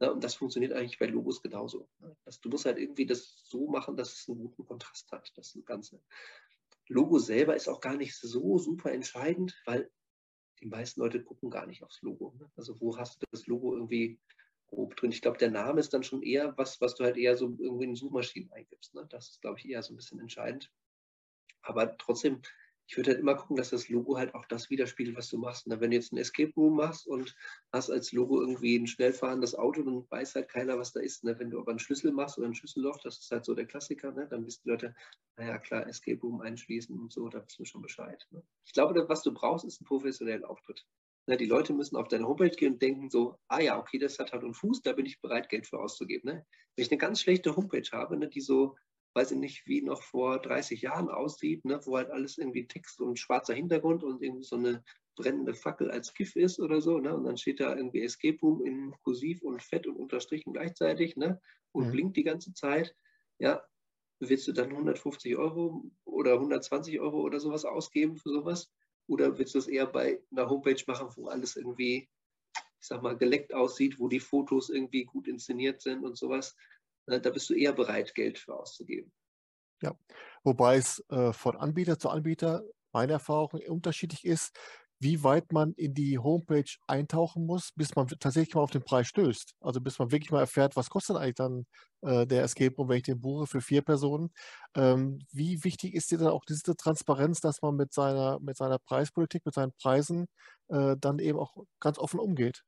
Ja, 0.00 0.10
und 0.10 0.22
das 0.22 0.36
funktioniert 0.36 0.72
eigentlich 0.72 0.98
bei 0.98 1.06
Logos 1.06 1.42
genauso. 1.42 1.88
Das, 2.24 2.40
du 2.40 2.48
musst 2.48 2.66
halt 2.66 2.78
irgendwie 2.78 3.06
das 3.06 3.42
so 3.44 3.68
machen, 3.68 3.96
dass 3.96 4.12
es 4.12 4.28
einen 4.28 4.38
guten 4.38 4.64
Kontrast 4.64 5.10
hat, 5.10 5.32
das 5.36 5.58
Ganze. 5.64 6.00
Logo 6.88 7.18
selber 7.18 7.56
ist 7.56 7.68
auch 7.68 7.80
gar 7.80 7.96
nicht 7.96 8.16
so 8.16 8.58
super 8.58 8.92
entscheidend, 8.92 9.60
weil 9.66 9.90
die 10.60 10.66
meisten 10.66 11.00
Leute 11.00 11.22
gucken 11.22 11.50
gar 11.50 11.66
nicht 11.66 11.82
aufs 11.82 12.00
Logo. 12.02 12.34
Ne? 12.38 12.50
Also 12.56 12.80
wo 12.80 12.96
hast 12.96 13.22
du 13.22 13.26
das 13.30 13.46
Logo 13.46 13.74
irgendwie 13.74 14.20
grob 14.68 14.96
drin. 14.96 15.12
Ich 15.12 15.22
glaube, 15.22 15.38
der 15.38 15.50
Name 15.50 15.80
ist 15.80 15.92
dann 15.92 16.02
schon 16.02 16.22
eher 16.22 16.56
was, 16.56 16.80
was 16.80 16.94
du 16.94 17.04
halt 17.04 17.16
eher 17.16 17.36
so 17.36 17.56
irgendwie 17.58 17.84
in 17.84 17.96
Suchmaschinen 17.96 18.52
eingibst. 18.52 18.94
Ne? 18.94 19.06
Das 19.10 19.30
ist, 19.30 19.40
glaube 19.40 19.58
ich, 19.58 19.68
eher 19.68 19.82
so 19.82 19.92
ein 19.92 19.96
bisschen 19.96 20.20
entscheidend. 20.20 20.70
Aber 21.62 21.96
trotzdem, 21.98 22.40
ich 22.86 22.96
würde 22.96 23.10
halt 23.10 23.20
immer 23.20 23.34
gucken, 23.34 23.56
dass 23.56 23.70
das 23.70 23.88
Logo 23.88 24.16
halt 24.16 24.34
auch 24.34 24.46
das 24.46 24.70
widerspiegelt, 24.70 25.16
was 25.16 25.28
du 25.28 25.38
machst. 25.38 25.66
Ne? 25.66 25.80
Wenn 25.80 25.90
du 25.90 25.96
jetzt 25.96 26.12
ein 26.12 26.18
Escape 26.18 26.52
Room 26.56 26.76
machst 26.76 27.06
und 27.06 27.34
hast 27.72 27.90
als 27.90 28.12
Logo 28.12 28.40
irgendwie 28.40 28.76
ein 28.76 28.86
schnell 28.86 29.12
fahrendes 29.12 29.54
Auto, 29.54 29.82
dann 29.82 30.06
weiß 30.10 30.34
halt 30.34 30.48
keiner, 30.48 30.78
was 30.78 30.92
da 30.92 31.00
ist. 31.00 31.24
Ne? 31.24 31.38
Wenn 31.38 31.50
du 31.50 31.60
aber 31.60 31.70
einen 31.70 31.78
Schlüssel 31.78 32.12
machst 32.12 32.38
oder 32.38 32.46
ein 32.46 32.54
Schlüsselloch, 32.54 32.98
das 33.02 33.18
ist 33.18 33.30
halt 33.30 33.44
so 33.44 33.54
der 33.54 33.66
Klassiker, 33.66 34.12
ne? 34.12 34.26
dann 34.28 34.46
wissen 34.46 34.62
die 34.64 34.70
Leute, 34.70 34.94
naja 35.36 35.58
klar, 35.58 35.86
Escape 35.86 36.20
Room 36.20 36.40
einschließen 36.40 36.98
und 36.98 37.12
so, 37.12 37.28
da 37.28 37.44
wissen 37.44 37.58
wir 37.58 37.66
schon 37.66 37.82
Bescheid. 37.82 38.26
Ne? 38.30 38.42
Ich 38.64 38.72
glaube, 38.72 39.08
was 39.08 39.22
du 39.22 39.32
brauchst, 39.32 39.64
ist 39.64 39.80
ein 39.80 39.86
professionellen 39.86 40.44
Auftritt. 40.44 40.86
Ne? 41.28 41.36
Die 41.36 41.46
Leute 41.46 41.72
müssen 41.72 41.96
auf 41.96 42.08
deine 42.08 42.26
Homepage 42.26 42.50
gehen 42.50 42.74
und 42.74 42.82
denken 42.82 43.10
so, 43.10 43.36
ah 43.48 43.60
ja, 43.60 43.78
okay, 43.78 43.98
das 43.98 44.18
hat 44.18 44.32
Hand 44.32 44.44
und 44.44 44.54
Fuß, 44.54 44.82
da 44.82 44.92
bin 44.92 45.06
ich 45.06 45.20
bereit, 45.20 45.48
Geld 45.48 45.66
für 45.66 45.78
auszugeben. 45.78 46.30
Ne? 46.30 46.46
Wenn 46.74 46.84
ich 46.84 46.90
eine 46.90 46.98
ganz 46.98 47.20
schlechte 47.20 47.54
Homepage 47.54 47.88
habe, 47.92 48.16
ne, 48.16 48.28
die 48.28 48.40
so 48.40 48.76
weiß 49.14 49.32
ich 49.32 49.38
nicht, 49.38 49.66
wie 49.66 49.82
noch 49.82 50.02
vor 50.02 50.38
30 50.38 50.82
Jahren 50.82 51.08
aussieht, 51.08 51.64
ne, 51.64 51.80
wo 51.84 51.96
halt 51.96 52.10
alles 52.10 52.38
irgendwie 52.38 52.66
Text 52.66 53.00
und 53.00 53.18
schwarzer 53.18 53.54
Hintergrund 53.54 54.04
und 54.04 54.22
irgendwie 54.22 54.44
so 54.44 54.56
eine 54.56 54.84
brennende 55.16 55.54
Fackel 55.54 55.90
als 55.90 56.14
GIF 56.14 56.36
ist 56.36 56.60
oder 56.60 56.80
so, 56.80 56.98
ne? 56.98 57.16
Und 57.16 57.24
dann 57.24 57.36
steht 57.36 57.58
da 57.58 57.74
irgendwie 57.74 58.02
Escape 58.02 58.38
Room 58.40 58.64
in 58.64 58.94
Kursiv 59.02 59.42
und 59.42 59.60
Fett 59.60 59.88
und 59.88 59.96
Unterstrichen 59.96 60.52
gleichzeitig, 60.52 61.16
ne? 61.16 61.40
Und 61.72 61.88
mhm. 61.88 61.90
blinkt 61.90 62.16
die 62.16 62.22
ganze 62.22 62.54
Zeit. 62.54 62.94
Ja, 63.40 63.64
willst 64.20 64.46
du 64.46 64.52
dann 64.52 64.70
150 64.70 65.36
Euro 65.36 65.90
oder 66.04 66.34
120 66.34 67.00
Euro 67.00 67.20
oder 67.20 67.40
sowas 67.40 67.64
ausgeben 67.64 68.16
für 68.16 68.30
sowas? 68.30 68.70
Oder 69.08 69.38
willst 69.38 69.54
du 69.54 69.58
es 69.58 69.66
eher 69.66 69.86
bei 69.86 70.22
einer 70.30 70.48
Homepage 70.48 70.82
machen, 70.86 71.08
wo 71.16 71.28
alles 71.28 71.56
irgendwie, 71.56 72.08
ich 72.54 72.86
sag 72.86 73.02
mal, 73.02 73.16
geleckt 73.16 73.54
aussieht, 73.54 73.98
wo 73.98 74.08
die 74.08 74.20
Fotos 74.20 74.70
irgendwie 74.70 75.04
gut 75.04 75.26
inszeniert 75.26 75.80
sind 75.80 76.04
und 76.04 76.16
sowas? 76.16 76.54
Äh, 77.06 77.20
da 77.20 77.30
bist 77.30 77.48
du 77.50 77.54
eher 77.54 77.72
bereit, 77.72 78.14
Geld 78.14 78.38
für 78.38 78.54
auszugeben. 78.54 79.12
Ja, 79.82 79.98
wobei 80.44 80.76
es 80.76 81.04
äh, 81.08 81.32
von 81.32 81.56
Anbieter 81.56 81.98
zu 81.98 82.10
Anbieter 82.10 82.64
meine 82.92 83.12
Erfahrung 83.12 83.60
unterschiedlich 83.68 84.24
ist, 84.24 84.58
wie 85.00 85.22
weit 85.22 85.52
man 85.52 85.72
in 85.74 85.94
die 85.94 86.18
Homepage 86.18 86.70
eintauchen 86.86 87.46
muss, 87.46 87.70
bis 87.74 87.94
man 87.94 88.08
tatsächlich 88.08 88.54
mal 88.54 88.62
auf 88.62 88.70
den 88.70 88.82
Preis 88.82 89.06
stößt. 89.08 89.54
Also 89.60 89.80
bis 89.80 89.98
man 89.98 90.10
wirklich 90.10 90.30
mal 90.30 90.40
erfährt, 90.40 90.76
was 90.76 90.90
kostet 90.90 91.16
eigentlich 91.16 91.36
dann 91.36 91.66
äh, 92.02 92.26
der 92.26 92.42
Escape 92.42 92.74
Room, 92.76 92.88
wenn 92.88 92.98
ich 92.98 93.04
den 93.04 93.20
buche 93.20 93.46
für 93.46 93.60
vier 93.60 93.82
Personen. 93.82 94.30
Ähm, 94.76 95.20
wie 95.32 95.62
wichtig 95.64 95.94
ist 95.94 96.10
dir 96.10 96.18
dann 96.18 96.28
auch 96.28 96.44
diese 96.44 96.76
Transparenz, 96.76 97.40
dass 97.40 97.62
man 97.62 97.76
mit 97.76 97.92
seiner, 97.92 98.38
mit 98.40 98.56
seiner 98.56 98.78
Preispolitik, 98.78 99.44
mit 99.46 99.54
seinen 99.54 99.72
Preisen 99.72 100.26
äh, 100.68 100.96
dann 100.98 101.18
eben 101.18 101.38
auch 101.38 101.54
ganz 101.80 101.98
offen 101.98 102.20
umgeht? 102.20 102.62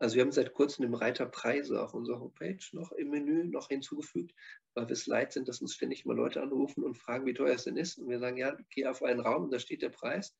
Also 0.00 0.14
wir 0.14 0.22
haben 0.22 0.32
seit 0.32 0.54
kurzem 0.54 0.82
den 0.84 0.94
Reiter 0.94 1.26
Preise 1.26 1.82
auf 1.82 1.92
unserer 1.92 2.20
Homepage 2.20 2.58
noch 2.72 2.92
im 2.92 3.10
Menü 3.10 3.44
noch 3.44 3.68
hinzugefügt, 3.68 4.32
weil 4.74 4.86
wir 4.86 4.92
es 4.92 5.06
leid 5.06 5.32
sind, 5.32 5.48
dass 5.48 5.60
uns 5.60 5.74
ständig 5.74 6.04
mal 6.04 6.16
Leute 6.16 6.40
anrufen 6.40 6.84
und 6.84 6.96
fragen, 6.96 7.26
wie 7.26 7.34
teuer 7.34 7.54
es 7.54 7.64
denn 7.64 7.76
ist. 7.76 7.98
Und 7.98 8.08
wir 8.08 8.20
sagen, 8.20 8.36
ja, 8.36 8.56
geh 8.70 8.86
auf 8.86 9.02
einen 9.02 9.20
Raum 9.20 9.50
da 9.50 9.58
steht 9.58 9.82
der 9.82 9.88
Preis. 9.88 10.36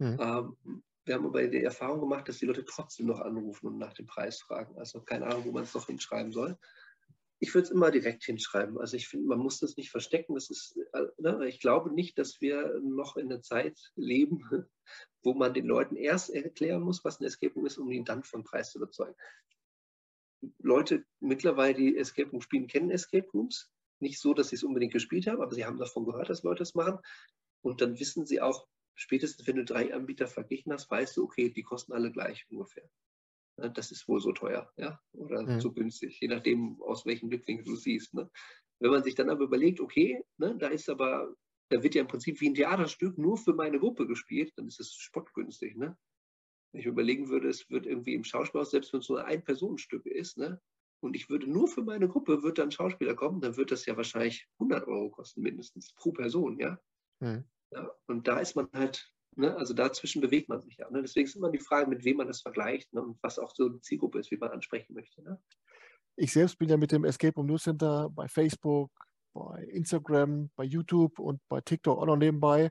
Mhm. 0.00 0.18
Ähm, 0.20 0.82
wir 1.04 1.14
haben 1.14 1.26
aber 1.26 1.46
die 1.46 1.62
Erfahrung 1.62 2.00
gemacht, 2.00 2.28
dass 2.28 2.38
die 2.38 2.46
Leute 2.46 2.64
trotzdem 2.64 3.06
noch 3.06 3.20
anrufen 3.20 3.68
und 3.68 3.78
nach 3.78 3.94
dem 3.94 4.06
Preis 4.06 4.40
fragen. 4.40 4.76
Also 4.78 5.00
keine 5.00 5.26
Ahnung, 5.26 5.44
wo 5.46 5.52
man 5.52 5.62
es 5.62 5.74
noch 5.74 5.86
hinschreiben 5.86 6.32
soll 6.32 6.58
ich 7.42 7.54
würde 7.54 7.64
es 7.64 7.70
immer 7.70 7.90
direkt 7.90 8.22
hinschreiben. 8.22 8.78
Also 8.78 8.96
ich 8.96 9.08
finde, 9.08 9.26
man 9.26 9.38
muss 9.38 9.60
das 9.60 9.76
nicht 9.78 9.90
verstecken. 9.90 10.34
Das 10.34 10.50
ist, 10.50 10.76
äh, 10.92 11.06
ne? 11.16 11.48
Ich 11.48 11.58
glaube 11.58 11.92
nicht, 11.92 12.18
dass 12.18 12.40
wir 12.42 12.78
noch 12.82 13.16
in 13.16 13.32
einer 13.32 13.40
Zeit 13.40 13.78
leben, 13.96 14.42
wo 15.22 15.32
man 15.32 15.54
den 15.54 15.64
Leuten 15.64 15.96
erst 15.96 16.30
erklären 16.30 16.82
muss, 16.82 17.02
was 17.02 17.18
ein 17.18 17.24
Escape 17.24 17.54
Room 17.54 17.66
ist, 17.66 17.78
um 17.78 17.90
ihn 17.90 18.04
dann 18.04 18.24
vom 18.24 18.44
Preis 18.44 18.72
zu 18.72 18.78
überzeugen. 18.78 19.14
Leute 20.58 21.04
mittlerweile, 21.18 21.74
die 21.74 21.96
Escape 21.96 22.30
Room 22.30 22.42
spielen, 22.42 22.66
kennen 22.66 22.90
Escape 22.90 23.28
Rooms. 23.32 23.70
Nicht 24.00 24.20
so, 24.20 24.34
dass 24.34 24.50
sie 24.50 24.56
es 24.56 24.64
unbedingt 24.64 24.92
gespielt 24.92 25.26
haben, 25.26 25.40
aber 25.40 25.54
sie 25.54 25.64
haben 25.64 25.78
davon 25.78 26.04
gehört, 26.04 26.28
dass 26.28 26.42
Leute 26.42 26.62
es 26.62 26.74
machen. 26.74 26.98
Und 27.62 27.80
dann 27.80 27.98
wissen 27.98 28.26
sie 28.26 28.40
auch, 28.42 28.66
spätestens 28.94 29.46
wenn 29.46 29.56
du 29.56 29.64
drei 29.64 29.94
Anbieter 29.94 30.26
verglichen 30.26 30.72
hast, 30.72 30.90
weißt 30.90 31.16
du, 31.16 31.24
okay, 31.24 31.50
die 31.50 31.62
kosten 31.62 31.92
alle 31.92 32.10
gleich 32.10 32.46
ungefähr. 32.50 32.88
Ne, 33.56 33.70
das 33.70 33.90
ist 33.90 34.08
wohl 34.08 34.20
so 34.20 34.32
teuer, 34.32 34.72
ja, 34.76 35.00
oder 35.12 35.42
mhm. 35.42 35.60
so 35.60 35.72
günstig, 35.72 36.18
je 36.20 36.28
nachdem, 36.28 36.80
aus 36.82 37.04
welchem 37.04 37.28
Blickwinkel 37.28 37.64
du 37.64 37.76
siehst. 37.76 38.14
Ne? 38.14 38.30
Wenn 38.80 38.90
man 38.90 39.02
sich 39.02 39.14
dann 39.14 39.30
aber 39.30 39.44
überlegt, 39.44 39.80
okay, 39.80 40.22
ne, 40.38 40.56
da 40.56 40.68
ist 40.68 40.88
aber, 40.88 41.34
da 41.70 41.82
wird 41.82 41.94
ja 41.94 42.02
im 42.02 42.08
Prinzip 42.08 42.40
wie 42.40 42.48
ein 42.48 42.54
Theaterstück 42.54 43.18
nur 43.18 43.36
für 43.36 43.52
meine 43.52 43.78
Gruppe 43.78 44.06
gespielt, 44.06 44.52
dann 44.56 44.66
ist 44.66 44.80
es 44.80 44.94
spottgünstig. 44.94 45.76
Ne? 45.76 45.96
Wenn 46.72 46.80
ich 46.80 46.86
überlegen 46.86 47.28
würde, 47.28 47.48
es 47.48 47.68
wird 47.68 47.86
irgendwie 47.86 48.14
im 48.14 48.24
Schauspielhaus, 48.24 48.70
selbst 48.70 48.92
wenn 48.92 49.00
es 49.00 49.08
nur 49.08 49.24
ein 49.24 49.44
Personenstück 49.44 50.06
ist, 50.06 50.38
ne, 50.38 50.60
und 51.02 51.16
ich 51.16 51.30
würde 51.30 51.50
nur 51.50 51.66
für 51.66 51.82
meine 51.82 52.08
Gruppe, 52.08 52.42
wird 52.42 52.58
dann 52.58 52.70
Schauspieler 52.70 53.14
kommen, 53.14 53.40
dann 53.40 53.56
wird 53.56 53.70
das 53.70 53.86
ja 53.86 53.96
wahrscheinlich 53.96 54.48
100 54.58 54.86
Euro 54.86 55.10
kosten, 55.10 55.40
mindestens 55.40 55.94
pro 55.94 56.12
Person, 56.12 56.58
ja. 56.58 56.78
Mhm. 57.20 57.44
Ja 57.70 57.90
und 58.06 58.28
da 58.28 58.40
ist 58.40 58.56
man 58.56 58.68
halt 58.72 59.10
Ne? 59.36 59.56
Also 59.56 59.74
dazwischen 59.74 60.20
bewegt 60.20 60.48
man 60.48 60.60
sich 60.60 60.76
ja. 60.76 60.90
Ne? 60.90 61.02
Deswegen 61.02 61.26
ist 61.26 61.36
immer 61.36 61.50
die 61.50 61.60
Frage, 61.60 61.88
mit 61.88 62.04
wem 62.04 62.16
man 62.16 62.26
das 62.26 62.42
vergleicht 62.42 62.92
ne? 62.92 63.02
und 63.02 63.18
was 63.22 63.38
auch 63.38 63.54
so 63.54 63.68
die 63.68 63.80
Zielgruppe 63.80 64.18
ist, 64.18 64.30
wie 64.30 64.36
man 64.36 64.50
ansprechen 64.50 64.94
möchte. 64.94 65.22
Ne? 65.22 65.40
Ich 66.16 66.32
selbst 66.32 66.58
bin 66.58 66.68
ja 66.68 66.76
mit 66.76 66.92
dem 66.92 67.04
Escape 67.04 67.34
Room 67.34 67.46
News 67.46 67.62
Center 67.62 68.10
bei 68.10 68.28
Facebook, 68.28 68.90
bei 69.32 69.64
Instagram, 69.70 70.50
bei 70.56 70.64
YouTube 70.64 71.18
und 71.18 71.40
bei 71.48 71.60
TikTok 71.60 71.98
auch 71.98 72.06
noch 72.06 72.16
nebenbei. 72.16 72.70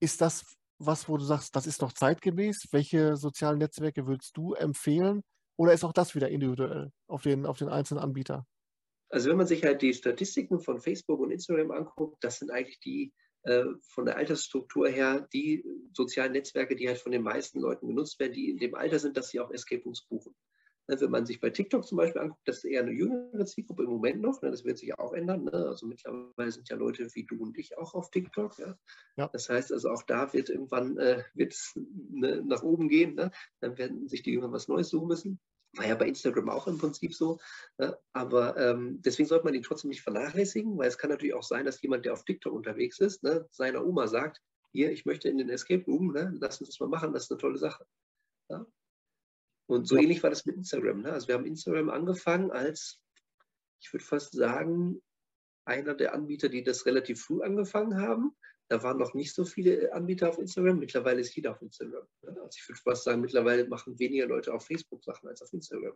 Ist 0.00 0.20
das 0.20 0.56
was, 0.78 1.08
wo 1.08 1.16
du 1.16 1.24
sagst, 1.24 1.56
das 1.56 1.66
ist 1.66 1.80
noch 1.80 1.92
zeitgemäß? 1.92 2.68
Welche 2.70 3.16
sozialen 3.16 3.58
Netzwerke 3.58 4.06
würdest 4.06 4.36
du 4.36 4.54
empfehlen? 4.54 5.22
Oder 5.58 5.72
ist 5.72 5.84
auch 5.84 5.92
das 5.92 6.14
wieder 6.14 6.28
individuell 6.28 6.92
auf 7.08 7.22
den, 7.22 7.46
auf 7.46 7.58
den 7.58 7.68
einzelnen 7.68 8.02
Anbieter? 8.02 8.46
Also 9.08 9.30
wenn 9.30 9.38
man 9.38 9.46
sich 9.46 9.64
halt 9.64 9.82
die 9.82 9.94
Statistiken 9.94 10.60
von 10.60 10.80
Facebook 10.80 11.20
und 11.20 11.30
Instagram 11.30 11.70
anguckt, 11.70 12.22
das 12.22 12.38
sind 12.38 12.50
eigentlich 12.50 12.78
die, 12.80 13.12
von 13.80 14.06
der 14.06 14.16
Altersstruktur 14.16 14.88
her 14.88 15.28
die 15.32 15.64
sozialen 15.92 16.32
Netzwerke, 16.32 16.76
die 16.76 16.88
halt 16.88 16.98
von 16.98 17.12
den 17.12 17.22
meisten 17.22 17.60
Leuten 17.60 17.88
genutzt 17.88 18.18
werden, 18.18 18.32
die 18.32 18.50
in 18.50 18.58
dem 18.58 18.74
Alter 18.74 18.98
sind, 18.98 19.16
dass 19.16 19.28
sie 19.28 19.40
auch 19.40 19.50
Escape 19.50 19.82
Rooms 19.84 20.02
buchen. 20.08 20.34
Ne, 20.88 21.00
wenn 21.00 21.10
man 21.10 21.26
sich 21.26 21.40
bei 21.40 21.50
TikTok 21.50 21.84
zum 21.84 21.98
Beispiel 21.98 22.20
anguckt, 22.20 22.46
das 22.46 22.58
ist 22.58 22.64
eher 22.64 22.82
eine 22.82 22.92
jüngere 22.92 23.44
Zielgruppe 23.44 23.82
im 23.82 23.90
Moment 23.90 24.20
noch. 24.20 24.40
Ne, 24.42 24.50
das 24.52 24.64
wird 24.64 24.78
sich 24.78 24.96
auch 24.98 25.12
ändern. 25.12 25.44
Ne. 25.44 25.52
Also 25.52 25.86
mittlerweile 25.86 26.52
sind 26.52 26.68
ja 26.68 26.76
Leute 26.76 27.08
wie 27.14 27.24
du 27.24 27.42
und 27.42 27.58
ich 27.58 27.76
auch 27.76 27.94
auf 27.94 28.10
TikTok. 28.10 28.56
Ja. 28.58 29.28
Das 29.32 29.48
heißt 29.48 29.72
also 29.72 29.90
auch 29.90 30.04
da 30.04 30.32
wird 30.32 30.48
irgendwann 30.48 30.96
äh, 30.98 31.24
wird's, 31.34 31.74
nach 32.10 32.62
oben 32.62 32.88
gehen. 32.88 33.16
Dann 33.60 33.78
werden 33.78 34.08
sich 34.08 34.22
die 34.22 34.32
Jünger 34.32 34.52
was 34.52 34.68
Neues 34.68 34.88
suchen 34.88 35.08
müssen. 35.08 35.40
War 35.76 35.86
ja 35.86 35.94
bei 35.94 36.06
Instagram 36.06 36.48
auch 36.48 36.66
im 36.66 36.78
Prinzip 36.78 37.14
so. 37.14 37.38
Ne? 37.78 37.96
Aber 38.12 38.56
ähm, 38.56 39.00
deswegen 39.02 39.28
sollte 39.28 39.44
man 39.44 39.54
ihn 39.54 39.62
trotzdem 39.62 39.90
nicht 39.90 40.02
vernachlässigen, 40.02 40.76
weil 40.78 40.88
es 40.88 40.98
kann 40.98 41.10
natürlich 41.10 41.34
auch 41.34 41.42
sein, 41.42 41.64
dass 41.64 41.82
jemand, 41.82 42.04
der 42.04 42.12
auf 42.12 42.24
TikTok 42.24 42.52
unterwegs 42.52 42.98
ist, 42.98 43.22
ne, 43.22 43.46
seiner 43.50 43.84
Oma 43.84 44.08
sagt, 44.08 44.40
hier, 44.72 44.90
ich 44.90 45.06
möchte 45.06 45.28
in 45.28 45.38
den 45.38 45.48
Escape 45.48 45.84
Room, 45.86 46.12
ne, 46.12 46.34
lass 46.40 46.60
uns 46.60 46.70
das 46.70 46.80
mal 46.80 46.88
machen, 46.88 47.12
das 47.12 47.24
ist 47.24 47.32
eine 47.32 47.40
tolle 47.40 47.58
Sache. 47.58 47.86
Ja? 48.48 48.66
Und 49.66 49.88
so 49.88 49.96
ja. 49.96 50.02
ähnlich 50.02 50.22
war 50.22 50.30
das 50.30 50.46
mit 50.46 50.56
Instagram. 50.56 51.02
Ne? 51.02 51.12
Also 51.12 51.28
wir 51.28 51.34
haben 51.34 51.46
Instagram 51.46 51.90
angefangen 51.90 52.50
als, 52.50 53.00
ich 53.80 53.92
würde 53.92 54.04
fast 54.04 54.32
sagen, 54.32 55.02
einer 55.64 55.94
der 55.94 56.14
Anbieter, 56.14 56.48
die 56.48 56.62
das 56.62 56.86
relativ 56.86 57.22
früh 57.22 57.42
angefangen 57.42 58.00
haben. 58.00 58.36
Da 58.68 58.82
waren 58.82 58.98
noch 58.98 59.14
nicht 59.14 59.32
so 59.34 59.44
viele 59.44 59.92
Anbieter 59.92 60.28
auf 60.28 60.38
Instagram. 60.38 60.78
Mittlerweile 60.78 61.20
ist 61.20 61.34
jeder 61.36 61.52
auf 61.52 61.62
Instagram. 61.62 62.06
Also 62.22 62.58
ich 62.58 62.68
würde 62.68 62.80
fast 62.80 63.04
sagen, 63.04 63.20
mittlerweile 63.20 63.66
machen 63.68 63.98
weniger 63.98 64.26
Leute 64.26 64.52
auf 64.52 64.66
Facebook 64.66 65.04
Sachen 65.04 65.28
als 65.28 65.42
auf 65.42 65.52
Instagram. 65.52 65.94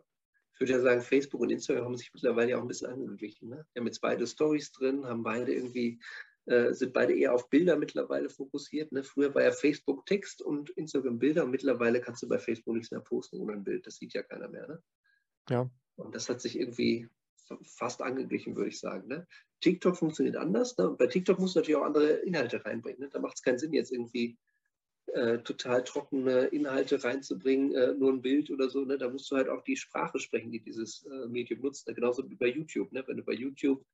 Ich 0.53 0.59
würde 0.59 0.73
ja 0.73 0.79
sagen, 0.79 1.01
Facebook 1.01 1.41
und 1.41 1.49
Instagram 1.49 1.85
haben 1.85 1.97
sich 1.97 2.13
mittlerweile 2.13 2.51
ja 2.51 2.57
auch 2.57 2.61
ein 2.61 2.67
bisschen 2.67 2.89
angeglichen. 2.89 3.49
Ne? 3.49 3.65
Wir 3.73 3.81
haben 3.81 3.87
jetzt 3.87 4.01
beide 4.01 4.25
Stories 4.25 4.71
drin, 4.71 5.05
haben 5.05 5.23
beide 5.23 5.53
irgendwie, 5.53 5.99
äh, 6.45 6.71
sind 6.73 6.93
beide 6.93 7.13
eher 7.17 7.33
auf 7.33 7.49
Bilder 7.49 7.75
mittlerweile 7.75 8.29
fokussiert. 8.29 8.91
Ne? 8.91 9.03
Früher 9.03 9.33
war 9.35 9.43
ja 9.43 9.51
Facebook 9.51 10.05
Text 10.05 10.41
und 10.41 10.69
Instagram 10.71 11.19
Bilder 11.19 11.43
und 11.43 11.51
mittlerweile 11.51 11.99
kannst 11.99 12.23
du 12.23 12.29
bei 12.29 12.39
Facebook 12.39 12.75
nichts 12.75 12.91
mehr 12.91 13.01
posten 13.01 13.39
ohne 13.39 13.53
ein 13.53 13.63
Bild. 13.63 13.85
Das 13.85 13.95
sieht 13.95 14.13
ja 14.13 14.23
keiner 14.23 14.47
mehr. 14.47 14.67
Ne? 14.67 14.83
Ja. 15.49 15.69
Und 15.95 16.15
das 16.15 16.29
hat 16.29 16.41
sich 16.41 16.57
irgendwie 16.57 17.09
fast 17.63 18.01
angeglichen, 18.01 18.55
würde 18.55 18.69
ich 18.69 18.79
sagen. 18.79 19.07
Ne? 19.07 19.27
TikTok 19.61 19.97
funktioniert 19.97 20.35
anders. 20.35 20.77
Ne? 20.77 20.95
Bei 20.97 21.07
TikTok 21.07 21.39
musst 21.39 21.55
du 21.55 21.59
natürlich 21.59 21.77
auch 21.77 21.85
andere 21.85 22.11
Inhalte 22.11 22.63
reinbringen. 22.63 23.01
Ne? 23.01 23.09
Da 23.09 23.19
macht 23.19 23.35
es 23.35 23.43
keinen 23.43 23.59
Sinn, 23.59 23.73
jetzt 23.73 23.91
irgendwie 23.91 24.37
äh, 25.07 25.39
total 25.39 25.83
trockene 25.83 26.45
Inhalte 26.47 27.03
reinzubringen, 27.03 27.73
äh, 27.75 27.93
nur 27.93 28.11
ein 28.11 28.21
Bild 28.21 28.49
oder 28.49 28.69
so. 28.69 28.85
Ne? 28.85 28.97
Da 28.97 29.09
musst 29.09 29.29
du 29.31 29.35
halt 29.35 29.49
auch 29.49 29.63
die 29.63 29.75
Sprache 29.75 30.19
sprechen, 30.19 30.51
die 30.51 30.61
dieses 30.61 31.05
äh, 31.05 31.27
Medium 31.27 31.61
nutzt. 31.61 31.87
Ne? 31.87 31.93
Genauso 31.93 32.29
wie 32.29 32.35
bei 32.35 32.47
YouTube. 32.47 32.91
Ne? 32.91 33.03
Wenn 33.05 33.17
du 33.17 33.23
bei 33.23 33.33
YouTube 33.33 33.85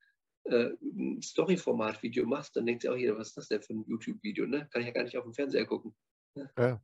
äh, 0.43 0.71
ein 0.81 1.21
Story-Format-Video 1.21 2.25
machst, 2.25 2.55
dann 2.55 2.65
denkt 2.65 2.83
sich 2.83 2.91
auch 2.91 2.95
jeder, 2.95 3.17
was 3.17 3.29
ist 3.29 3.37
das 3.37 3.47
denn 3.47 3.61
für 3.61 3.73
ein 3.73 3.85
YouTube-Video? 3.87 4.45
Ne? 4.45 4.67
Kann 4.71 4.81
ich 4.81 4.87
ja 4.87 4.93
gar 4.93 5.03
nicht 5.03 5.17
auf 5.17 5.23
dem 5.23 5.33
Fernseher 5.33 5.65
gucken. 5.65 5.95
Ne? 6.35 6.49
Ja. 6.57 6.81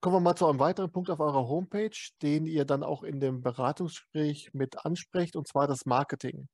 Kommen 0.00 0.16
wir 0.16 0.20
mal 0.20 0.36
zu 0.36 0.46
einem 0.46 0.60
weiteren 0.60 0.92
Punkt 0.92 1.10
auf 1.10 1.18
eurer 1.18 1.48
Homepage, 1.48 1.96
den 2.22 2.46
ihr 2.46 2.64
dann 2.64 2.84
auch 2.84 3.02
in 3.02 3.18
dem 3.18 3.42
Beratungsgespräch 3.42 4.54
mit 4.54 4.84
ansprecht, 4.84 5.34
und 5.34 5.48
zwar 5.48 5.66
das 5.66 5.86
Marketing. 5.86 6.48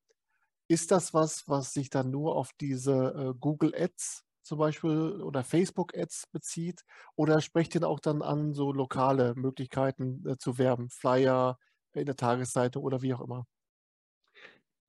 Ist 0.67 0.89
das 0.89 1.13
was, 1.13 1.47
was 1.47 1.71
sich 1.71 1.91
dann 1.91 2.09
nur 2.09 2.35
auf 2.35 2.49
diese 2.59 2.93
äh, 2.93 3.33
Google 3.39 3.75
Ads 3.75 4.23
zum 4.41 4.57
Beispiel 4.57 5.21
oder 5.21 5.43
Facebook 5.43 5.95
Ads 5.95 6.25
bezieht? 6.31 6.81
Oder 7.15 7.39
sprecht 7.39 7.75
ihr 7.75 7.87
auch 7.87 7.99
dann 7.99 8.23
an 8.23 8.55
so 8.55 8.73
lokale 8.73 9.35
Möglichkeiten 9.35 10.23
äh, 10.27 10.37
zu 10.37 10.57
werben? 10.57 10.89
Flyer, 10.89 11.59
in 11.93 12.05
der 12.07 12.15
Tageszeitung 12.15 12.83
oder 12.83 13.03
wie 13.03 13.13
auch 13.13 13.21
immer. 13.21 13.45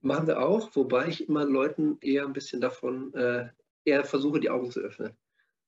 Machen 0.00 0.26
wir 0.26 0.40
auch, 0.40 0.74
wobei 0.74 1.08
ich 1.08 1.28
immer 1.28 1.44
Leuten 1.44 1.98
eher 2.00 2.24
ein 2.24 2.32
bisschen 2.32 2.60
davon, 2.60 3.12
äh, 3.14 3.48
eher 3.84 4.04
versuche, 4.04 4.40
die 4.40 4.50
Augen 4.50 4.70
zu 4.70 4.80
öffnen. 4.80 5.16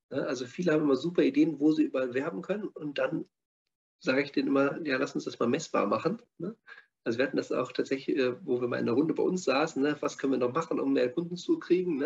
Ne? 0.09 0.25
Also 0.27 0.45
viele 0.45 0.73
haben 0.73 0.83
immer 0.83 0.95
super 0.95 1.23
Ideen, 1.23 1.59
wo 1.59 1.71
sie 1.71 1.83
überall 1.83 2.13
werben 2.13 2.41
können 2.41 2.67
und 2.67 2.97
dann 2.97 3.25
sage 3.99 4.21
ich 4.21 4.31
denen 4.31 4.49
immer, 4.49 4.79
ja, 4.85 4.97
lass 4.97 5.15
uns 5.15 5.25
das 5.25 5.39
mal 5.39 5.49
messbar 5.49 5.85
machen. 5.85 6.21
Ne? 6.37 6.55
Also 7.03 7.17
wir 7.17 7.25
hatten 7.25 7.37
das 7.37 7.51
auch 7.51 7.71
tatsächlich, 7.71 8.17
äh, 8.17 8.45
wo 8.45 8.61
wir 8.61 8.67
mal 8.67 8.79
in 8.79 8.85
der 8.85 8.95
Runde 8.95 9.13
bei 9.13 9.23
uns 9.23 9.43
saßen, 9.43 9.81
ne? 9.81 9.97
was 9.99 10.17
können 10.17 10.33
wir 10.33 10.39
noch 10.39 10.53
machen, 10.53 10.79
um 10.79 10.93
mehr 10.93 11.11
Kunden 11.11 11.37
zu 11.37 11.59
kriegen. 11.59 12.03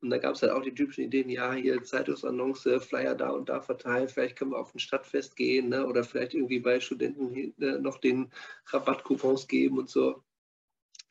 Und 0.00 0.10
da 0.10 0.18
gab 0.18 0.34
es 0.34 0.42
halt 0.42 0.52
auch 0.52 0.62
die 0.62 0.74
typischen 0.74 1.04
Ideen, 1.04 1.28
ja, 1.28 1.52
hier 1.52 1.82
Zeitungsannonce, 1.82 2.80
Flyer 2.80 3.14
da 3.14 3.30
und 3.30 3.48
da 3.48 3.60
verteilen, 3.60 4.08
vielleicht 4.08 4.36
können 4.36 4.52
wir 4.52 4.58
auf 4.58 4.74
ein 4.74 4.78
Stadtfest 4.78 5.36
gehen 5.36 5.74
oder 5.74 6.04
vielleicht 6.04 6.34
irgendwie 6.34 6.60
bei 6.60 6.80
Studenten 6.80 7.54
noch 7.82 7.98
den 7.98 8.32
Rabattcoupons 8.66 9.46
geben 9.46 9.78
und 9.78 9.90
so. 9.90 10.24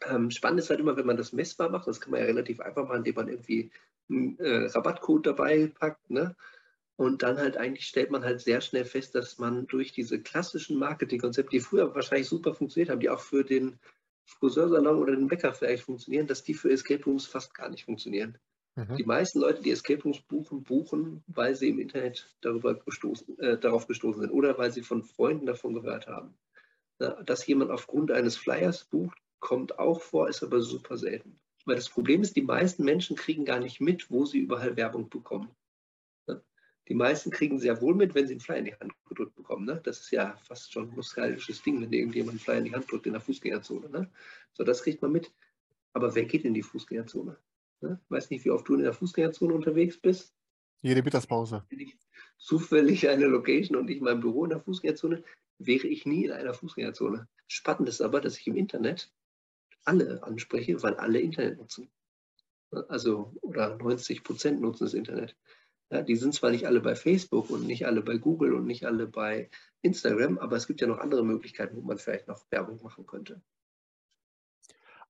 Ähm, 0.07 0.31
spannend 0.31 0.59
ist 0.59 0.69
halt 0.69 0.79
immer, 0.79 0.95
wenn 0.97 1.05
man 1.05 1.17
das 1.17 1.33
messbar 1.33 1.69
macht, 1.69 1.87
das 1.87 1.99
kann 1.99 2.11
man 2.11 2.21
ja 2.21 2.25
relativ 2.25 2.61
einfach 2.61 2.83
machen, 2.83 2.99
indem 2.99 3.15
man 3.15 3.27
irgendwie 3.27 3.69
einen 4.10 4.38
äh, 4.39 4.66
Rabattcode 4.68 5.28
dabei 5.28 5.68
packt. 5.68 6.10
Ne? 6.10 6.36
Und 6.95 7.24
dann 7.24 7.38
halt 7.38 7.57
eigentlich 7.57 7.86
stellt 7.86 8.12
man 8.12 8.24
halt 8.24 8.41
sehr 8.41 8.62
schnell 8.62 8.86
fest, 8.86 9.16
dass 9.16 9.38
man 9.38 9.68
durch 9.68 9.91
diese 9.91 10.22
klassischen 10.22 10.78
Marketingkonzepte, 10.78 11.51
die 11.51 11.60
früher 11.62 11.95
wahrscheinlich 11.95 12.28
super 12.28 12.53
funktioniert 12.53 12.89
haben, 12.89 12.99
die 12.99 13.10
auch 13.10 13.22
für 13.22 13.43
den 13.43 13.80
Friseursalon 14.26 14.99
oder 14.99 15.16
den 15.16 15.28
Bäcker 15.28 15.53
vielleicht 15.53 15.84
funktionieren, 15.84 16.28
dass 16.28 16.43
die 16.43 16.53
für 16.53 16.70
Escape 16.72 17.03
Rooms 17.05 17.26
fast 17.26 17.53
gar 17.53 17.70
nicht 17.70 17.86
funktionieren. 17.86 18.38
Mhm. 18.76 18.97
Die 18.97 19.05
meisten 19.05 19.39
Leute, 19.39 19.62
die 19.62 19.72
Escape 19.72 20.03
Rooms 20.03 20.22
buchen, 20.22 20.64
buchen, 20.64 21.24
weil 21.28 21.55
sie 21.55 21.70
im 21.70 21.80
Internet 21.80 22.36
darüber 22.41 22.76
gestoßen, 22.76 23.39
äh, 23.39 23.57
darauf 23.57 23.88
gestoßen 23.88 24.22
sind 24.22 24.32
oder 24.32 24.57
weil 24.57 24.72
sie 24.72 24.84
von 24.84 25.03
Freunden 25.03 25.45
davon 25.45 25.74
gehört 25.74 26.07
haben. 26.07 26.38
Na, 26.99 27.22
dass 27.24 27.47
jemand 27.47 27.72
aufgrund 27.72 28.12
eines 28.12 28.38
Flyers 28.38 28.86
bucht, 28.86 29.18
kommt 29.39 29.80
auch 29.80 30.01
vor, 30.01 30.30
ist 30.30 30.43
aber 30.43 30.62
super 30.62 30.97
selten. 30.97 31.39
Weil 31.70 31.76
das 31.76 31.88
Problem 31.88 32.24
ist, 32.24 32.36
die 32.36 32.41
meisten 32.41 32.84
Menschen 32.84 33.15
kriegen 33.15 33.45
gar 33.45 33.59
nicht 33.59 33.80
mit, 33.80 34.09
wo 34.09 34.26
sie 34.26 34.39
überall 34.39 34.76
Werbung 34.76 35.07
bekommen. 35.07 35.51
Die 36.88 36.95
meisten 36.95 37.30
kriegen 37.30 37.59
sehr 37.59 37.80
wohl 37.80 37.93
mit, 37.93 38.15
wenn 38.15 38.26
sie 38.26 38.34
einen 38.34 38.39
Flyer 38.39 38.57
in 38.57 38.65
die 38.65 38.74
Hand 38.74 38.91
gedrückt 39.07 39.36
bekommen. 39.36 39.67
Ne? 39.67 39.80
Das 39.84 39.99
ist 39.99 40.09
ja 40.09 40.36
fast 40.38 40.74
schon 40.74 40.89
ein 40.89 40.95
nostalgisches 40.95 41.61
Ding, 41.61 41.80
wenn 41.80 41.93
irgendjemand 41.93 42.32
einen 42.32 42.39
Flyer 42.39 42.57
in 42.57 42.63
die 42.63 42.74
Hand 42.74 42.91
drückt 42.91 43.05
in 43.05 43.13
der 43.13 43.22
Fußgängerzone. 43.22 43.88
Ne? 43.88 44.09
So, 44.53 44.63
das 44.63 44.82
kriegt 44.82 45.03
man 45.03 45.11
mit. 45.11 45.32
Aber 45.93 46.15
wer 46.15 46.26
geht 46.26 46.43
in 46.43 46.55
die 46.55 46.63
Fußgängerzone? 46.63 47.38
Ne? 47.82 47.99
Weiß 48.09 48.32
nicht, 48.32 48.43
wie 48.45 48.49
oft 48.49 48.67
du 48.67 48.74
in 48.74 48.82
der 48.82 48.93
Fußgängerzone 48.93 49.53
unterwegs 49.53 49.95
bist. 49.95 50.34
Jede 50.82 51.03
Mittagspause. 51.03 51.63
Wenn 51.70 51.82
ich 51.82 51.95
zufällig 52.39 53.07
eine 53.07 53.28
Location 53.28 53.78
und 53.78 53.91
ich 53.91 54.01
mein 54.01 54.22
Büro 54.22 54.45
in 54.45 54.49
der 54.49 54.59
Fußgängerzone, 54.59 55.24
wäre 55.59 55.86
ich 55.86 56.07
nie 56.07 56.26
in 56.26 56.32
einer 56.32 56.55
Fußgängerzone. 56.55 57.28
Spannend 57.45 57.89
ist 57.89 58.01
aber, 58.01 58.22
dass 58.22 58.39
ich 58.39 58.47
im 58.47 58.55
Internet 58.55 59.11
alle 59.89 60.21
anspreche, 60.23 60.81
weil 60.83 60.95
alle 60.95 61.19
Internet 61.19 61.57
nutzen. 61.57 61.89
Also, 62.87 63.33
oder 63.41 63.75
90 63.77 64.23
Prozent 64.23 64.61
nutzen 64.61 64.85
das 64.85 64.93
Internet. 64.93 65.35
Ja, 65.91 66.03
die 66.03 66.15
sind 66.15 66.35
zwar 66.35 66.51
nicht 66.51 66.67
alle 66.67 66.81
bei 66.81 66.95
Facebook 66.95 67.49
und 67.49 67.65
nicht 67.65 67.87
alle 67.87 68.03
bei 68.03 68.17
Google 68.17 68.53
und 68.53 68.65
nicht 68.65 68.85
alle 68.85 69.07
bei 69.07 69.49
Instagram, 69.81 70.37
aber 70.37 70.55
es 70.55 70.67
gibt 70.67 70.81
ja 70.81 70.87
noch 70.87 70.99
andere 70.99 71.25
Möglichkeiten, 71.25 71.75
wo 71.77 71.81
man 71.81 71.97
vielleicht 71.97 72.27
noch 72.27 72.45
Werbung 72.51 72.79
machen 72.83 73.07
könnte. 73.07 73.41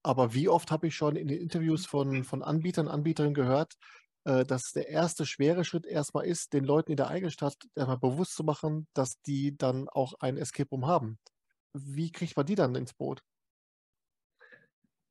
Aber 0.01 0.33
wie 0.33 0.47
oft 0.47 0.71
habe 0.71 0.87
ich 0.87 0.95
schon 0.95 1.17
in 1.17 1.27
den 1.27 1.41
Interviews 1.41 1.85
von, 1.85 2.23
von 2.23 2.41
Anbietern, 2.41 2.87
Anbieterinnen 2.87 3.33
gehört, 3.33 3.75
äh, 4.23 4.45
dass 4.45 4.71
der 4.71 4.87
erste 4.87 5.25
schwere 5.25 5.65
Schritt 5.65 5.85
erstmal 5.85 6.25
ist, 6.25 6.53
den 6.53 6.63
Leuten 6.63 6.91
in 6.91 6.97
der 6.97 7.09
eigenen 7.09 7.31
Stadt 7.31 7.57
erstmal 7.75 7.97
bewusst 7.97 8.35
zu 8.35 8.45
machen, 8.45 8.87
dass 8.93 9.19
die 9.23 9.57
dann 9.57 9.89
auch 9.89 10.13
ein 10.21 10.37
Escape 10.37 10.69
Room 10.69 10.87
haben. 10.87 11.19
Wie 11.73 12.11
kriegt 12.11 12.37
man 12.37 12.45
die 12.45 12.55
dann 12.55 12.75
ins 12.75 12.93
Boot? 12.93 13.21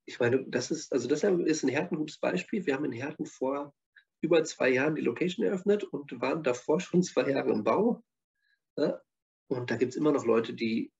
Ich 0.09 0.18
meine, 0.18 0.42
das 0.48 0.70
ist, 0.70 0.90
also 0.90 1.06
das 1.06 1.22
ist 1.22 1.64
ein 1.64 1.88
gutes 1.90 2.18
Beispiel. 2.18 2.64
Wir 2.64 2.74
haben 2.74 2.86
in 2.86 2.92
Herten 2.92 3.26
vor 3.26 3.74
über 4.22 4.42
zwei 4.42 4.70
Jahren 4.70 4.94
die 4.94 5.02
Location 5.02 5.44
eröffnet 5.44 5.84
und 5.84 6.18
waren 6.22 6.42
davor 6.42 6.80
schon 6.80 7.02
zwei 7.02 7.28
Jahre 7.28 7.52
im 7.52 7.62
Bau. 7.62 8.02
Ja? 8.78 9.02
Und 9.48 9.70
da 9.70 9.76
gibt 9.76 9.92
es 9.92 9.96
immer 9.96 10.11
noch 10.11 10.24
Leute, 10.24 10.54
die 10.54 10.90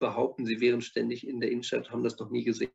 behaupten, 0.00 0.46
sie 0.46 0.60
wären 0.60 0.80
ständig 0.80 1.26
in 1.28 1.40
der 1.40 1.50
Innenstadt, 1.50 1.90
haben 1.90 2.02
das 2.02 2.18
noch 2.18 2.30
nie 2.30 2.42
gesehen. 2.42 2.72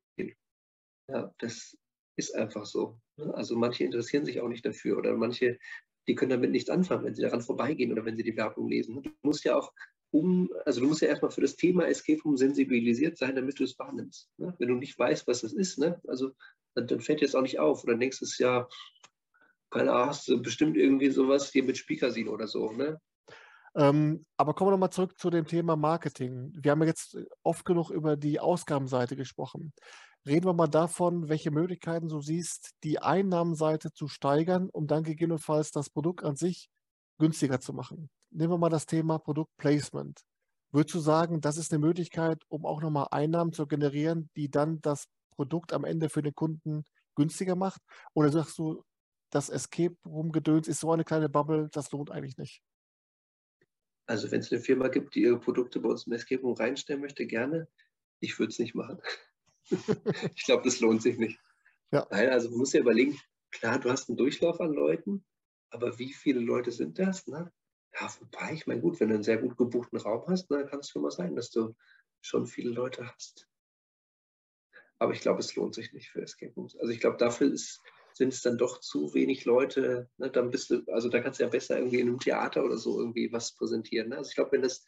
Ja, 1.08 1.34
das 1.40 1.76
ist 2.18 2.36
einfach 2.36 2.68
so. 2.68 3.02
Also 3.34 3.58
manche 3.58 3.84
interessieren 3.84 4.26
sich 4.26 4.42
auch 4.42 4.48
nicht 4.48 4.68
dafür 4.68 4.96
oder 4.96 5.18
manche, 5.18 5.58
die 6.08 6.14
können 6.14 6.30
damit 6.30 6.52
nichts 6.52 6.70
anfangen, 6.70 7.04
wenn 7.04 7.16
sie 7.16 7.24
daran 7.24 7.42
vorbeigehen 7.42 7.92
oder 7.92 8.06
wenn 8.06 8.16
sie 8.16 8.24
die 8.24 8.38
Werbung 8.38 8.70
lesen. 8.70 9.02
Du 9.02 9.10
musst 9.24 9.44
ja 9.44 9.56
auch 9.56 9.74
um, 10.12 10.50
also 10.66 10.82
du 10.82 10.88
musst 10.88 11.02
ja 11.02 11.08
erstmal 11.08 11.32
für 11.32 11.42
das 11.42 11.56
Thema 11.56 11.88
Escape 11.88 12.22
Room 12.24 12.38
sensibilisiert 12.38 13.18
sein, 13.18 13.36
damit 13.36 13.60
du 13.60 13.64
es 13.64 13.78
wahrnimmst. 13.78 14.30
Ne? 14.38 14.56
Wenn 14.58 14.70
du 14.70 14.76
nicht 14.76 14.98
weißt, 14.98 15.28
was 15.28 15.42
das 15.42 15.54
ist, 15.54 15.78
ne? 15.78 16.02
also 16.08 16.32
dann, 16.74 16.88
dann 16.88 17.00
fällt 17.00 17.22
dir 17.22 17.26
das 17.26 17.36
auch 17.36 17.42
nicht 17.42 17.60
auf 17.60 17.84
oder 17.84 17.96
nächstes 17.96 18.38
Jahr 18.38 18.70
keine 19.70 19.92
Ahnung, 19.92 20.08
hast 20.08 20.28
du 20.28 20.42
bestimmt 20.42 20.78
irgendwie 20.78 21.12
sowas 21.12 21.52
hier 21.52 21.64
mit 21.64 21.78
Speakersin 21.78 22.28
oder 22.28 22.48
so, 22.48 22.72
ne? 22.72 23.00
Ähm, 23.76 24.26
aber 24.36 24.56
kommen 24.56 24.70
wir 24.70 24.72
nochmal 24.72 24.92
zurück 24.92 25.18
zu 25.20 25.30
dem 25.30 25.46
Thema 25.46 25.76
Marketing. 25.76 26.52
Wir 26.56 26.72
haben 26.72 26.82
ja 26.82 26.88
jetzt 26.88 27.18
oft 27.44 27.66
genug 27.66 27.92
über 27.92 28.18
die 28.18 28.40
Ausgabenseite 28.40 29.16
gesprochen. 29.16 29.74
Reden 30.26 30.48
wir 30.48 30.54
mal 30.54 30.68
davon, 30.68 31.30
welche 31.30 31.52
Möglichkeiten 31.52 32.10
du 32.10 32.20
siehst, 32.20 32.72
die 32.84 33.00
Einnahmenseite 33.00 33.94
zu 33.94 34.08
steigern, 34.08 34.70
um 34.70 34.88
dann 34.88 35.04
gegebenenfalls 35.04 35.72
das 35.72 35.90
Produkt 35.92 36.24
an 36.24 36.36
sich 36.36 36.70
günstiger 37.20 37.60
zu 37.60 37.74
machen. 37.74 38.10
Nehmen 38.32 38.54
wir 38.54 38.58
mal 38.58 38.70
das 38.70 38.86
Thema 38.86 39.18
Produktplacement. 39.18 40.22
Würdest 40.72 40.96
du 40.96 41.00
sagen, 41.00 41.42
das 41.42 41.58
ist 41.58 41.74
eine 41.74 41.80
Möglichkeit, 41.80 42.44
um 42.48 42.66
auch 42.66 42.82
nochmal 42.82 43.08
Einnahmen 43.12 43.54
zu 43.54 43.66
generieren, 43.66 44.30
die 44.36 44.52
dann 44.52 44.82
das 44.82 45.06
Produkt 45.32 45.74
am 45.74 45.84
Ende 45.84 46.10
für 46.10 46.22
den 46.22 46.36
Kunden 46.36 46.84
günstiger 47.16 47.56
macht? 47.56 47.82
Oder 48.14 48.30
sagst 48.30 48.58
du, 48.60 48.84
das 49.32 49.50
Escape 49.50 49.96
Room-Gedöns 50.06 50.68
ist 50.68 50.80
so 50.80 50.92
eine 50.92 51.04
kleine 51.04 51.30
Bubble, 51.30 51.70
das 51.72 51.92
lohnt 51.92 52.12
eigentlich 52.12 52.38
nicht. 52.38 52.62
Also 54.06 54.32
wenn 54.32 54.40
es 54.40 54.52
eine 54.52 54.62
Firma 54.62 54.88
gibt, 54.88 55.16
die 55.16 55.22
ihre 55.22 55.40
Produkte 55.40 55.80
bei 55.80 55.90
uns 55.90 56.08
im 56.08 56.14
Escape 56.14 56.42
Room 56.42 56.56
reinstellen 56.56 57.02
möchte, 57.02 57.26
gerne. 57.26 57.68
Ich 58.20 58.38
würde 58.40 58.52
es 58.52 58.60
nicht 58.60 58.76
machen. 58.76 59.00
ich 60.36 60.46
glaube, 60.46 60.64
das 60.64 60.80
lohnt 60.80 61.02
sich 61.02 61.18
nicht. 61.18 61.40
Ja. 61.92 62.08
Nein, 62.10 62.30
also 62.30 62.50
man 62.50 62.60
muss 62.60 62.74
ja 62.74 62.82
überlegen, 62.82 63.20
klar, 63.52 63.80
du 63.80 63.90
hast 63.90 64.10
einen 64.10 64.18
Durchlauf 64.18 64.60
an 64.62 64.74
Leuten, 64.74 65.24
aber 65.70 65.98
wie 66.00 66.14
viele 66.14 66.40
Leute 66.40 66.72
sind 66.72 67.00
das? 67.00 67.28
Ne? 67.28 67.52
Ja, 67.94 68.10
wobei, 68.20 68.54
ich 68.54 68.68
meine, 68.68 68.82
gut, 68.82 69.00
wenn 69.00 69.10
du 69.10 69.16
einen 69.16 69.24
sehr 69.24 69.38
gut 69.38 69.58
gebuchten 69.58 70.00
Raum 70.00 70.26
hast, 70.28 70.48
dann 70.48 70.68
kann 70.68 70.80
es 70.80 70.90
schon 70.90 71.02
mal 71.02 71.12
sein, 71.12 71.36
dass 71.36 71.50
du 71.50 71.76
schon 72.22 72.48
viele 72.48 72.72
Leute 72.72 73.08
hast. 73.08 73.48
Aber 75.00 75.14
ich 75.14 75.22
glaube, 75.22 75.40
es 75.40 75.56
lohnt 75.56 75.76
sich 75.76 75.94
nicht 75.94 76.10
für 76.10 76.22
Escape 76.22 76.54
Rooms. 76.56 76.78
Also 76.78 76.92
ich 76.92 77.00
glaube, 77.00 77.18
dafür 77.18 77.52
ist 77.52 77.82
sind 78.14 78.34
es 78.34 78.42
dann 78.42 78.58
doch 78.58 78.80
zu 78.82 79.14
wenig 79.14 79.46
Leute, 79.46 80.10
ne, 80.18 80.30
dann 80.30 80.52
bist 80.52 80.70
du, 80.70 80.84
also 80.92 81.10
da 81.10 81.20
kannst 81.22 81.40
du 81.40 81.44
ja 81.44 81.50
besser 81.50 81.78
irgendwie 81.78 82.00
in 82.00 82.08
einem 82.08 82.20
Theater 82.20 82.64
oder 82.64 82.78
so 82.78 83.00
irgendwie 83.00 83.32
was 83.32 83.56
präsentieren. 83.56 84.10
Ne? 84.10 84.18
Also 84.18 84.30
ich 84.30 84.36
glaube, 84.36 84.52
wenn 84.52 84.62
das 84.62 84.84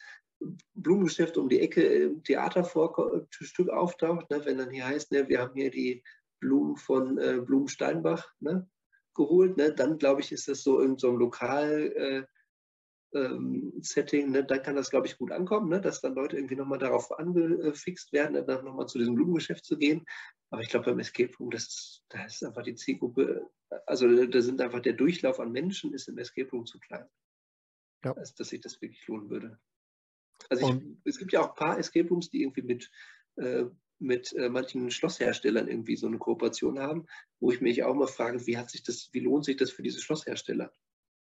Blumengeschäft 0.74 1.36
um 1.38 1.48
die 1.48 1.60
Ecke 1.60 1.82
im 1.82 2.22
Theaterstück 2.22 3.70
auftaucht, 3.70 4.30
ne, 4.30 4.44
wenn 4.44 4.58
dann 4.58 4.70
hier 4.70 4.86
heißt, 4.86 5.12
ne, 5.12 5.28
wir 5.28 5.40
haben 5.40 5.54
hier 5.54 5.70
die 5.70 6.02
Blumen 6.40 6.76
von 6.76 7.18
äh, 7.18 7.40
Blumensteinbach 7.40 8.32
ne, 8.40 8.68
geholt, 9.14 9.56
ne, 9.56 9.72
dann 9.72 9.98
glaube 9.98 10.20
ich, 10.20 10.32
ist 10.32 10.48
das 10.48 10.62
so 10.62 10.80
in 10.80 10.98
so 10.98 11.08
einem 11.08 11.18
Lokal, 11.18 11.92
äh, 11.96 12.24
ähm, 13.14 13.72
Setting, 13.80 14.30
ne, 14.30 14.44
dann 14.44 14.62
kann 14.62 14.76
das, 14.76 14.90
glaube 14.90 15.06
ich, 15.06 15.18
gut 15.18 15.32
ankommen, 15.32 15.68
ne, 15.68 15.80
dass 15.80 16.00
dann 16.00 16.14
Leute 16.14 16.36
irgendwie 16.36 16.56
nochmal 16.56 16.78
darauf 16.78 17.10
angefixt 17.18 18.12
werden, 18.12 18.46
dann 18.46 18.64
nochmal 18.64 18.88
zu 18.88 18.98
diesem 18.98 19.14
Blumengeschäft 19.14 19.64
zu 19.64 19.76
gehen. 19.76 20.04
Aber 20.50 20.62
ich 20.62 20.68
glaube, 20.68 20.86
beim 20.86 20.98
Escape 20.98 21.34
Room, 21.38 21.50
das, 21.50 22.02
da 22.08 22.24
ist 22.24 22.44
einfach 22.44 22.62
die 22.62 22.74
Zielgruppe, 22.74 23.48
also 23.86 24.26
da 24.26 24.40
sind 24.42 24.60
einfach 24.60 24.80
der 24.80 24.92
Durchlauf 24.94 25.40
an 25.40 25.52
Menschen 25.52 25.94
ist 25.94 26.08
im 26.08 26.18
Escape 26.18 26.50
Room 26.50 26.66
zu 26.66 26.78
klein. 26.78 27.08
Ja. 28.04 28.12
Als 28.12 28.34
dass 28.34 28.48
sich 28.48 28.60
das 28.60 28.80
wirklich 28.82 29.06
lohnen 29.06 29.30
würde. 29.30 29.58
Also 30.48 30.68
ich, 30.68 30.82
es 31.04 31.18
gibt 31.18 31.32
ja 31.32 31.40
auch 31.40 31.50
ein 31.50 31.54
paar 31.54 31.78
Escape 31.78 32.08
Rooms, 32.08 32.30
die 32.30 32.42
irgendwie 32.42 32.62
mit, 32.62 32.90
äh, 33.36 33.64
mit 33.98 34.32
äh, 34.32 34.48
manchen 34.48 34.90
Schlossherstellern 34.90 35.68
irgendwie 35.68 35.96
so 35.96 36.08
eine 36.08 36.18
Kooperation 36.18 36.80
haben, 36.80 37.06
wo 37.40 37.52
ich 37.52 37.60
mich 37.60 37.84
auch 37.84 37.94
mal 37.94 38.08
frage, 38.08 38.46
wie 38.46 38.58
hat 38.58 38.70
sich 38.70 38.82
das, 38.82 39.08
wie 39.12 39.20
lohnt 39.20 39.44
sich 39.44 39.56
das 39.56 39.70
für 39.70 39.82
diese 39.82 40.00
Schlosshersteller? 40.00 40.72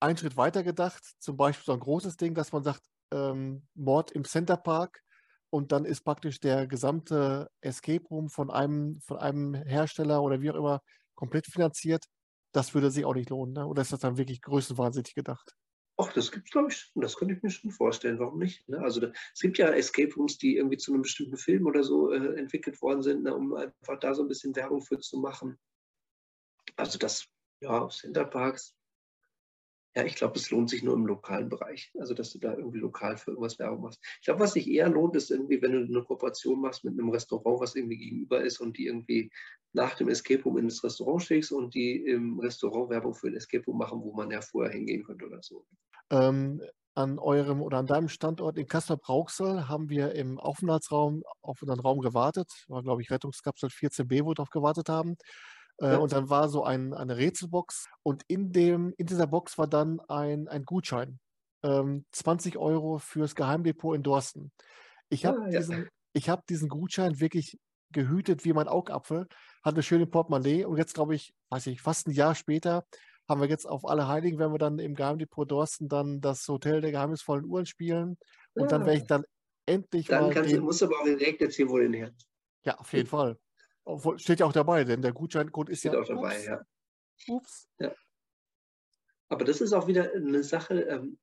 Einen 0.04 0.18
Schritt 0.18 0.38
weiter 0.38 0.64
gedacht, 0.64 1.04
zum 1.20 1.38
Beispiel 1.38 1.66
so 1.66 1.74
ein 1.74 1.80
großes 1.80 2.18
Ding, 2.18 2.36
dass 2.36 2.52
man 2.52 2.64
sagt, 2.64 2.84
ähm, 3.12 3.68
Mord 3.74 4.12
im 4.12 4.26
Center 4.26 4.58
Park 4.58 5.02
und 5.50 5.72
dann 5.72 5.86
ist 5.86 6.02
praktisch 6.02 6.40
der 6.40 6.68
gesamte 6.68 7.50
Escape 7.62 8.06
Room 8.10 8.30
von 8.30 8.52
einem, 8.52 9.00
von 9.02 9.18
einem 9.18 9.54
Hersteller 9.54 10.22
oder 10.22 10.42
wie 10.42 10.52
auch 10.52 10.56
immer 10.56 10.82
komplett 11.16 11.48
finanziert. 11.48 12.06
Das 12.52 12.74
würde 12.74 12.92
sich 12.92 13.06
auch 13.06 13.16
nicht 13.16 13.30
lohnen, 13.30 13.54
ne? 13.54 13.66
oder 13.66 13.82
ist 13.82 13.94
das 13.94 14.02
dann 14.02 14.18
wirklich 14.18 14.42
größenwahnsinnig 14.42 15.16
gedacht? 15.16 15.56
Ach, 15.98 16.12
das 16.12 16.32
gibt 16.32 16.48
es, 16.48 16.52
glaube 16.52 16.70
ich, 16.70 16.78
schon. 16.78 17.02
Das 17.04 17.16
könnte 17.16 17.36
ich 17.36 17.44
mir 17.44 17.52
schon 17.52 17.70
vorstellen. 17.72 18.18
Warum 18.18 18.40
nicht? 18.40 18.68
Ne? 18.68 18.80
Also 18.80 19.00
da, 19.00 19.12
es 19.34 19.40
gibt 19.40 19.60
ja 19.60 19.70
Escape 19.70 20.12
Rooms, 20.16 20.40
die 20.40 20.58
irgendwie 20.58 20.78
zu 20.78 20.92
einem 20.92 21.04
bestimmten 21.04 21.38
Film 21.38 21.68
oder 21.68 21.84
so 21.84 22.12
äh, 22.12 22.40
entwickelt 22.40 22.82
worden 22.82 23.04
sind, 23.04 23.24
ne, 23.24 23.34
um 23.36 23.54
einfach 23.54 24.00
da 24.00 24.16
so 24.16 24.24
ein 24.24 24.28
bisschen 24.28 24.56
Werbung 24.56 24.82
für 24.82 25.00
zu 25.00 25.20
machen. 25.20 25.60
Also 26.76 26.98
das, 26.98 27.28
ja, 27.62 27.88
Center 27.90 28.26
Parks, 28.26 28.76
Ja, 29.96 30.04
ich 30.04 30.16
glaube, 30.16 30.40
es 30.40 30.50
lohnt 30.50 30.70
sich 30.72 30.82
nur 30.82 30.96
im 30.96 31.06
lokalen 31.06 31.50
Bereich. 31.50 31.92
Also, 32.00 32.14
dass 32.14 32.32
du 32.32 32.40
da 32.40 32.54
irgendwie 32.56 32.80
lokal 32.80 33.16
für 33.18 33.32
irgendwas 33.32 33.60
Werbung 33.60 33.82
machst. 33.82 34.00
Ich 34.20 34.26
glaube, 34.26 34.40
was 34.40 34.54
sich 34.54 34.68
eher 34.68 34.90
lohnt, 34.90 35.16
ist 35.16 35.30
irgendwie, 35.30 35.62
wenn 35.62 35.74
du 35.74 35.80
eine 35.80 36.04
Kooperation 36.04 36.62
machst 36.62 36.84
mit 36.84 36.94
einem 36.94 37.10
Restaurant, 37.10 37.60
was 37.60 37.76
irgendwie 37.76 37.98
gegenüber 37.98 38.42
ist 38.42 38.60
und 38.60 38.78
die 38.78 38.88
irgendwie 38.88 39.32
nach 39.74 39.96
dem 39.96 40.10
Escape 40.10 40.44
Room 40.44 40.58
in 40.58 40.68
das 40.68 40.84
Restaurant 40.84 41.22
schickst 41.22 41.52
und 41.52 41.76
die 41.76 41.98
im 41.98 42.40
Restaurant 42.40 42.90
Werbung 42.90 43.14
für 43.14 43.28
ein 43.28 43.36
Escape 43.36 43.66
Room 43.66 43.78
machen, 43.78 44.02
wo 44.02 44.14
man 44.14 44.32
ja 44.32 44.42
vorher 44.42 44.74
hingehen 44.74 45.04
könnte 45.04 45.26
oder 45.26 45.42
so. 45.42 45.66
Ähm, 46.10 46.62
an 46.96 47.18
eurem 47.20 47.62
oder 47.62 47.78
an 47.78 47.88
deinem 47.88 48.08
Standort 48.08 48.58
in 48.58 48.68
Kassel-Brauxel 48.68 49.68
haben 49.68 49.90
wir 49.90 50.14
im 50.14 50.40
Aufenthaltsraum 50.40 51.24
auf 51.42 51.62
unseren 51.62 51.80
Raum 51.80 52.02
gewartet. 52.02 52.52
War, 52.68 52.84
glaube 52.84 53.02
ich, 53.02 53.10
Rettungskapsel 53.10 53.70
14b, 53.70 54.24
wo 54.24 54.30
wir 54.30 54.36
drauf 54.36 54.50
gewartet 54.50 54.90
haben. 54.90 55.18
Äh, 55.84 55.98
und 55.98 56.14
dann 56.14 56.30
war 56.30 56.48
so 56.48 56.64
ein, 56.64 56.94
eine 56.94 57.18
Rätselbox 57.18 57.88
und 58.04 58.24
in, 58.28 58.52
dem, 58.54 58.94
in 58.98 59.06
dieser 59.06 59.28
Box 59.28 59.58
war 59.58 59.68
dann 59.68 60.00
ein, 60.08 60.48
ein 60.48 60.64
Gutschein. 60.64 61.20
Ähm, 61.62 62.06
20 62.12 62.58
Euro 62.58 63.00
fürs 63.00 63.36
Geheimdepot 63.36 63.96
in 63.96 64.04
Dorsten. 64.04 64.52
Ich 65.10 65.26
habe 65.26 65.42
ah, 65.42 65.50
ja. 65.50 65.60
diesen, 65.60 65.90
hab 66.16 66.48
diesen 66.48 66.70
Gutschein 66.70 67.20
wirklich 67.20 67.60
gehütet 67.92 68.46
wie 68.46 68.54
mein 68.54 68.68
Augapfel, 68.68 69.28
hatte 69.62 69.84
schön 69.84 70.02
im 70.02 70.10
Portemonnaie 70.10 70.66
und 70.66 70.78
jetzt 70.78 70.94
glaube 70.94 71.16
ich, 71.16 71.34
weiß 71.50 71.68
ich, 71.68 71.82
fast 71.82 72.08
ein 72.08 72.12
Jahr 72.12 72.34
später 72.34 72.86
haben 73.30 73.42
wir 73.42 73.48
jetzt 73.48 73.68
auf 73.68 73.88
alle 73.88 74.08
Heiligen, 74.08 74.40
wenn 74.40 74.52
wir 74.52 74.58
dann 74.58 74.80
im 74.80 74.96
Geheimdepot 74.96 75.52
Dorsten 75.52 75.88
dann 75.88 76.22
das 76.22 76.48
Hotel 76.48 76.82
der 76.82 76.92
geheimnisvollen 76.92 77.46
Uhren 77.46 77.66
spielen 77.66 78.18
und 78.54 78.64
ah. 78.64 78.68
dann 78.68 78.86
werde 78.86 78.98
ich 78.98 79.06
dann 79.06 79.24
endlich 79.66 80.08
dann 80.08 80.24
mal. 80.24 80.34
Dann 80.34 80.48
den, 80.48 80.62
musst 80.62 80.82
du 80.82 80.86
aber 80.86 81.00
auch 81.00 81.06
direkt 81.06 81.42
erzählen, 81.42 81.70
wo 81.70 81.78
den 81.78 81.94
her. 81.94 82.12
Ja, 82.66 82.78
auf 82.78 82.92
jeden 82.94 83.08
Fall. 83.08 83.38
Steht 84.18 84.40
ja 84.40 84.46
auch 84.46 84.54
dabei, 84.54 84.84
denn 84.84 85.02
der 85.02 85.14
Gutscheincode 85.14 85.70
ist 85.70 85.80
Steht 85.80 85.94
ja. 85.94 86.00
auch 86.00 86.08
dabei, 86.08 86.36
ups, 86.36 86.46
ja. 86.46 86.66
Ups. 87.28 87.70
Ja. 87.80 87.94
Aber 89.30 89.46
das 89.46 89.62
ist 89.62 89.74
auch 89.74 89.88
wieder 89.88 90.14
eine 90.14 90.44
Sache, 90.44 90.82
ähm, 90.82 91.18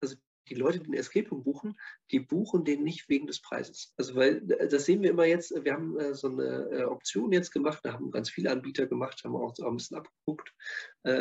also 0.00 0.16
die 0.48 0.54
Leute, 0.54 0.78
die 0.78 0.84
den 0.84 0.94
Escape 0.94 1.28
Room 1.30 1.42
buchen, 1.42 1.78
die 2.10 2.20
buchen 2.20 2.64
den 2.64 2.84
nicht 2.84 3.08
wegen 3.08 3.26
des 3.26 3.40
Preises. 3.40 3.92
Also 3.96 4.14
weil, 4.14 4.48
äh, 4.52 4.68
das 4.68 4.84
sehen 4.84 5.02
wir 5.02 5.10
immer 5.10 5.24
jetzt, 5.24 5.52
wir 5.64 5.72
haben 5.72 5.98
äh, 5.98 6.14
so 6.14 6.28
eine 6.28 6.68
äh, 6.70 6.84
Option 6.84 7.32
jetzt 7.32 7.50
gemacht, 7.50 7.80
da 7.82 7.94
haben 7.94 8.10
ganz 8.10 8.30
viele 8.30 8.50
Anbieter 8.50 8.86
gemacht, 8.86 9.22
haben 9.24 9.34
auch 9.34 9.54
ein 9.58 9.76
bisschen 9.76 9.96
abgeguckt 9.96 10.52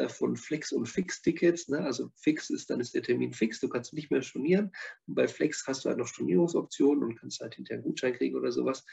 von 0.07 0.35
Flex 0.35 0.71
und 0.71 0.87
Fix-Tickets. 0.87 1.67
Ne? 1.67 1.77
Also 1.77 2.09
Fix 2.15 2.49
ist, 2.49 2.71
dann 2.71 2.79
ist 2.79 2.95
der 2.95 3.03
Termin 3.03 3.33
fix, 3.33 3.59
du 3.59 3.69
kannst 3.69 3.93
nicht 3.93 4.09
mehr 4.09 4.23
stornieren. 4.23 4.71
Und 5.05 5.13
bei 5.13 5.27
Flex 5.27 5.63
hast 5.67 5.85
du 5.85 5.89
halt 5.89 5.99
noch 5.99 6.07
Stornierungsoptionen 6.07 7.03
und 7.03 7.19
kannst 7.19 7.39
halt 7.39 7.53
hinterher 7.53 7.77
einen 7.77 7.83
Gutschein 7.83 8.13
kriegen 8.13 8.35
oder 8.35 8.51
sowas. 8.51 8.83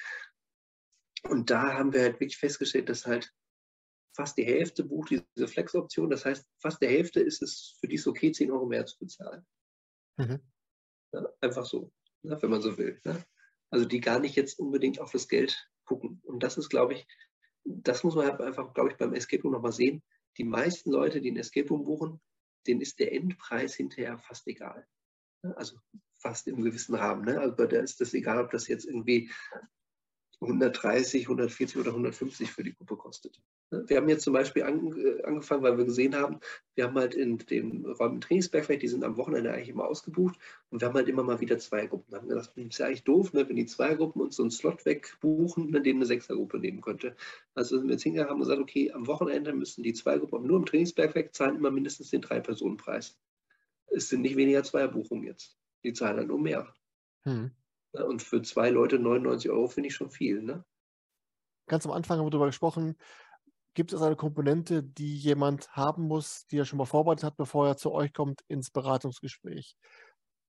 Und 1.29 1.51
da 1.51 1.75
haben 1.75 1.93
wir 1.93 2.03
halt 2.03 2.15
wirklich 2.15 2.37
festgestellt, 2.37 2.89
dass 2.89 3.07
halt 3.07 3.33
fast 4.15 4.37
die 4.37 4.45
Hälfte 4.45 4.85
bucht 4.85 5.11
diese 5.11 5.49
Flex-Option. 5.49 6.11
Das 6.11 6.25
heißt, 6.25 6.47
fast 6.61 6.83
der 6.83 6.91
Hälfte 6.91 7.21
ist 7.21 7.43
es 7.43 7.77
für 7.81 7.89
die 7.89 7.97
es 7.97 8.07
okay, 8.07 8.33
10 8.33 8.51
Euro 8.51 8.67
mehr 8.67 8.85
zu 8.87 8.99
bezahlen. 8.99 9.47
Mhm. 10.19 10.41
Ja, 11.13 11.27
einfach 11.41 11.65
so, 11.65 11.93
ne, 12.23 12.41
wenn 12.41 12.51
man 12.51 12.63
so 12.63 12.77
will. 12.77 13.01
Ne? 13.05 13.25
Also 13.71 13.87
die 13.87 14.01
gar 14.01 14.21
nicht 14.21 14.37
jetzt 14.37 14.59
unbedingt 14.59 15.01
auf 15.01 15.13
das 15.13 15.29
Geld 15.29 15.69
gucken. 15.85 16.21
Und 16.25 16.43
das 16.43 16.59
ist, 16.59 16.69
glaube 16.69 16.95
ich, 16.95 17.07
das 17.65 18.05
muss 18.05 18.15
man 18.15 18.27
halt 18.27 18.41
einfach, 18.41 18.75
glaube 18.75 18.91
ich, 18.91 18.97
beim 18.97 19.15
Escape 19.15 19.43
Room 19.43 19.53
nochmal 19.53 19.73
sehen. 19.73 20.03
Die 20.37 20.45
meisten 20.45 20.91
Leute, 20.91 21.21
die 21.21 21.31
ein 21.31 21.37
Escape 21.37 21.69
Room 21.69 21.85
buchen, 21.85 22.21
denen 22.67 22.81
ist 22.81 22.99
der 22.99 23.13
Endpreis 23.13 23.75
hinterher 23.75 24.19
fast 24.19 24.47
egal. 24.47 24.87
Ne? 25.43 25.57
Also 25.57 25.79
fast 26.19 26.47
im 26.49 26.63
gewissen 26.63 26.95
Rahmen. 26.95 27.25
Ne? 27.25 27.41
Also 27.41 27.57
bei 27.57 27.67
der 27.67 27.83
ist 27.83 28.01
das 28.01 28.15
egal, 28.15 28.45
ob 28.45 28.51
das 28.51 28.69
jetzt 28.69 28.85
irgendwie 28.85 29.31
130, 30.43 31.25
140 31.25 31.79
oder 31.79 31.91
150 31.91 32.51
für 32.51 32.63
die 32.63 32.75
Gruppe 32.75 32.97
kostet. 32.97 33.41
Wir 33.71 33.97
haben 33.97 34.09
jetzt 34.09 34.25
zum 34.25 34.33
Beispiel 34.33 34.63
äh, 34.63 35.23
angefangen, 35.23 35.63
weil 35.63 35.79
wir 35.79 35.85
gesehen 35.85 36.15
haben, 36.15 36.41
wir 36.75 36.85
haben 36.85 36.97
halt 36.97 37.15
in 37.15 37.39
dem 37.39 37.87
Raum 37.87 38.15
im 38.15 38.21
Trainingsbergwerk, 38.21 38.81
die 38.81 38.89
sind 38.89 39.05
am 39.05 39.17
Wochenende 39.17 39.53
eigentlich 39.53 39.69
immer 39.69 39.87
ausgebucht 39.87 40.37
und 40.71 40.81
wir 40.81 40.89
haben 40.89 40.95
halt 40.95 41.09
immer 41.09 41.23
mal 41.23 41.41
wieder 41.41 41.59
zwei 41.59 41.87
Gruppen. 41.87 42.11
Da 42.11 42.19
haben 42.19 42.29
wir 42.29 42.37
gedacht, 42.37 42.53
das 42.55 42.65
ist 42.65 42.79
ja 42.79 42.87
eigentlich 42.87 43.05
doof, 43.05 43.33
ne, 43.33 43.49
wenn 43.49 43.57
die 43.57 43.67
zwei 43.67 43.95
Gruppen 43.95 44.21
uns 44.21 44.37
so 44.37 44.43
einen 44.43 44.51
Slot 44.51 44.85
wegbuchen, 44.85 45.71
ne, 45.71 45.81
den 45.81 45.97
eine 45.97 46.07
Sechsergruppe 46.07 46.59
nehmen 46.59 46.81
könnte. 46.81 47.17
Also 47.55 47.79
sind 47.79 47.89
wir 47.89 47.93
jetzt 47.93 48.03
hingegangen 48.03 48.35
und 48.35 48.41
gesagt, 48.41 48.61
okay, 48.61 48.93
am 48.93 49.07
Wochenende 49.07 49.53
müssen 49.53 49.83
die 49.83 49.95
zwei 49.95 50.19
Gruppen 50.19 50.47
nur 50.47 50.59
im 50.59 50.67
Trainingsbergwerk 50.67 51.35
zahlen 51.35 51.57
immer 51.57 51.71
mindestens 51.71 52.11
den 52.11 52.21
Drei-Personen-Preis. 52.21 53.19
Es 53.87 54.09
sind 54.09 54.23
nicht 54.23 54.37
weniger 54.37 54.63
Zweierbuchungen 54.63 55.25
jetzt. 55.25 55.57
Die 55.85 55.93
zahlen 55.93 56.17
dann 56.17 56.27
nur 56.29 56.41
mehr. 56.41 56.75
Hm. 57.25 57.53
Und 57.93 58.23
für 58.23 58.43
zwei 58.43 58.71
Leute 58.71 58.99
99 58.99 59.51
Euro 59.51 59.69
finde 59.69 59.89
ich 59.89 59.95
schon 59.95 60.11
viel. 60.11 60.43
Ne? 60.43 60.65
Ganz 61.67 61.87
am 61.87 61.93
Anfang 61.93 62.19
haben 62.19 62.27
wir 62.27 62.31
darüber 62.31 62.47
gesprochen, 62.47 62.97
gibt 63.75 63.93
es 63.93 64.03
eine 64.03 64.17
Komponente, 64.17 64.83
die 64.83 65.17
jemand 65.17 65.71
haben 65.73 66.05
muss, 66.05 66.47
die 66.47 66.59
er 66.59 66.65
schon 66.65 66.79
mal 66.79 66.87
vorbereitet 66.87 67.25
hat, 67.25 67.37
bevor 67.37 67.69
er 67.69 67.77
zu 67.77 67.93
euch 67.93 68.13
kommt 68.13 68.43
ins 68.49 68.71
Beratungsgespräch. 68.71 69.77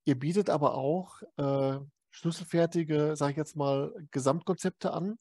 Ihr 0.06 0.20
bietet 0.20 0.50
aber 0.50 0.76
auch 0.76 1.22
äh, 1.38 1.80
schlüsselfertige, 2.12 3.16
sage 3.16 3.32
ich 3.32 3.38
jetzt 3.38 3.56
mal, 3.56 3.94
Gesamtkonzepte 4.12 4.92
an, 4.92 5.18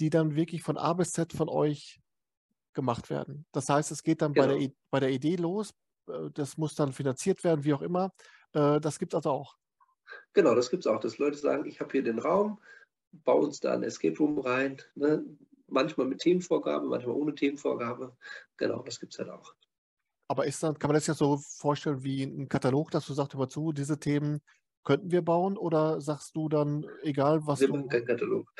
die 0.00 0.10
dann 0.10 0.36
wirklich 0.36 0.62
von 0.62 0.76
A 0.76 0.92
bis 0.92 1.10
Z 1.10 1.32
von 1.32 1.48
euch 1.48 2.00
gemacht 2.74 3.10
werden. 3.10 3.44
Das 3.52 3.68
heißt, 3.68 3.90
es 3.90 4.02
geht 4.02 4.22
dann 4.22 4.32
genau. 4.32 4.46
bei, 4.46 4.58
der, 4.58 4.70
bei 4.90 5.00
der 5.00 5.10
Idee 5.10 5.36
los, 5.36 5.72
äh, 6.08 6.30
das 6.32 6.56
muss 6.56 6.74
dann 6.74 6.92
finanziert 6.92 7.42
werden, 7.42 7.64
wie 7.64 7.74
auch 7.74 7.82
immer. 7.82 8.12
Äh, 8.52 8.80
das 8.80 8.98
gibt 8.98 9.12
es 9.12 9.16
also 9.16 9.30
auch. 9.30 9.56
Genau, 10.34 10.54
das 10.54 10.70
gibt 10.70 10.84
es 10.84 10.86
auch, 10.86 11.00
dass 11.00 11.18
Leute 11.18 11.38
sagen, 11.38 11.66
ich 11.66 11.80
habe 11.80 11.92
hier 11.92 12.02
den 12.02 12.18
Raum, 12.18 12.60
baue 13.12 13.46
uns 13.46 13.60
da 13.60 13.72
ein 13.72 13.82
Escape 13.82 14.16
Room 14.18 14.38
rein, 14.38 14.80
ne? 14.94 15.24
manchmal 15.68 16.06
mit 16.06 16.20
Themenvorgabe, 16.20 16.86
manchmal 16.86 17.14
ohne 17.14 17.34
Themenvorgabe. 17.34 18.16
Genau, 18.56 18.82
das 18.82 19.00
gibt 19.00 19.12
es 19.12 19.18
halt 19.18 19.30
auch. 19.30 19.54
Aber 20.28 20.46
ist 20.46 20.62
dann, 20.62 20.78
kann 20.78 20.88
man 20.88 20.94
das 20.94 21.06
ja 21.06 21.14
so 21.14 21.38
vorstellen 21.38 22.02
wie 22.02 22.22
ein 22.22 22.48
Katalog, 22.48 22.90
dass 22.90 23.06
du 23.06 23.14
sagst, 23.14 23.34
über 23.34 23.48
zu, 23.48 23.72
diese 23.72 23.98
Themen 23.98 24.40
könnten 24.84 25.10
wir 25.10 25.22
bauen 25.22 25.56
oder 25.56 26.00
sagst 26.00 26.36
du 26.36 26.48
dann, 26.48 26.86
egal 27.02 27.46
was 27.46 27.60
wir 27.60 27.68
du... 27.68 27.76
machen 27.76 27.88
keinen 27.88 28.06
Katalog. 28.06 28.52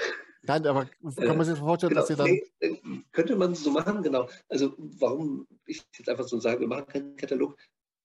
Nein, 0.43 0.66
aber 0.66 0.87
kann 1.16 1.37
man 1.37 1.45
sich 1.45 1.59
vorstellen, 1.59 1.91
genau, 1.91 2.01
dass 2.01 2.11
ihr 2.11 2.16
dann... 2.16 2.27
Äh, 2.61 3.03
könnte 3.12 3.37
man 3.37 3.55
so 3.55 3.71
machen, 3.71 4.03
genau. 4.03 4.29
Also 4.49 4.75
warum 4.79 5.47
ich 5.66 5.85
jetzt 5.97 6.09
einfach 6.09 6.27
so 6.27 6.39
sage, 6.39 6.61
wir 6.61 6.69
machen 6.69 6.87
keinen 6.87 7.16
Katalog. 7.16 7.59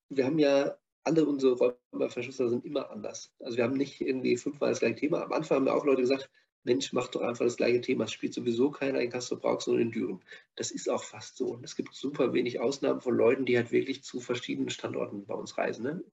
Wir 0.09 0.25
haben 0.25 0.39
ja 0.39 0.75
alle 1.03 1.25
unsere 1.25 1.75
Räumerverschlüsseler 1.91 2.49
sind 2.49 2.65
immer 2.65 2.89
anders. 2.89 3.33
Also 3.39 3.57
wir 3.57 3.63
haben 3.63 3.77
nicht 3.77 4.01
irgendwie 4.01 4.37
fünfmal 4.37 4.69
das 4.69 4.79
gleiche 4.79 4.95
Thema. 4.95 5.23
Am 5.23 5.33
Anfang 5.33 5.57
haben 5.57 5.63
mir 5.65 5.73
auch 5.73 5.85
Leute 5.85 6.01
gesagt, 6.01 6.29
Mensch, 6.63 6.93
mach 6.93 7.09
doch 7.09 7.21
einfach 7.21 7.43
das 7.43 7.57
gleiche 7.57 7.81
Thema. 7.81 8.05
Es 8.05 8.13
spielt 8.13 8.33
sowieso 8.33 8.71
keiner 8.71 9.01
in 9.01 9.09
Castro 9.09 9.35
Brauxel 9.35 9.73
und 9.75 9.81
in 9.81 9.91
Düren. 9.91 10.23
Das 10.55 10.71
ist 10.71 10.89
auch 10.89 11.03
fast 11.03 11.35
so. 11.35 11.59
es 11.61 11.75
gibt 11.75 11.93
super 11.93 12.33
wenig 12.33 12.61
Ausnahmen 12.61 13.01
von 13.01 13.15
Leuten, 13.15 13.45
die 13.45 13.57
halt 13.57 13.71
wirklich 13.71 14.03
zu 14.03 14.21
verschiedenen 14.21 14.69
Standorten 14.69 15.25
bei 15.25 15.33
uns 15.33 15.57
reisen. 15.57 15.83
Ne? 15.83 16.03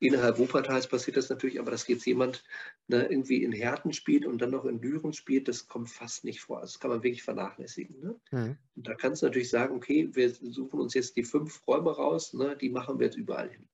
Innerhalb 0.00 0.38
Wuppertals 0.38 0.88
passiert 0.88 1.16
das 1.16 1.28
natürlich, 1.28 1.60
aber 1.60 1.70
dass 1.70 1.86
jetzt 1.86 2.04
jemand 2.04 2.42
ne, 2.88 3.06
irgendwie 3.06 3.44
in 3.44 3.52
Herten 3.52 3.92
spielt 3.92 4.26
und 4.26 4.42
dann 4.42 4.50
noch 4.50 4.64
in 4.64 4.80
Düren 4.80 5.12
spielt, 5.12 5.46
das 5.46 5.68
kommt 5.68 5.88
fast 5.88 6.24
nicht 6.24 6.40
vor. 6.40 6.58
Also 6.58 6.72
das 6.72 6.80
kann 6.80 6.90
man 6.90 7.04
wirklich 7.04 7.22
vernachlässigen. 7.22 8.00
Ne? 8.00 8.20
Mhm. 8.32 8.56
Und 8.74 8.88
da 8.88 8.94
kannst 8.94 9.22
du 9.22 9.26
natürlich 9.26 9.50
sagen, 9.50 9.76
okay, 9.76 10.10
wir 10.12 10.30
suchen 10.30 10.80
uns 10.80 10.94
jetzt 10.94 11.16
die 11.16 11.22
fünf 11.22 11.64
Räume 11.68 11.94
raus, 11.94 12.34
ne, 12.34 12.56
die 12.56 12.70
machen 12.70 12.98
wir 12.98 13.06
jetzt 13.06 13.16
überall 13.16 13.48
hin 13.48 13.68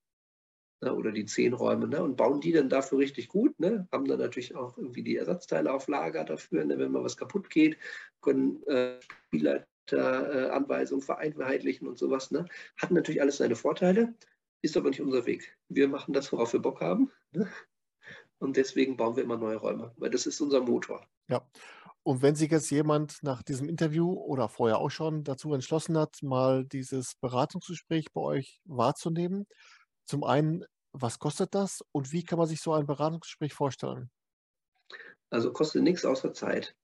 ne, 0.80 0.94
oder 0.94 1.12
die 1.12 1.24
zehn 1.24 1.52
Räume 1.52 1.88
ne, 1.88 2.02
und 2.02 2.16
bauen 2.16 2.40
die 2.40 2.52
dann 2.52 2.68
dafür 2.68 2.98
richtig 2.98 3.28
gut. 3.28 3.58
Ne, 3.58 3.86
haben 3.92 4.06
dann 4.06 4.18
natürlich 4.18 4.54
auch 4.54 4.76
irgendwie 4.76 5.02
die 5.02 5.16
Ersatzteile 5.16 5.72
auf 5.72 5.88
Lager 5.88 6.24
dafür, 6.24 6.64
ne, 6.64 6.78
wenn 6.78 6.92
mal 6.92 7.04
was 7.04 7.16
kaputt 7.16 7.50
geht, 7.50 7.78
können 8.20 8.62
äh, 8.66 8.98
Spielleiteranweisungen 9.26 11.02
äh, 11.02 11.06
vereinheitlichen 11.06 11.88
und 11.88 11.98
sowas. 11.98 12.30
Ne. 12.30 12.46
Hat 12.76 12.90
natürlich 12.90 13.22
alles 13.22 13.38
seine 13.38 13.56
Vorteile, 13.56 14.14
ist 14.62 14.76
aber 14.76 14.90
nicht 14.90 15.00
unser 15.00 15.26
Weg. 15.26 15.56
Wir 15.68 15.88
machen 15.88 16.12
das, 16.12 16.32
worauf 16.32 16.52
wir 16.52 16.60
Bock 16.60 16.80
haben. 16.80 17.10
Ne? 17.32 17.48
Und 18.38 18.56
deswegen 18.56 18.96
bauen 18.96 19.16
wir 19.16 19.24
immer 19.24 19.36
neue 19.36 19.56
Räume, 19.56 19.92
weil 19.96 20.10
das 20.10 20.26
ist 20.26 20.40
unser 20.40 20.60
Motor. 20.60 21.06
Ja. 21.28 21.46
Und 22.04 22.22
wenn 22.22 22.36
sich 22.36 22.50
jetzt 22.50 22.70
jemand 22.70 23.22
nach 23.22 23.42
diesem 23.42 23.68
Interview 23.68 24.12
oder 24.12 24.48
vorher 24.48 24.78
auch 24.78 24.90
schon 24.90 25.24
dazu 25.24 25.52
entschlossen 25.52 25.98
hat, 25.98 26.22
mal 26.22 26.64
dieses 26.64 27.16
Beratungsgespräch 27.16 28.12
bei 28.14 28.20
euch 28.22 28.62
wahrzunehmen, 28.64 29.46
zum 30.08 30.24
einen, 30.24 30.64
was 30.92 31.18
kostet 31.18 31.54
das 31.54 31.84
und 31.92 32.12
wie 32.12 32.24
kann 32.24 32.38
man 32.38 32.48
sich 32.48 32.60
so 32.60 32.72
ein 32.72 32.86
Beratungsgespräch 32.86 33.52
vorstellen? 33.52 34.10
Also 35.30 35.52
kostet 35.52 35.82
nichts 35.82 36.04
außer 36.04 36.32
Zeit. 36.32 36.74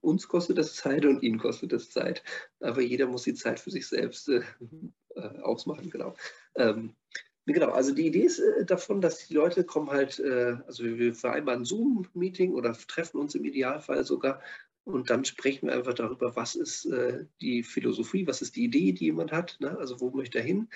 Uns 0.00 0.28
kostet 0.28 0.58
das 0.58 0.74
Zeit 0.76 1.04
und 1.04 1.22
Ihnen 1.22 1.38
kostet 1.38 1.72
das 1.72 1.90
Zeit. 1.90 2.22
Aber 2.60 2.80
jeder 2.80 3.06
muss 3.06 3.24
die 3.24 3.34
Zeit 3.34 3.60
für 3.60 3.70
sich 3.70 3.86
selbst 3.86 4.28
äh, 4.28 4.42
äh 5.16 5.40
ausmachen, 5.40 5.90
genau. 5.90 6.14
Ähm, 6.54 6.94
genau, 7.46 7.70
also 7.70 7.92
die 7.92 8.06
Idee 8.06 8.22
ist 8.22 8.38
äh, 8.38 8.64
davon, 8.64 9.00
dass 9.00 9.26
die 9.26 9.34
Leute 9.34 9.64
kommen 9.64 9.90
halt, 9.90 10.20
äh, 10.20 10.56
also 10.66 10.84
wir 10.84 11.14
vereinbaren 11.14 11.62
ein 11.62 11.64
Zoom-Meeting 11.64 12.52
oder 12.52 12.72
treffen 12.72 13.18
uns 13.18 13.34
im 13.34 13.44
Idealfall 13.44 14.04
sogar 14.04 14.40
und 14.84 15.10
dann 15.10 15.24
sprechen 15.24 15.68
wir 15.68 15.74
einfach 15.74 15.94
darüber, 15.94 16.34
was 16.34 16.56
ist 16.56 16.88
die 17.40 17.62
Philosophie, 17.62 18.26
was 18.26 18.42
ist 18.42 18.56
die 18.56 18.64
Idee, 18.64 18.90
die 18.90 19.04
jemand 19.04 19.30
hat, 19.30 19.56
ne? 19.60 19.78
also 19.78 20.00
wo 20.00 20.10
möchte 20.10 20.38
er 20.38 20.44
hin 20.44 20.68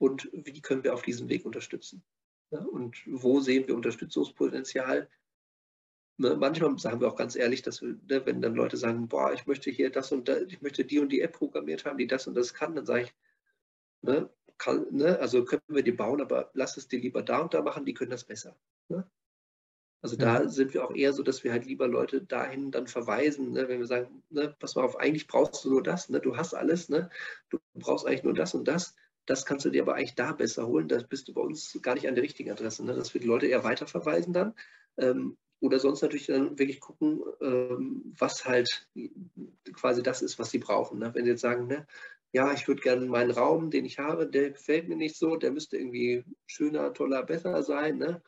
und 0.00 0.30
wie 0.32 0.62
können 0.62 0.82
wir 0.82 0.94
auf 0.94 1.02
diesem 1.02 1.28
Weg 1.28 1.44
unterstützen. 1.44 2.02
Und 2.50 2.96
wo 3.06 3.40
sehen 3.40 3.68
wir 3.68 3.76
Unterstützungspotenzial? 3.76 5.08
Ne, 6.16 6.36
manchmal 6.36 6.76
sagen 6.78 7.00
wir 7.00 7.08
auch 7.08 7.16
ganz 7.16 7.36
ehrlich, 7.36 7.62
dass 7.62 7.82
wir, 7.82 7.98
ne, 8.08 8.24
wenn 8.24 8.40
dann 8.40 8.54
Leute 8.54 8.78
sagen, 8.78 9.08
boah, 9.08 9.32
ich 9.32 9.46
möchte 9.46 9.70
hier 9.70 9.90
das 9.90 10.10
und 10.10 10.26
das, 10.28 10.42
ich 10.48 10.62
möchte 10.62 10.84
die 10.84 10.98
und 10.98 11.10
die 11.10 11.20
App 11.20 11.34
programmiert 11.34 11.84
haben, 11.84 11.98
die 11.98 12.06
das 12.06 12.26
und 12.26 12.34
das 12.34 12.54
kann, 12.54 12.74
dann 12.74 12.86
sage 12.86 13.04
ich, 13.04 13.14
ne, 14.00 14.30
kann, 14.56 14.86
ne, 14.90 15.18
also 15.18 15.44
können 15.44 15.62
wir 15.68 15.82
die 15.82 15.92
bauen, 15.92 16.20
aber 16.22 16.50
lass 16.54 16.78
es 16.78 16.88
dir 16.88 16.98
lieber 16.98 17.22
da 17.22 17.40
und 17.40 17.52
da 17.52 17.62
machen, 17.62 17.84
die 17.84 17.94
können 17.94 18.10
das 18.10 18.24
besser. 18.24 18.58
Ne? 18.88 19.08
Also 20.02 20.16
da 20.16 20.48
sind 20.48 20.72
wir 20.72 20.84
auch 20.84 20.94
eher 20.94 21.12
so, 21.12 21.22
dass 21.22 21.44
wir 21.44 21.52
halt 21.52 21.66
lieber 21.66 21.86
Leute 21.86 22.22
dahin 22.22 22.70
dann 22.70 22.86
verweisen, 22.86 23.52
ne, 23.52 23.68
wenn 23.68 23.80
wir 23.80 23.86
sagen, 23.86 24.22
ne, 24.30 24.56
pass 24.58 24.76
mal 24.76 24.84
auf, 24.84 24.96
eigentlich 24.96 25.26
brauchst 25.26 25.62
du 25.64 25.70
nur 25.70 25.82
das, 25.82 26.08
ne, 26.08 26.20
du 26.20 26.38
hast 26.38 26.54
alles, 26.54 26.88
ne, 26.88 27.10
du 27.50 27.58
brauchst 27.74 28.06
eigentlich 28.06 28.24
nur 28.24 28.34
das 28.34 28.54
und 28.54 28.66
das, 28.66 28.96
das 29.30 29.46
kannst 29.46 29.64
du 29.64 29.70
dir 29.70 29.82
aber 29.82 29.94
eigentlich 29.94 30.16
da 30.16 30.32
besser 30.32 30.66
holen, 30.66 30.88
da 30.88 30.98
bist 30.98 31.28
du 31.28 31.32
bei 31.32 31.40
uns 31.40 31.78
gar 31.82 31.94
nicht 31.94 32.08
an 32.08 32.16
der 32.16 32.24
richtigen 32.24 32.50
Adresse, 32.50 32.84
ne, 32.84 32.94
dass 32.94 33.14
wir 33.14 33.20
die 33.20 33.28
Leute 33.28 33.46
eher 33.46 33.62
weiterverweisen 33.62 34.32
dann. 34.32 34.54
Ähm, 34.98 35.36
oder 35.60 35.78
sonst 35.78 36.02
natürlich 36.02 36.26
dann 36.26 36.58
wirklich 36.58 36.80
gucken, 36.80 37.20
ähm, 37.40 38.12
was 38.18 38.44
halt 38.44 38.88
quasi 39.72 40.02
das 40.02 40.22
ist, 40.22 40.40
was 40.40 40.50
sie 40.50 40.58
brauchen. 40.58 40.98
Ne? 40.98 41.14
Wenn 41.14 41.24
sie 41.24 41.30
jetzt 41.30 41.42
sagen, 41.42 41.68
ne, 41.68 41.86
ja, 42.32 42.52
ich 42.52 42.66
würde 42.66 42.82
gerne 42.82 43.06
meinen 43.06 43.30
Raum, 43.30 43.70
den 43.70 43.84
ich 43.84 44.00
habe, 44.00 44.26
der 44.26 44.50
gefällt 44.50 44.88
mir 44.88 44.96
nicht 44.96 45.16
so, 45.16 45.36
der 45.36 45.52
müsste 45.52 45.76
irgendwie 45.76 46.24
schöner, 46.46 46.92
toller, 46.92 47.22
besser 47.22 47.62
sein, 47.62 47.98
ne? 47.98 48.22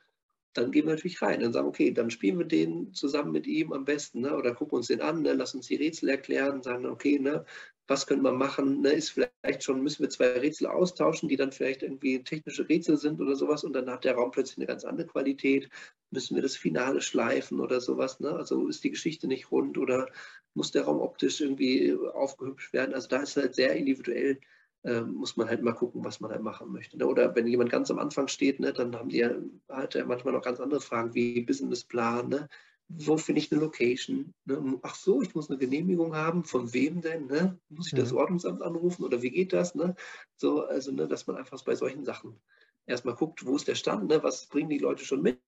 dann 0.52 0.70
gehen 0.70 0.86
wir 0.86 0.94
natürlich 0.94 1.22
rein 1.22 1.42
und 1.42 1.52
sagen, 1.52 1.66
okay, 1.66 1.92
dann 1.92 2.10
spielen 2.10 2.38
wir 2.38 2.46
den 2.46 2.92
zusammen 2.94 3.32
mit 3.32 3.46
ihm 3.46 3.72
am 3.72 3.84
besten, 3.84 4.20
ne? 4.20 4.36
oder 4.36 4.54
gucken 4.54 4.76
uns 4.76 4.88
den 4.88 5.00
an, 5.00 5.22
ne? 5.22 5.32
lass 5.32 5.54
uns 5.54 5.66
die 5.66 5.76
Rätsel 5.76 6.10
erklären, 6.10 6.62
sagen, 6.62 6.86
okay, 6.86 7.18
ne? 7.18 7.44
Was 7.88 8.06
können 8.06 8.22
wir 8.22 8.32
machen, 8.32 8.80
ne? 8.80 8.90
ist 8.90 9.10
vielleicht 9.10 9.62
schon, 9.64 9.82
müssen 9.82 10.02
wir 10.02 10.10
zwei 10.10 10.38
Rätsel 10.38 10.68
austauschen, 10.68 11.28
die 11.28 11.36
dann 11.36 11.52
vielleicht 11.52 11.82
irgendwie 11.82 12.22
technische 12.22 12.68
Rätsel 12.68 12.96
sind 12.96 13.20
oder 13.20 13.36
sowas 13.36 13.64
und 13.64 13.72
dann 13.72 13.90
hat 13.90 14.04
der 14.04 14.14
Raum 14.14 14.30
plötzlich 14.30 14.58
eine 14.58 14.66
ganz 14.66 14.84
andere 14.84 15.06
Qualität, 15.06 15.68
müssen 16.10 16.34
wir 16.36 16.42
das 16.42 16.56
Finale 16.56 17.00
schleifen 17.00 17.60
oder 17.60 17.80
sowas, 17.80 18.20
ne? 18.20 18.30
also 18.30 18.68
ist 18.68 18.84
die 18.84 18.90
Geschichte 18.90 19.26
nicht 19.26 19.50
rund 19.50 19.78
oder 19.78 20.06
muss 20.54 20.70
der 20.70 20.84
Raum 20.84 21.00
optisch 21.00 21.40
irgendwie 21.40 21.94
aufgehübscht 22.14 22.72
werden, 22.72 22.94
also 22.94 23.08
da 23.08 23.22
ist 23.22 23.36
halt 23.36 23.54
sehr 23.54 23.74
individuell 23.74 24.38
äh, 24.84 25.02
muss 25.02 25.36
man 25.36 25.48
halt 25.48 25.62
mal 25.62 25.72
gucken, 25.72 26.04
was 26.04 26.20
man 26.20 26.32
halt 26.32 26.42
machen 26.42 26.72
möchte. 26.72 26.98
Ne? 26.98 27.06
Oder 27.06 27.34
wenn 27.36 27.46
jemand 27.46 27.70
ganz 27.70 27.90
am 27.90 28.00
Anfang 28.00 28.26
steht, 28.28 28.58
ne, 28.58 28.72
dann 28.72 28.96
haben 28.96 29.10
die 29.10 29.18
ja 29.18 29.30
halt 29.68 29.94
ja 29.94 30.04
manchmal 30.04 30.34
noch 30.34 30.42
ganz 30.42 30.58
andere 30.58 30.80
Fragen 30.80 31.14
wie 31.14 31.40
Businessplan, 31.42 32.28
ne? 32.28 32.48
Wo 32.98 33.16
finde 33.16 33.40
ich 33.40 33.52
eine 33.52 33.60
Location? 33.60 34.34
Ne? 34.44 34.78
Ach 34.82 34.94
so, 34.94 35.22
ich 35.22 35.34
muss 35.34 35.50
eine 35.50 35.58
Genehmigung 35.58 36.14
haben, 36.14 36.44
von 36.44 36.72
wem 36.72 37.00
denn? 37.00 37.26
Ne? 37.26 37.58
Muss 37.68 37.86
ich 37.86 37.98
das 37.98 38.12
Ordnungsamt 38.12 38.62
anrufen 38.62 39.04
oder 39.04 39.22
wie 39.22 39.30
geht 39.30 39.52
das? 39.52 39.74
Ne? 39.74 39.94
So, 40.36 40.64
also, 40.64 40.92
ne, 40.92 41.06
dass 41.08 41.26
man 41.26 41.36
einfach 41.36 41.62
bei 41.64 41.74
solchen 41.74 42.04
Sachen 42.04 42.40
erstmal 42.86 43.14
guckt, 43.14 43.46
wo 43.46 43.56
ist 43.56 43.68
der 43.68 43.74
Stand, 43.74 44.08
ne? 44.08 44.22
was 44.22 44.46
bringen 44.46 44.70
die 44.70 44.78
Leute 44.78 45.04
schon 45.04 45.22
mit 45.22 45.38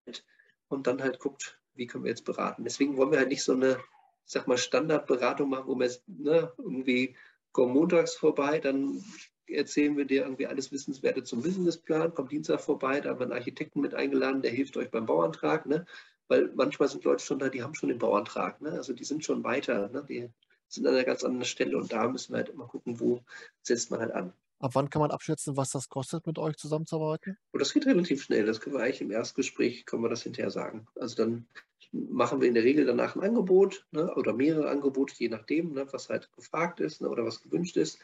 und 0.67 0.87
dann 0.87 1.01
halt 1.01 1.19
guckt, 1.19 1.59
wie 1.75 1.87
können 1.87 2.03
wir 2.03 2.11
jetzt 2.11 2.25
beraten. 2.25 2.63
Deswegen 2.63 2.97
wollen 2.97 3.11
wir 3.11 3.19
halt 3.19 3.29
nicht 3.29 3.43
so 3.43 3.53
eine, 3.53 3.77
ich 4.25 4.31
sag 4.31 4.47
mal, 4.47 4.57
Standardberatung 4.57 5.49
machen, 5.49 5.67
wo 5.67 5.75
man 5.75 5.87
jetzt 5.87 6.07
ne, 6.07 6.51
irgendwie 6.57 7.15
komm 7.51 7.73
montags 7.73 8.15
vorbei, 8.15 8.59
dann 8.59 9.03
erzählen 9.47 9.95
wir 9.95 10.05
dir 10.05 10.23
irgendwie 10.23 10.47
alles 10.47 10.71
Wissenswerte 10.71 11.23
zum 11.23 11.41
Businessplan, 11.41 12.13
komm 12.13 12.27
Dienstag 12.27 12.61
vorbei, 12.61 12.99
da 12.99 13.09
haben 13.09 13.19
wir 13.19 13.25
einen 13.25 13.33
Architekten 13.33 13.81
mit 13.81 13.93
eingeladen, 13.93 14.41
der 14.41 14.51
hilft 14.51 14.75
euch 14.77 14.89
beim 14.89 15.05
Bauantrag, 15.05 15.65
ne? 15.65 15.85
Weil 16.27 16.51
manchmal 16.55 16.89
sind 16.89 17.03
Leute 17.03 17.23
schon 17.23 17.39
da, 17.39 17.49
die 17.49 17.63
haben 17.63 17.75
schon 17.75 17.89
den 17.89 17.99
Bauantrag, 17.99 18.61
ne? 18.61 18.71
also 18.71 18.93
die 18.93 19.03
sind 19.03 19.23
schon 19.23 19.43
weiter, 19.43 19.89
ne? 19.89 20.03
die 20.07 20.29
sind 20.67 20.87
an 20.87 20.93
einer 20.93 21.03
ganz 21.03 21.23
anderen 21.23 21.45
Stelle 21.45 21.77
und 21.77 21.91
da 21.91 22.07
müssen 22.07 22.33
wir 22.33 22.37
halt 22.37 22.49
immer 22.49 22.67
gucken, 22.67 22.99
wo 22.99 23.21
setzt 23.61 23.91
man 23.91 23.99
halt 23.99 24.11
an. 24.11 24.33
Ab 24.59 24.71
wann 24.73 24.89
kann 24.89 25.01
man 25.01 25.11
abschätzen, 25.11 25.57
was 25.57 25.71
das 25.71 25.89
kostet, 25.89 26.25
mit 26.25 26.39
euch 26.39 26.55
zusammenzuarbeiten? 26.55 27.31
Und 27.31 27.37
oh, 27.53 27.57
das 27.57 27.73
geht 27.73 27.85
relativ 27.85 28.23
schnell. 28.23 28.45
Das 28.45 28.61
können 28.61 28.75
wir 28.75 28.83
eigentlich 28.83 29.01
im 29.01 29.11
Erstgespräch, 29.11 29.85
können 29.85 30.01
wir 30.01 30.09
das 30.09 30.23
hinterher 30.23 30.49
sagen. 30.49 30.87
Also 30.95 31.17
dann 31.17 31.47
machen 31.91 32.41
wir 32.41 32.47
in 32.47 32.53
der 32.53 32.63
Regel 32.63 32.85
danach 32.85 33.15
ein 33.15 33.23
Angebot 33.23 33.85
ne, 33.91 34.13
oder 34.15 34.33
mehrere 34.33 34.69
Angebote, 34.69 35.13
je 35.17 35.29
nachdem, 35.29 35.73
ne, 35.73 35.85
was 35.91 36.09
halt 36.09 36.31
gefragt 36.33 36.79
ist 36.79 37.01
ne, 37.01 37.09
oder 37.09 37.25
was 37.25 37.41
gewünscht 37.41 37.77
ist. 37.77 37.99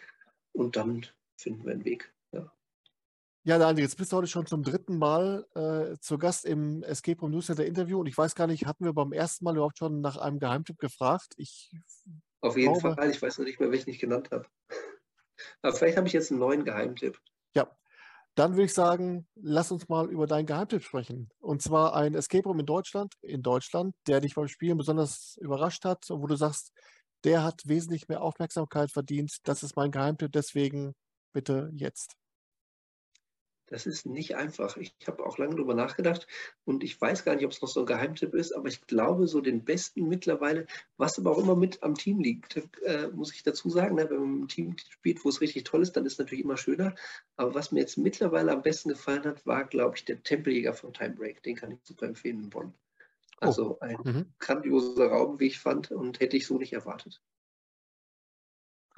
Und 0.52 0.76
dann 0.76 1.06
finden 1.38 1.66
wir 1.66 1.72
einen 1.72 1.86
Weg. 1.86 2.14
Ja. 2.32 2.52
Ja, 3.44 3.58
Daniel, 3.58 3.86
jetzt 3.86 3.98
bist 3.98 4.12
du 4.12 4.18
heute 4.18 4.28
schon 4.28 4.46
zum 4.46 4.62
dritten 4.62 5.00
Mal 5.00 5.48
äh, 5.56 5.98
zu 6.00 6.20
Gast 6.20 6.46
im 6.46 6.84
Escape 6.84 7.20
Room 7.22 7.32
Newsletter 7.32 7.66
Interview 7.66 8.00
und 8.00 8.06
ich 8.06 8.16
weiß 8.16 8.36
gar 8.36 8.46
nicht, 8.46 8.68
hatten 8.68 8.86
wir 8.86 8.94
beim 8.94 9.14
ersten 9.14 9.46
Mal 9.46 9.56
überhaupt 9.56 9.80
schon 9.80 10.00
nach 10.00 10.18
einem 10.18 10.38
Geheimtipp 10.38 10.78
gefragt? 10.78 11.34
Ich 11.38 11.76
Auf 12.42 12.56
jeden 12.56 12.78
glaube, 12.78 12.96
Fall, 12.96 13.10
ich 13.10 13.20
weiß 13.20 13.40
noch 13.40 13.46
nicht 13.46 13.60
mehr, 13.60 13.72
welchen 13.72 13.90
ich 13.90 13.98
genannt 13.98 14.30
habe. 14.32 14.46
Aber 15.64 15.74
vielleicht 15.74 15.98
habe 15.98 16.06
ich 16.06 16.14
jetzt 16.14 16.30
einen 16.30 16.40
neuen 16.40 16.66
Geheimtipp. 16.66 17.18
Ja, 17.56 17.76
dann 18.36 18.52
würde 18.52 18.66
ich 18.66 18.76
sagen, 18.76 19.28
lass 19.34 19.72
uns 19.72 19.90
mal 19.90 20.12
über 20.12 20.28
deinen 20.28 20.46
Geheimtipp 20.46 20.84
sprechen. 20.84 21.32
Und 21.40 21.64
zwar 21.64 21.96
ein 21.96 22.14
Escape 22.14 22.44
Room 22.44 22.60
in 22.60 22.68
Deutschland, 22.68 23.16
in 23.24 23.42
Deutschland, 23.42 23.96
der 24.06 24.22
dich 24.22 24.36
beim 24.36 24.50
Spielen 24.50 24.78
besonders 24.78 25.38
überrascht 25.42 25.84
hat 25.84 26.12
und 26.12 26.22
wo 26.22 26.28
du 26.28 26.36
sagst, 26.36 26.74
der 27.24 27.44
hat 27.44 27.64
wesentlich 27.66 28.08
mehr 28.08 28.22
Aufmerksamkeit 28.22 28.92
verdient. 28.92 29.38
Das 29.46 29.64
ist 29.64 29.76
mein 29.76 29.90
Geheimtipp, 29.90 30.32
deswegen 30.32 30.94
bitte 31.34 31.72
jetzt. 31.74 32.21
Das 33.72 33.86
ist 33.86 34.06
nicht 34.06 34.36
einfach. 34.36 34.76
Ich 34.76 34.94
habe 35.08 35.26
auch 35.26 35.38
lange 35.38 35.56
darüber 35.56 35.74
nachgedacht 35.74 36.28
und 36.66 36.84
ich 36.84 37.00
weiß 37.00 37.24
gar 37.24 37.36
nicht, 37.36 37.46
ob 37.46 37.52
es 37.52 37.62
noch 37.62 37.70
so 37.70 37.80
ein 37.80 37.86
Geheimtipp 37.86 38.34
ist, 38.34 38.52
aber 38.52 38.68
ich 38.68 38.86
glaube, 38.86 39.28
so 39.28 39.40
den 39.40 39.64
besten 39.64 40.10
mittlerweile, 40.10 40.68
was 40.98 41.18
aber 41.18 41.32
auch 41.32 41.38
immer 41.38 41.56
mit 41.56 41.82
am 41.82 41.96
Team 41.96 42.20
liegt, 42.20 42.58
äh, 42.84 43.08
muss 43.14 43.34
ich 43.34 43.44
dazu 43.44 43.70
sagen, 43.70 43.96
ne, 43.96 44.10
wenn 44.10 44.20
man 44.20 44.40
im 44.42 44.48
Team 44.50 44.76
spielt, 44.78 45.24
wo 45.24 45.30
es 45.30 45.40
richtig 45.40 45.64
toll 45.64 45.82
ist, 45.84 45.94
dann 45.94 46.06
ist 46.06 46.14
es 46.14 46.20
natürlich 46.20 46.44
immer 46.44 46.58
schöner. 46.58 46.96
Aber 47.38 47.56
was 47.56 47.72
mir 47.72 47.80
jetzt 47.80 47.98
mittlerweile 47.98 48.52
am 48.52 48.62
besten 48.62 48.90
gefallen 48.90 49.24
hat, 49.24 49.46
war, 49.46 49.64
glaube 49.64 49.96
ich, 49.96 50.04
der 50.04 50.22
Tempeljäger 50.22 50.74
von 50.74 50.92
Time 50.92 51.16
Break. 51.16 51.42
Den 51.44 51.56
kann 51.56 51.72
ich 51.72 51.80
super 51.84 52.08
empfehlen 52.08 52.44
in 52.44 52.50
Bonn. 52.50 52.74
Oh, 53.40 53.46
also 53.46 53.80
ein 53.80 53.98
mhm. 54.04 54.34
grandioser 54.40 55.08
Raum, 55.08 55.40
wie 55.40 55.48
ich 55.48 55.60
fand, 55.60 55.92
und 55.92 56.20
hätte 56.20 56.36
ich 56.36 56.46
so 56.46 56.58
nicht 56.58 56.74
erwartet. 56.74 57.22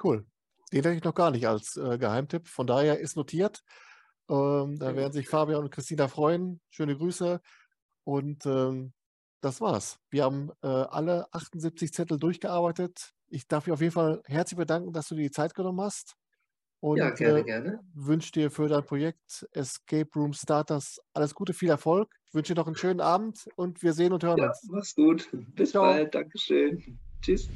Cool. 0.02 0.26
Den 0.72 0.82
hätte 0.82 0.96
ich 0.96 1.04
noch 1.04 1.14
gar 1.14 1.30
nicht 1.30 1.46
als 1.46 1.76
äh, 1.76 1.96
Geheimtipp. 1.96 2.48
Von 2.48 2.66
daher 2.66 2.98
ist 2.98 3.16
notiert. 3.16 3.62
Ähm, 4.28 4.78
da 4.78 4.96
werden 4.96 5.12
sich 5.12 5.28
Fabian 5.28 5.62
und 5.62 5.70
Christina 5.70 6.08
freuen. 6.08 6.60
Schöne 6.70 6.96
Grüße. 6.96 7.40
Und 8.04 8.46
ähm, 8.46 8.92
das 9.40 9.60
war's. 9.60 9.98
Wir 10.10 10.24
haben 10.24 10.50
äh, 10.62 10.66
alle 10.68 11.26
78 11.32 11.92
Zettel 11.92 12.18
durchgearbeitet. 12.18 13.12
Ich 13.28 13.46
darf 13.46 13.64
dich 13.64 13.72
auf 13.72 13.80
jeden 13.80 13.92
Fall 13.92 14.22
herzlich 14.26 14.56
bedanken, 14.56 14.92
dass 14.92 15.08
du 15.08 15.14
dir 15.14 15.24
die 15.24 15.30
Zeit 15.30 15.54
genommen 15.54 15.80
hast. 15.80 16.14
Und 16.80 16.98
ja, 16.98 17.10
gerne, 17.10 17.38
äh, 17.40 17.44
gerne. 17.44 17.80
wünsche 17.94 18.30
dir 18.32 18.50
für 18.50 18.68
dein 18.68 18.84
Projekt 18.84 19.46
Escape 19.52 20.08
Room 20.16 20.34
Starters 20.34 21.00
alles 21.14 21.34
Gute, 21.34 21.54
viel 21.54 21.70
Erfolg. 21.70 22.14
Ich 22.26 22.34
wünsche 22.34 22.52
dir 22.52 22.60
noch 22.60 22.66
einen 22.66 22.76
schönen 22.76 23.00
Abend 23.00 23.48
und 23.56 23.82
wir 23.82 23.94
sehen 23.94 24.12
und 24.12 24.22
hören 24.22 24.38
ja, 24.38 24.48
uns. 24.48 24.68
Mach's 24.70 24.94
gut. 24.94 25.28
Bis 25.54 25.70
Ciao. 25.70 25.84
bald. 25.84 26.14
Dankeschön. 26.14 26.98
Tschüss. 27.22 27.48